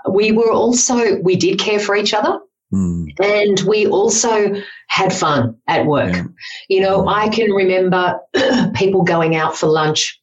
we 0.09 0.31
were 0.31 0.51
also, 0.51 1.19
we 1.21 1.35
did 1.35 1.59
care 1.59 1.79
for 1.79 1.95
each 1.95 2.13
other. 2.13 2.39
Mm. 2.73 3.07
And 3.21 3.59
we 3.67 3.87
also 3.87 4.55
had 4.87 5.13
fun 5.13 5.55
at 5.67 5.85
work. 5.85 6.13
Yeah. 6.13 6.23
You 6.69 6.81
know, 6.81 7.07
I 7.07 7.29
can 7.29 7.51
remember 7.51 8.19
people 8.73 9.03
going 9.03 9.35
out 9.35 9.55
for 9.55 9.67
lunch. 9.67 10.19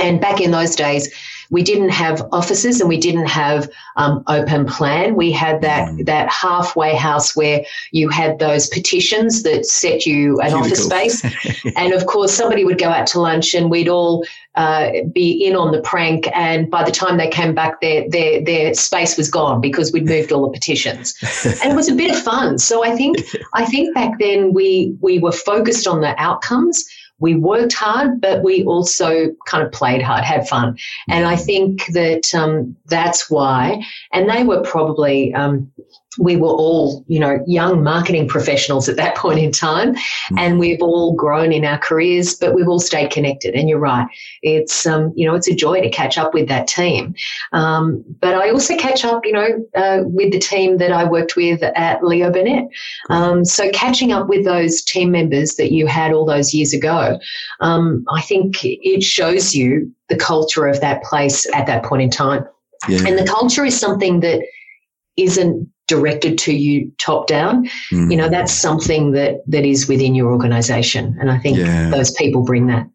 And 0.00 0.20
back 0.20 0.40
in 0.40 0.52
those 0.52 0.76
days, 0.76 1.12
we 1.50 1.62
didn't 1.62 1.90
have 1.90 2.26
offices 2.32 2.80
and 2.80 2.88
we 2.88 2.96
didn't 2.96 3.26
have 3.26 3.68
um, 3.96 4.22
open 4.28 4.66
plan. 4.66 5.16
We 5.16 5.32
had 5.32 5.60
that 5.62 5.88
mm. 5.88 6.06
that 6.06 6.30
halfway 6.30 6.94
house 6.94 7.36
where 7.36 7.64
you 7.90 8.08
had 8.08 8.38
those 8.38 8.68
petitions 8.68 9.42
that 9.42 9.66
set 9.66 10.06
you 10.06 10.40
an 10.40 10.54
office 10.54 10.84
space, 10.84 11.22
and 11.76 11.92
of 11.92 12.06
course 12.06 12.32
somebody 12.32 12.64
would 12.64 12.78
go 12.78 12.88
out 12.88 13.06
to 13.08 13.20
lunch 13.20 13.54
and 13.54 13.70
we'd 13.70 13.88
all 13.88 14.24
uh, 14.54 14.90
be 15.12 15.32
in 15.44 15.56
on 15.56 15.72
the 15.72 15.80
prank. 15.82 16.28
And 16.34 16.70
by 16.70 16.84
the 16.84 16.92
time 16.92 17.18
they 17.18 17.28
came 17.28 17.54
back, 17.54 17.80
their 17.80 18.08
their 18.08 18.42
their 18.42 18.74
space 18.74 19.16
was 19.16 19.28
gone 19.28 19.60
because 19.60 19.92
we'd 19.92 20.06
moved 20.06 20.32
all 20.32 20.46
the 20.46 20.52
petitions, 20.52 21.14
and 21.62 21.72
it 21.72 21.76
was 21.76 21.88
a 21.88 21.94
bit 21.94 22.10
of 22.10 22.22
fun. 22.22 22.58
So 22.58 22.84
I 22.84 22.94
think 22.96 23.18
I 23.54 23.64
think 23.66 23.94
back 23.94 24.18
then 24.18 24.52
we 24.54 24.96
we 25.00 25.18
were 25.18 25.32
focused 25.32 25.86
on 25.86 26.00
the 26.00 26.14
outcomes 26.20 26.88
we 27.20 27.34
worked 27.34 27.74
hard, 27.74 28.20
but 28.20 28.42
we 28.42 28.64
also 28.64 29.34
kind 29.46 29.62
of 29.64 29.70
played 29.72 30.02
hard, 30.02 30.24
had 30.24 30.48
fun. 30.48 30.76
And 31.08 31.26
I 31.26 31.36
think 31.36 31.86
that 31.92 32.34
um, 32.34 32.76
that's 32.86 33.30
why, 33.30 33.84
and 34.12 34.28
they 34.28 34.42
were 34.42 34.62
probably 34.62 35.32
um, 35.34 35.70
we 36.18 36.36
were 36.36 36.48
all, 36.48 37.04
you 37.06 37.20
know, 37.20 37.42
young 37.46 37.84
marketing 37.84 38.26
professionals 38.26 38.88
at 38.88 38.96
that 38.96 39.16
point 39.16 39.38
in 39.38 39.52
time, 39.52 39.94
mm. 39.94 40.38
and 40.38 40.58
we've 40.58 40.82
all 40.82 41.14
grown 41.14 41.52
in 41.52 41.64
our 41.64 41.78
careers, 41.78 42.34
but 42.34 42.54
we've 42.54 42.68
all 42.68 42.80
stayed 42.80 43.10
connected. 43.10 43.54
And 43.54 43.68
you're 43.68 43.78
right, 43.78 44.08
it's 44.42 44.86
um, 44.86 45.12
you 45.14 45.26
know, 45.26 45.34
it's 45.34 45.48
a 45.48 45.54
joy 45.54 45.80
to 45.80 45.90
catch 45.90 46.18
up 46.18 46.34
with 46.34 46.48
that 46.48 46.66
team. 46.66 47.14
Um, 47.52 48.04
but 48.20 48.34
I 48.34 48.50
also 48.50 48.76
catch 48.76 49.04
up, 49.04 49.24
you 49.24 49.32
know, 49.32 49.66
uh, 49.76 50.02
with 50.04 50.32
the 50.32 50.40
team 50.40 50.78
that 50.78 50.92
I 50.92 51.04
worked 51.04 51.36
with 51.36 51.62
at 51.62 52.04
Leo 52.04 52.32
Burnett. 52.32 52.68
Um, 53.08 53.44
so 53.44 53.70
catching 53.70 54.12
up 54.12 54.28
with 54.28 54.44
those 54.44 54.82
team 54.82 55.12
members 55.12 55.54
that 55.56 55.72
you 55.72 55.86
had 55.86 56.12
all 56.12 56.24
those 56.24 56.52
years 56.52 56.72
ago, 56.72 57.18
um, 57.60 58.04
I 58.12 58.20
think 58.22 58.64
it 58.64 59.02
shows 59.02 59.54
you 59.54 59.92
the 60.08 60.16
culture 60.16 60.66
of 60.66 60.80
that 60.80 61.04
place 61.04 61.46
at 61.54 61.66
that 61.66 61.84
point 61.84 62.02
in 62.02 62.10
time. 62.10 62.44
Yeah. 62.88 63.06
And 63.06 63.18
the 63.18 63.26
culture 63.26 63.64
is 63.64 63.78
something 63.78 64.20
that 64.20 64.42
isn't 65.16 65.69
directed 65.90 66.38
to 66.38 66.52
you 66.54 66.90
top 66.98 67.26
down 67.26 67.66
mm. 67.92 68.10
you 68.10 68.16
know 68.16 68.28
that's 68.28 68.52
something 68.52 69.10
that 69.12 69.42
that 69.46 69.64
is 69.64 69.88
within 69.88 70.14
your 70.14 70.30
organization. 70.30 71.16
And 71.20 71.30
i 71.30 71.38
think 71.38 71.58
yeah. 71.58 71.90
those 71.90 72.12
people 72.12 72.42
bring 72.42 72.66
that. 72.68 72.86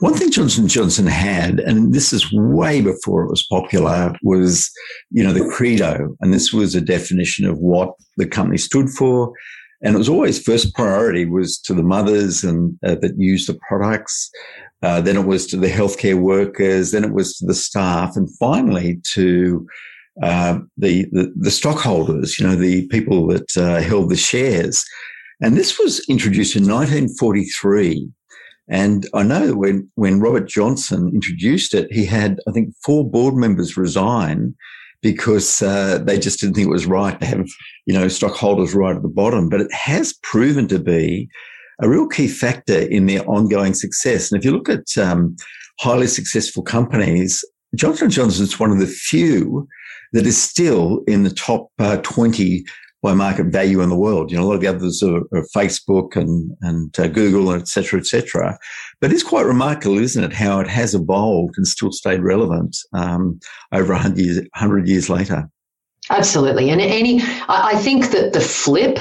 One 0.00 0.14
thing 0.14 0.30
Johnson 0.30 0.68
Johnson 0.68 1.06
had, 1.06 1.60
and 1.60 1.94
this 1.94 2.12
is 2.12 2.30
way 2.32 2.80
before 2.80 3.24
it 3.24 3.30
was 3.30 3.46
popular, 3.50 4.14
was 4.22 4.70
you 5.10 5.22
know 5.24 5.32
the 5.32 5.48
credo, 5.54 6.16
and 6.20 6.32
this 6.32 6.52
was 6.52 6.74
a 6.74 6.80
definition 6.80 7.46
of 7.46 7.58
what 7.58 7.94
the 8.16 8.26
company 8.26 8.58
stood 8.58 8.90
for, 8.90 9.32
and 9.82 9.94
it 9.94 9.98
was 9.98 10.08
always 10.08 10.42
first 10.42 10.74
priority 10.74 11.24
was 11.24 11.58
to 11.66 11.74
the 11.74 11.82
mothers 11.82 12.44
and 12.44 12.78
uh, 12.86 12.96
that 12.96 13.14
use 13.16 13.46
the 13.46 13.58
products, 13.68 14.30
uh, 14.82 15.00
then 15.00 15.16
it 15.16 15.26
was 15.26 15.46
to 15.48 15.56
the 15.56 15.74
healthcare 15.78 16.20
workers, 16.20 16.90
then 16.92 17.04
it 17.04 17.12
was 17.12 17.36
to 17.36 17.46
the 17.46 17.54
staff, 17.54 18.16
and 18.16 18.28
finally 18.38 19.00
to 19.14 19.66
uh, 20.22 20.58
the, 20.76 21.04
the, 21.12 21.32
the 21.36 21.50
stockholders, 21.50 22.38
you 22.38 22.46
know, 22.46 22.56
the 22.56 22.86
people 22.88 23.26
that 23.28 23.56
uh, 23.56 23.80
held 23.80 24.10
the 24.10 24.16
shares. 24.16 24.84
And 25.42 25.56
this 25.56 25.78
was 25.78 26.04
introduced 26.08 26.56
in 26.56 26.62
1943. 26.62 28.08
And 28.68 29.06
I 29.14 29.22
know 29.22 29.46
that 29.46 29.56
when, 29.56 29.88
when 29.94 30.20
Robert 30.20 30.48
Johnson 30.48 31.10
introduced 31.14 31.74
it, 31.74 31.92
he 31.92 32.04
had, 32.04 32.40
I 32.48 32.52
think, 32.52 32.74
four 32.82 33.08
board 33.08 33.34
members 33.34 33.76
resign 33.76 34.54
because 35.02 35.62
uh, 35.62 35.98
they 35.98 36.18
just 36.18 36.40
didn't 36.40 36.54
think 36.54 36.66
it 36.66 36.70
was 36.70 36.86
right 36.86 37.18
to 37.20 37.26
have, 37.26 37.46
you 37.84 37.94
know, 37.94 38.08
stockholders 38.08 38.74
right 38.74 38.96
at 38.96 39.02
the 39.02 39.08
bottom. 39.08 39.48
But 39.48 39.60
it 39.60 39.72
has 39.72 40.14
proven 40.22 40.66
to 40.68 40.78
be 40.78 41.28
a 41.80 41.88
real 41.88 42.08
key 42.08 42.26
factor 42.26 42.78
in 42.78 43.06
their 43.06 43.24
ongoing 43.28 43.74
success. 43.74 44.32
And 44.32 44.38
if 44.38 44.44
you 44.44 44.52
look 44.52 44.68
at 44.68 44.96
um, 44.98 45.36
highly 45.78 46.06
successful 46.06 46.62
companies, 46.62 47.44
Johnson 47.76 48.10
Johnson 48.10 48.44
is 48.44 48.58
one 48.58 48.70
of 48.70 48.78
the 48.78 48.86
few 48.86 49.68
that 50.12 50.26
is 50.26 50.40
still 50.40 51.02
in 51.06 51.22
the 51.22 51.30
top 51.30 51.68
uh, 51.78 51.98
20 51.98 52.64
by 53.02 53.14
market 53.14 53.46
value 53.46 53.82
in 53.82 53.88
the 53.88 53.96
world. 53.96 54.30
You 54.30 54.38
know, 54.38 54.44
a 54.44 54.46
lot 54.46 54.54
of 54.54 54.60
the 54.62 54.66
others 54.66 55.02
are, 55.02 55.18
are 55.32 55.46
Facebook 55.54 56.16
and, 56.16 56.50
and 56.62 56.98
uh, 56.98 57.06
Google, 57.08 57.52
et 57.52 57.68
cetera, 57.68 58.00
et 58.00 58.06
cetera. 58.06 58.58
But 59.00 59.12
it's 59.12 59.22
quite 59.22 59.46
remarkable, 59.46 59.98
isn't 59.98 60.24
it, 60.24 60.32
how 60.32 60.58
it 60.60 60.68
has 60.68 60.94
evolved 60.94 61.54
and 61.56 61.66
still 61.68 61.92
stayed 61.92 62.22
relevant 62.22 62.76
um, 62.94 63.38
over 63.72 63.92
100 63.92 64.18
years, 64.18 64.38
100 64.38 64.88
years 64.88 65.10
later. 65.10 65.48
Absolutely. 66.10 66.70
And 66.70 66.80
any, 66.80 67.20
I 67.48 67.76
think 67.76 68.10
that 68.10 68.32
the 68.32 68.40
flip, 68.40 68.98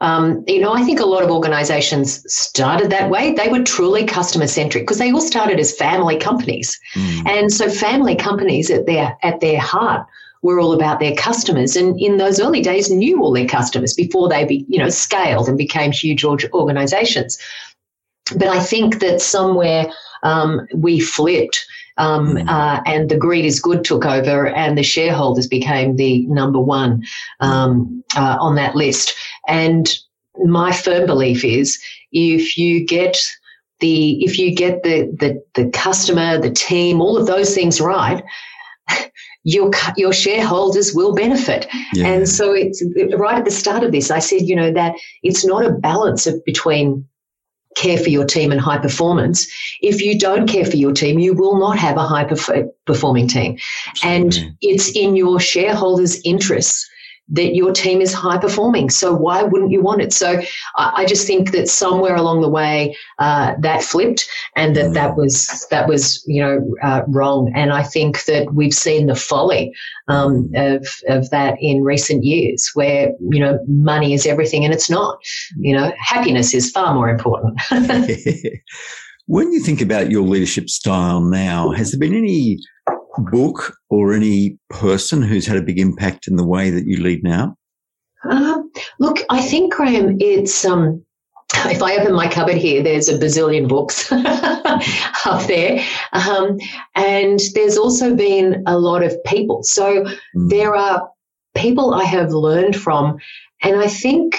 um, 0.00 0.44
you 0.46 0.60
know, 0.60 0.72
I 0.72 0.82
think 0.82 1.00
a 1.00 1.04
lot 1.04 1.22
of 1.22 1.30
organizations 1.30 2.22
started 2.32 2.90
that 2.90 3.10
way. 3.10 3.34
They 3.34 3.48
were 3.48 3.62
truly 3.62 4.04
customer 4.04 4.46
centric 4.46 4.84
because 4.84 4.98
they 4.98 5.12
all 5.12 5.20
started 5.20 5.60
as 5.60 5.76
family 5.76 6.16
companies. 6.16 6.78
Mm. 6.94 7.28
And 7.28 7.52
so 7.52 7.68
family 7.68 8.16
companies 8.16 8.70
at 8.70 8.86
their, 8.86 9.16
at 9.22 9.40
their 9.40 9.60
heart 9.60 10.06
were 10.42 10.58
all 10.58 10.72
about 10.72 11.00
their 11.00 11.14
customers 11.14 11.76
and 11.76 12.00
in 12.00 12.16
those 12.16 12.40
early 12.40 12.62
days 12.62 12.90
knew 12.90 13.22
all 13.22 13.32
their 13.32 13.46
customers 13.46 13.94
before 13.94 14.28
they 14.28 14.44
be, 14.44 14.64
you 14.68 14.78
know 14.78 14.88
scaled 14.88 15.48
and 15.48 15.58
became 15.58 15.92
huge 15.92 16.24
organizations 16.24 17.38
but 18.36 18.48
i 18.48 18.58
think 18.58 19.00
that 19.00 19.20
somewhere 19.20 19.86
um, 20.22 20.66
we 20.74 21.00
flipped 21.00 21.64
um, 21.96 22.36
mm. 22.36 22.48
uh, 22.48 22.82
and 22.86 23.10
the 23.10 23.16
greed 23.16 23.44
is 23.44 23.60
good 23.60 23.84
took 23.84 24.06
over 24.06 24.48
and 24.48 24.78
the 24.78 24.82
shareholders 24.82 25.46
became 25.46 25.96
the 25.96 26.26
number 26.26 26.60
one 26.60 27.02
um, 27.40 28.02
uh, 28.16 28.36
on 28.40 28.54
that 28.54 28.74
list 28.74 29.14
and 29.50 29.98
my 30.44 30.72
firm 30.72 31.06
belief 31.06 31.44
is 31.44 31.78
if 32.12 32.56
you 32.56 32.86
get 32.86 33.18
the 33.80 34.22
if 34.24 34.38
you 34.38 34.54
get 34.54 34.82
the 34.82 35.14
the, 35.18 35.42
the 35.54 35.70
customer 35.70 36.38
the 36.38 36.50
team 36.50 37.00
all 37.00 37.16
of 37.16 37.26
those 37.26 37.54
things 37.54 37.80
right 37.80 38.22
your 39.44 39.70
your 39.96 40.12
shareholders 40.12 40.94
will 40.94 41.14
benefit. 41.14 41.66
Yeah. 41.94 42.08
And 42.08 42.28
so 42.28 42.52
it's 42.52 42.82
right 43.16 43.38
at 43.38 43.44
the 43.44 43.50
start 43.50 43.82
of 43.82 43.92
this, 43.92 44.10
I 44.10 44.18
said, 44.18 44.42
you 44.42 44.54
know, 44.54 44.72
that 44.72 44.94
it's 45.22 45.46
not 45.46 45.64
a 45.64 45.72
balance 45.72 46.26
of 46.26 46.44
between 46.44 47.06
care 47.76 47.96
for 47.96 48.10
your 48.10 48.26
team 48.26 48.52
and 48.52 48.60
high 48.60 48.78
performance. 48.78 49.46
If 49.80 50.02
you 50.02 50.18
don't 50.18 50.48
care 50.48 50.64
for 50.64 50.76
your 50.76 50.92
team, 50.92 51.18
you 51.18 51.34
will 51.34 51.58
not 51.58 51.78
have 51.78 51.96
a 51.96 52.02
high 52.02 52.28
performing 52.84 53.28
team. 53.28 53.56
Absolutely. 53.88 54.46
And 54.46 54.56
it's 54.60 54.94
in 54.94 55.16
your 55.16 55.40
shareholders' 55.40 56.20
interests 56.24 56.88
that 57.30 57.54
your 57.54 57.72
team 57.72 58.00
is 58.00 58.12
high 58.12 58.38
performing. 58.38 58.90
So 58.90 59.14
why 59.14 59.42
wouldn't 59.42 59.70
you 59.70 59.80
want 59.80 60.02
it? 60.02 60.12
So 60.12 60.40
I, 60.76 61.04
just 61.06 61.26
think 61.26 61.52
that 61.52 61.68
somewhere 61.68 62.14
along 62.14 62.40
the 62.40 62.48
way 62.48 62.96
uh, 63.18 63.54
that 63.60 63.82
flipped, 63.82 64.28
and 64.56 64.76
that 64.76 64.92
that 64.94 65.16
was 65.16 65.66
that 65.70 65.88
was 65.88 66.22
you 66.26 66.40
know 66.42 66.74
uh, 66.82 67.02
wrong. 67.08 67.52
And 67.54 67.72
I 67.72 67.82
think 67.82 68.24
that 68.24 68.52
we've 68.54 68.74
seen 68.74 69.06
the 69.06 69.14
folly 69.14 69.72
um, 70.08 70.50
of 70.54 70.86
of 71.08 71.30
that 71.30 71.56
in 71.60 71.82
recent 71.82 72.24
years, 72.24 72.70
where 72.74 73.12
you 73.20 73.40
know 73.40 73.58
money 73.66 74.12
is 74.14 74.26
everything, 74.26 74.64
and 74.64 74.74
it's 74.74 74.90
not. 74.90 75.18
You 75.56 75.76
know, 75.76 75.92
happiness 75.98 76.54
is 76.54 76.70
far 76.70 76.94
more 76.94 77.08
important. 77.08 77.60
when 79.26 79.52
you 79.52 79.60
think 79.60 79.80
about 79.80 80.10
your 80.10 80.22
leadership 80.22 80.68
style 80.68 81.20
now, 81.20 81.70
has 81.70 81.92
there 81.92 82.00
been 82.00 82.14
any 82.16 82.58
book 83.18 83.76
or 83.88 84.12
any 84.12 84.58
person 84.68 85.22
who's 85.22 85.46
had 85.46 85.56
a 85.56 85.62
big 85.62 85.78
impact 85.78 86.28
in 86.28 86.36
the 86.36 86.46
way 86.46 86.70
that 86.70 86.86
you 86.86 87.02
lead 87.02 87.22
now? 87.22 87.56
Uh, 88.28 88.62
look, 88.98 89.18
I 89.30 89.40
think, 89.40 89.72
Graham, 89.72 90.16
it's. 90.20 90.64
Um, 90.64 91.04
if 91.66 91.82
I 91.82 91.96
open 91.96 92.14
my 92.14 92.28
cupboard 92.28 92.56
here, 92.56 92.80
there's 92.80 93.08
a 93.08 93.18
bazillion 93.18 93.68
books 93.68 94.10
up 95.26 95.46
there. 95.48 95.84
Um, 96.12 96.58
and 96.94 97.40
there's 97.54 97.76
also 97.76 98.14
been 98.14 98.62
a 98.66 98.78
lot 98.78 99.02
of 99.02 99.16
people. 99.24 99.64
So 99.64 100.04
mm. 100.04 100.48
there 100.48 100.76
are 100.76 101.10
people 101.56 101.92
I 101.92 102.04
have 102.04 102.30
learned 102.30 102.76
from, 102.76 103.18
and 103.62 103.80
I 103.80 103.88
think 103.88 104.38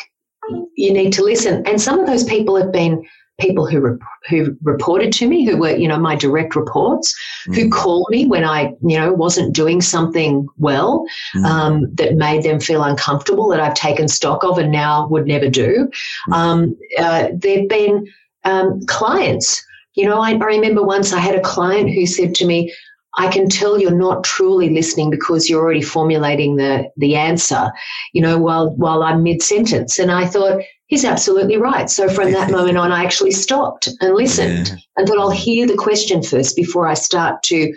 you 0.75 0.93
need 0.93 1.13
to 1.13 1.23
listen. 1.23 1.65
And 1.67 1.81
some 1.81 1.99
of 1.99 2.07
those 2.07 2.23
people 2.23 2.55
have 2.55 2.71
been 2.71 3.03
people 3.41 3.65
who 3.65 3.79
rep- 3.79 3.99
who 4.29 4.55
reported 4.61 5.11
to 5.13 5.27
me, 5.27 5.43
who 5.45 5.57
were 5.57 5.75
you 5.75 5.87
know 5.87 5.99
my 5.99 6.15
direct 6.15 6.55
reports, 6.55 7.13
mm. 7.47 7.55
who 7.55 7.69
called 7.69 8.07
me 8.09 8.25
when 8.25 8.45
I 8.45 8.73
you 8.81 8.97
know 8.97 9.11
wasn't 9.11 9.55
doing 9.55 9.81
something 9.81 10.47
well 10.57 11.05
mm. 11.35 11.45
um, 11.45 11.93
that 11.95 12.15
made 12.15 12.43
them 12.43 12.59
feel 12.59 12.83
uncomfortable 12.83 13.49
that 13.49 13.59
I've 13.59 13.73
taken 13.73 14.07
stock 14.07 14.43
of 14.43 14.57
and 14.57 14.71
now 14.71 15.07
would 15.07 15.27
never 15.27 15.49
do. 15.49 15.89
Mm. 16.29 16.33
Um, 16.33 16.77
uh, 16.97 17.29
there've 17.33 17.67
been 17.67 18.07
um, 18.43 18.85
clients. 18.85 19.65
You 19.95 20.05
know, 20.05 20.21
I, 20.21 20.31
I 20.31 20.45
remember 20.45 20.83
once 20.83 21.11
I 21.11 21.19
had 21.19 21.35
a 21.35 21.41
client 21.41 21.89
who 21.89 22.05
said 22.05 22.33
to 22.35 22.45
me, 22.45 22.73
I 23.17 23.27
can 23.27 23.49
tell 23.49 23.79
you're 23.79 23.91
not 23.91 24.23
truly 24.23 24.69
listening 24.69 25.09
because 25.09 25.49
you're 25.49 25.61
already 25.61 25.81
formulating 25.81 26.55
the 26.55 26.89
the 26.97 27.15
answer, 27.15 27.71
you 28.13 28.21
know, 28.21 28.37
while 28.37 28.71
while 28.75 29.03
I'm 29.03 29.23
mid 29.23 29.43
sentence. 29.43 29.99
And 29.99 30.11
I 30.11 30.25
thought, 30.25 30.61
he's 30.91 31.05
absolutely 31.05 31.57
right. 31.57 31.89
So 31.89 32.07
from 32.07 32.33
that 32.33 32.51
moment 32.57 32.77
on, 32.77 32.91
I 32.91 33.03
actually 33.03 33.31
stopped 33.31 33.87
and 33.99 34.13
listened 34.13 34.67
yeah. 34.67 34.75
and 34.97 35.07
thought, 35.07 35.17
I'll 35.17 35.31
hear 35.31 35.65
the 35.65 35.75
question 35.75 36.21
first 36.21 36.55
before 36.55 36.85
I 36.85 36.93
start 36.93 37.41
to 37.43 37.73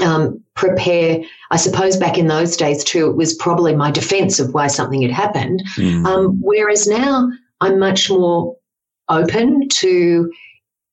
um, 0.00 0.40
prepare. 0.54 1.20
I 1.50 1.56
suppose 1.56 1.96
back 1.96 2.18
in 2.18 2.28
those 2.28 2.56
days 2.56 2.84
too, 2.84 3.10
it 3.10 3.16
was 3.16 3.34
probably 3.34 3.74
my 3.74 3.90
defense 3.90 4.38
of 4.38 4.54
why 4.54 4.68
something 4.68 5.02
had 5.02 5.10
happened. 5.10 5.62
Mm. 5.76 6.06
Um, 6.06 6.38
whereas 6.40 6.86
now, 6.86 7.28
I'm 7.62 7.78
much 7.78 8.08
more 8.10 8.54
open 9.08 9.68
to 9.68 10.30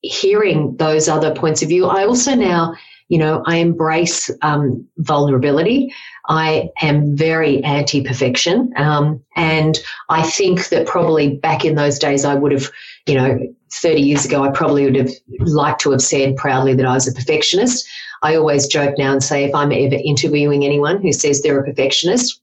hearing 0.00 0.76
those 0.76 1.08
other 1.08 1.34
points 1.34 1.62
of 1.62 1.68
view. 1.68 1.86
I 1.86 2.06
also 2.06 2.34
now, 2.34 2.74
you 3.08 3.18
know, 3.18 3.42
I 3.46 3.56
embrace 3.56 4.30
um, 4.42 4.86
vulnerability. 4.98 5.92
I 6.28 6.70
am 6.82 7.16
very 7.16 7.64
anti 7.64 8.04
perfection. 8.04 8.72
Um, 8.76 9.24
and 9.34 9.78
I 10.10 10.22
think 10.22 10.68
that 10.68 10.86
probably 10.86 11.36
back 11.36 11.64
in 11.64 11.74
those 11.74 11.98
days, 11.98 12.24
I 12.24 12.34
would 12.34 12.52
have, 12.52 12.70
you 13.06 13.14
know, 13.14 13.38
30 13.72 14.00
years 14.00 14.24
ago, 14.26 14.44
I 14.44 14.50
probably 14.50 14.84
would 14.84 14.96
have 14.96 15.10
liked 15.40 15.80
to 15.82 15.90
have 15.90 16.02
said 16.02 16.36
proudly 16.36 16.74
that 16.74 16.86
I 16.86 16.94
was 16.94 17.08
a 17.08 17.12
perfectionist. 17.12 17.88
I 18.22 18.36
always 18.36 18.66
joke 18.66 18.94
now 18.98 19.12
and 19.12 19.22
say 19.22 19.44
if 19.44 19.54
I'm 19.54 19.72
ever 19.72 19.96
interviewing 20.04 20.64
anyone 20.64 21.00
who 21.00 21.12
says 21.12 21.40
they're 21.40 21.60
a 21.60 21.64
perfectionist, 21.64 22.40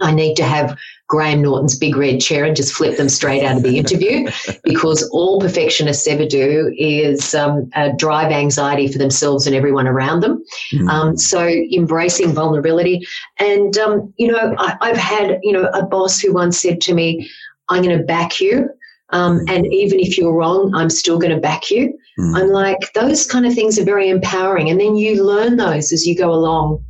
I 0.00 0.12
need 0.12 0.34
to 0.36 0.44
have 0.44 0.76
Graham 1.08 1.42
Norton's 1.42 1.78
big 1.78 1.96
red 1.96 2.20
chair 2.20 2.44
and 2.44 2.56
just 2.56 2.72
flip 2.72 2.96
them 2.96 3.08
straight 3.08 3.44
out 3.44 3.56
of 3.56 3.62
the 3.62 3.78
interview 3.78 4.28
because 4.64 5.08
all 5.10 5.40
perfectionists 5.40 6.06
ever 6.08 6.26
do 6.26 6.74
is 6.76 7.34
um, 7.34 7.70
uh, 7.74 7.90
drive 7.96 8.32
anxiety 8.32 8.88
for 8.88 8.98
themselves 8.98 9.46
and 9.46 9.54
everyone 9.54 9.86
around 9.86 10.20
them. 10.20 10.44
Mm. 10.72 10.88
Um, 10.88 11.16
so 11.16 11.46
embracing 11.46 12.32
vulnerability. 12.32 13.06
And, 13.38 13.76
um, 13.78 14.12
you 14.16 14.32
know, 14.32 14.54
I, 14.58 14.76
I've 14.80 14.96
had, 14.96 15.38
you 15.42 15.52
know, 15.52 15.66
a 15.66 15.84
boss 15.84 16.18
who 16.18 16.32
once 16.32 16.58
said 16.58 16.80
to 16.82 16.94
me, 16.94 17.30
I'm 17.68 17.82
going 17.82 17.96
to 17.96 18.04
back 18.04 18.40
you. 18.40 18.68
Um, 19.10 19.40
and 19.48 19.66
even 19.72 20.00
if 20.00 20.18
you're 20.18 20.34
wrong, 20.34 20.74
I'm 20.74 20.90
still 20.90 21.18
going 21.18 21.34
to 21.34 21.40
back 21.40 21.70
you. 21.70 21.96
Mm. 22.18 22.36
I'm 22.36 22.48
like, 22.48 22.92
those 22.94 23.26
kind 23.26 23.46
of 23.46 23.54
things 23.54 23.78
are 23.78 23.84
very 23.84 24.08
empowering. 24.08 24.70
And 24.70 24.80
then 24.80 24.96
you 24.96 25.22
learn 25.22 25.56
those 25.56 25.92
as 25.92 26.04
you 26.04 26.16
go 26.16 26.32
along. 26.32 26.84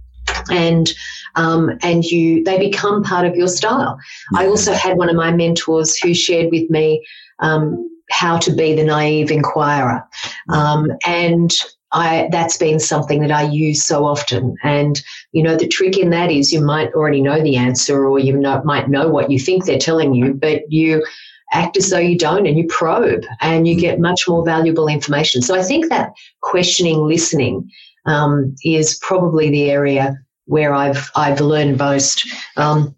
And 0.51 0.93
um, 1.37 1.71
and 1.83 2.05
you 2.05 2.43
they 2.45 2.59
become 2.59 3.03
part 3.03 3.27
of 3.27 3.37
your 3.37 3.49
style. 3.49 3.99
I 4.35 4.47
also 4.47 4.73
had 4.73 4.97
one 4.97 5.09
of 5.09 5.17
my 5.17 5.33
mentors 5.33 5.97
who 5.97 6.15
shared 6.15 6.51
with 6.51 6.69
me 6.71 7.07
um, 7.39 7.91
how 8.11 8.39
to 8.39 8.53
be 8.53 8.75
the 8.75 8.85
naive 8.85 9.31
inquirer, 9.31 10.03
um, 10.49 10.91
and 11.07 11.53
I, 11.93 12.29
that's 12.31 12.57
been 12.57 12.79
something 12.79 13.21
that 13.21 13.31
I 13.31 13.45
use 13.45 13.83
so 13.85 14.05
often. 14.05 14.57
And, 14.63 15.01
you 15.33 15.43
know, 15.43 15.57
the 15.57 15.69
trick 15.69 15.97
in 15.97 16.11
that 16.11 16.31
is 16.31 16.53
you 16.53 16.61
might 16.61 16.93
already 16.93 17.23
know 17.23 17.41
the 17.41 17.57
answer 17.57 18.07
or 18.07 18.19
you 18.19 18.37
know, 18.37 18.61
might 18.65 18.91
know 18.91 19.09
what 19.09 19.31
you 19.31 19.39
think 19.39 19.65
they're 19.65 19.79
telling 19.79 20.13
you, 20.13 20.35
but 20.35 20.63
you 20.69 21.05
act 21.53 21.77
as 21.77 21.91
though 21.91 21.99
you 21.99 22.19
don't 22.19 22.47
and 22.47 22.59
you 22.59 22.67
probe 22.69 23.25
and 23.41 23.69
you 23.69 23.81
get 23.81 24.01
much 24.01 24.29
more 24.29 24.45
valuable 24.45 24.89
information. 24.89 25.43
So 25.43 25.55
I 25.55 25.63
think 25.63 25.89
that 25.89 26.13
questioning, 26.43 27.07
listening 27.07 27.71
um, 28.05 28.55
is 28.65 28.99
probably 29.01 29.51
the 29.51 29.71
area 29.71 30.19
where 30.47 30.75
I've 30.75 31.11
I've 31.15 31.41
learned 31.41 31.79
most. 31.79 32.27
Um, 32.57 32.95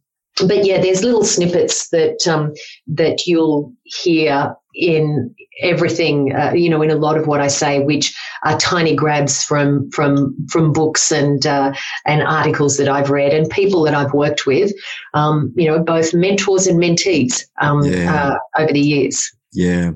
but 0.46 0.64
yeah, 0.64 0.80
there's 0.80 1.02
little 1.02 1.24
snippets 1.24 1.88
that 1.88 2.26
um, 2.28 2.54
that 2.86 3.26
you'll 3.26 3.72
hear 3.84 4.54
in 4.74 5.34
everything, 5.60 6.34
uh, 6.34 6.52
you 6.52 6.70
know, 6.70 6.82
in 6.82 6.90
a 6.90 6.96
lot 6.96 7.18
of 7.18 7.26
what 7.26 7.40
I 7.40 7.48
say, 7.48 7.80
which 7.80 8.16
are 8.44 8.58
tiny 8.58 8.94
grabs 8.94 9.42
from 9.42 9.90
from 9.90 10.36
from 10.48 10.72
books 10.72 11.10
and 11.10 11.44
uh, 11.46 11.72
and 12.06 12.22
articles 12.22 12.76
that 12.76 12.88
I've 12.88 13.10
read 13.10 13.34
and 13.34 13.50
people 13.50 13.82
that 13.82 13.94
I've 13.94 14.12
worked 14.12 14.46
with, 14.46 14.72
um, 15.14 15.52
you 15.56 15.66
know, 15.66 15.82
both 15.82 16.14
mentors 16.14 16.66
and 16.66 16.78
mentees 16.78 17.44
um, 17.60 17.82
yeah. 17.84 18.14
uh, 18.14 18.62
over 18.62 18.72
the 18.72 18.80
years. 18.80 19.30
Yeah, 19.52 19.92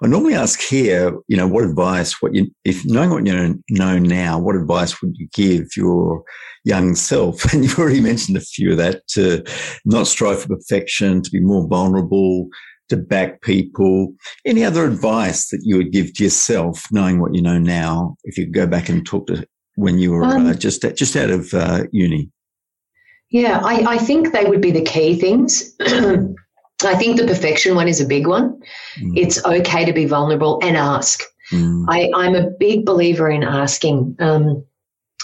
I 0.00 0.06
normally 0.06 0.34
ask 0.34 0.60
here, 0.60 1.12
you 1.26 1.36
know, 1.36 1.48
what 1.48 1.64
advice, 1.64 2.22
what 2.22 2.34
you, 2.34 2.50
if 2.64 2.84
knowing 2.84 3.10
what 3.10 3.26
you 3.26 3.60
know 3.70 3.98
now, 3.98 4.38
what 4.38 4.54
advice 4.54 5.02
would 5.02 5.16
you 5.16 5.28
give 5.34 5.76
your 5.76 6.22
young 6.64 6.94
self? 6.94 7.44
And 7.52 7.64
you've 7.64 7.78
already 7.78 8.00
mentioned 8.00 8.36
a 8.36 8.40
few 8.40 8.72
of 8.72 8.76
that 8.78 9.06
to 9.08 9.42
not 9.84 10.06
strive 10.06 10.42
for 10.42 10.56
perfection, 10.56 11.20
to 11.22 11.30
be 11.30 11.40
more 11.40 11.66
vulnerable, 11.66 12.48
to 12.90 12.96
back 12.96 13.42
people. 13.42 14.14
Any 14.46 14.64
other 14.64 14.84
advice 14.84 15.48
that 15.48 15.62
you 15.64 15.76
would 15.78 15.92
give 15.92 16.14
to 16.14 16.24
yourself, 16.24 16.84
knowing 16.92 17.20
what 17.20 17.34
you 17.34 17.42
know 17.42 17.58
now, 17.58 18.16
if 18.24 18.38
you 18.38 18.46
go 18.46 18.66
back 18.66 18.88
and 18.88 19.04
talk 19.04 19.26
to 19.26 19.44
when 19.74 19.98
you 19.98 20.12
were 20.12 20.24
um, 20.24 20.46
uh, 20.46 20.54
just 20.54 20.82
just 20.96 21.16
out 21.16 21.30
of 21.30 21.52
uh, 21.54 21.84
uni? 21.90 22.30
Yeah, 23.30 23.60
I, 23.64 23.94
I 23.94 23.98
think 23.98 24.32
they 24.32 24.44
would 24.44 24.60
be 24.60 24.72
the 24.72 24.84
key 24.84 25.18
things. 25.18 25.74
I 26.84 26.94
think 26.94 27.16
the 27.16 27.26
perfection 27.26 27.74
one 27.74 27.88
is 27.88 28.00
a 28.00 28.06
big 28.06 28.26
one. 28.26 28.60
Mm. 28.98 29.16
It's 29.16 29.44
okay 29.44 29.84
to 29.84 29.92
be 29.92 30.06
vulnerable 30.06 30.60
and 30.62 30.76
ask. 30.76 31.22
Mm. 31.50 31.86
I, 31.88 32.10
I'm 32.14 32.34
a 32.34 32.50
big 32.50 32.84
believer 32.84 33.30
in 33.30 33.42
asking. 33.42 34.16
Um, 34.20 34.64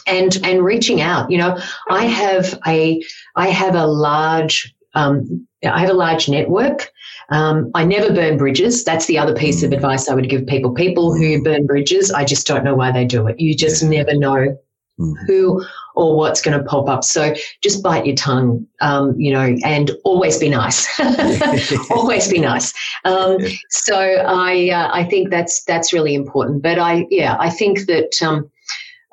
and 0.06 0.38
and 0.42 0.64
reaching 0.64 1.00
out. 1.00 1.30
You 1.30 1.38
know, 1.38 1.59
I 1.90 2.06
have 2.06 2.59
a 2.66 3.02
I 3.36 3.48
have 3.48 3.74
a 3.74 3.86
large 3.86 4.74
um, 4.94 5.46
I 5.64 5.80
have 5.80 5.90
a 5.90 5.94
large 5.94 6.28
network. 6.28 6.90
Um, 7.30 7.70
I 7.74 7.84
never 7.84 8.12
burn 8.12 8.38
bridges. 8.38 8.84
That's 8.84 9.06
the 9.06 9.18
other 9.18 9.34
piece 9.34 9.62
of 9.62 9.70
mm. 9.70 9.74
advice 9.74 10.09
I 10.09 10.14
would 10.14 10.28
give 10.28 10.46
people. 10.46 10.72
People 10.72 11.14
who 11.14 11.42
burn 11.42 11.66
bridges, 11.66 12.11
I 12.11 12.24
just 12.24 12.46
don't 12.46 12.64
know 12.64 12.74
why 12.74 12.90
they 12.90 13.04
do 13.04 13.26
it. 13.26 13.38
You 13.38 13.54
just 13.54 13.82
never 13.82 14.14
know 14.14 14.56
mm. 14.98 15.14
who 15.26 15.64
or 15.99 16.16
what's 16.16 16.40
going 16.40 16.57
to 16.57 16.64
pop 16.64 16.88
up. 16.88 17.03
So 17.03 17.34
just 17.62 17.82
bite 17.82 18.07
your 18.07 18.14
tongue, 18.14 18.66
um, 18.80 19.18
you 19.18 19.32
know, 19.32 19.57
and 19.64 19.90
always 20.05 20.38
be 20.38 20.49
nice. 20.49 20.88
always 21.90 22.30
be 22.30 22.38
nice. 22.38 22.72
Um. 23.05 23.38
So 23.70 23.96
I 23.99 24.70
uh, 24.70 24.90
I 24.92 25.05
think 25.05 25.30
that's 25.30 25.64
that's 25.64 25.92
really 25.92 26.14
important. 26.14 26.62
But 26.62 26.78
I 26.78 27.07
yeah 27.11 27.36
I 27.40 27.51
think 27.51 27.86
that 27.86 28.22
um, 28.22 28.51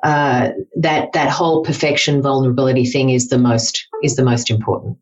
uh, 0.04 0.50
that 0.76 1.12
that 1.12 1.28
whole 1.28 1.64
perfection 1.64 2.22
vulnerability 2.22 2.84
thing 2.84 3.10
is 3.10 3.28
the 3.28 3.38
most 3.38 3.86
is 4.02 4.16
the 4.16 4.24
most 4.24 4.50
important. 4.50 4.96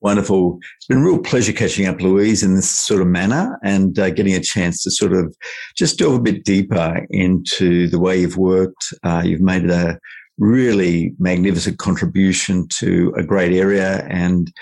Wonderful. 0.00 0.60
It's 0.76 0.86
been 0.86 0.98
a 0.98 1.04
real 1.04 1.18
pleasure 1.18 1.52
catching 1.52 1.86
up, 1.86 2.00
Louise, 2.00 2.44
in 2.44 2.54
this 2.54 2.70
sort 2.70 3.02
of 3.02 3.08
manner 3.08 3.58
and 3.64 3.98
uh, 3.98 4.10
getting 4.10 4.34
a 4.34 4.40
chance 4.40 4.80
to 4.84 4.92
sort 4.92 5.12
of 5.12 5.36
just 5.76 5.98
delve 5.98 6.14
a 6.14 6.20
bit 6.20 6.44
deeper 6.44 7.04
into 7.10 7.88
the 7.88 7.98
way 7.98 8.20
you've 8.20 8.36
worked. 8.36 8.94
Uh, 9.02 9.22
you've 9.24 9.40
made 9.40 9.64
it 9.64 9.70
a 9.70 9.98
really 10.38 11.14
magnificent 11.18 11.78
contribution 11.78 12.66
to 12.78 13.12
a 13.16 13.22
great 13.22 13.52
area 13.52 14.06
and 14.08 14.52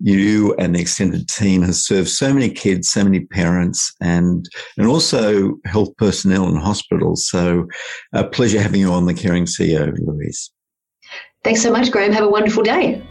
you 0.00 0.54
and 0.58 0.74
the 0.74 0.80
extended 0.80 1.28
team 1.28 1.62
has 1.62 1.84
served 1.84 2.08
so 2.08 2.32
many 2.32 2.50
kids, 2.50 2.88
so 2.88 3.04
many 3.04 3.20
parents, 3.20 3.92
and 4.00 4.48
and 4.76 4.86
also 4.86 5.54
health 5.64 5.96
personnel 5.96 6.48
in 6.48 6.56
hospitals. 6.56 7.28
So, 7.28 7.66
a 8.12 8.24
pleasure 8.24 8.60
having 8.60 8.80
you 8.80 8.92
on 8.92 9.06
the 9.06 9.14
Caring 9.14 9.46
CEO, 9.46 9.96
Louise. 10.00 10.50
Thanks 11.44 11.62
so 11.62 11.70
much, 11.70 11.90
Graham. 11.90 12.12
Have 12.12 12.24
a 12.24 12.28
wonderful 12.28 12.62
day. 12.62 13.02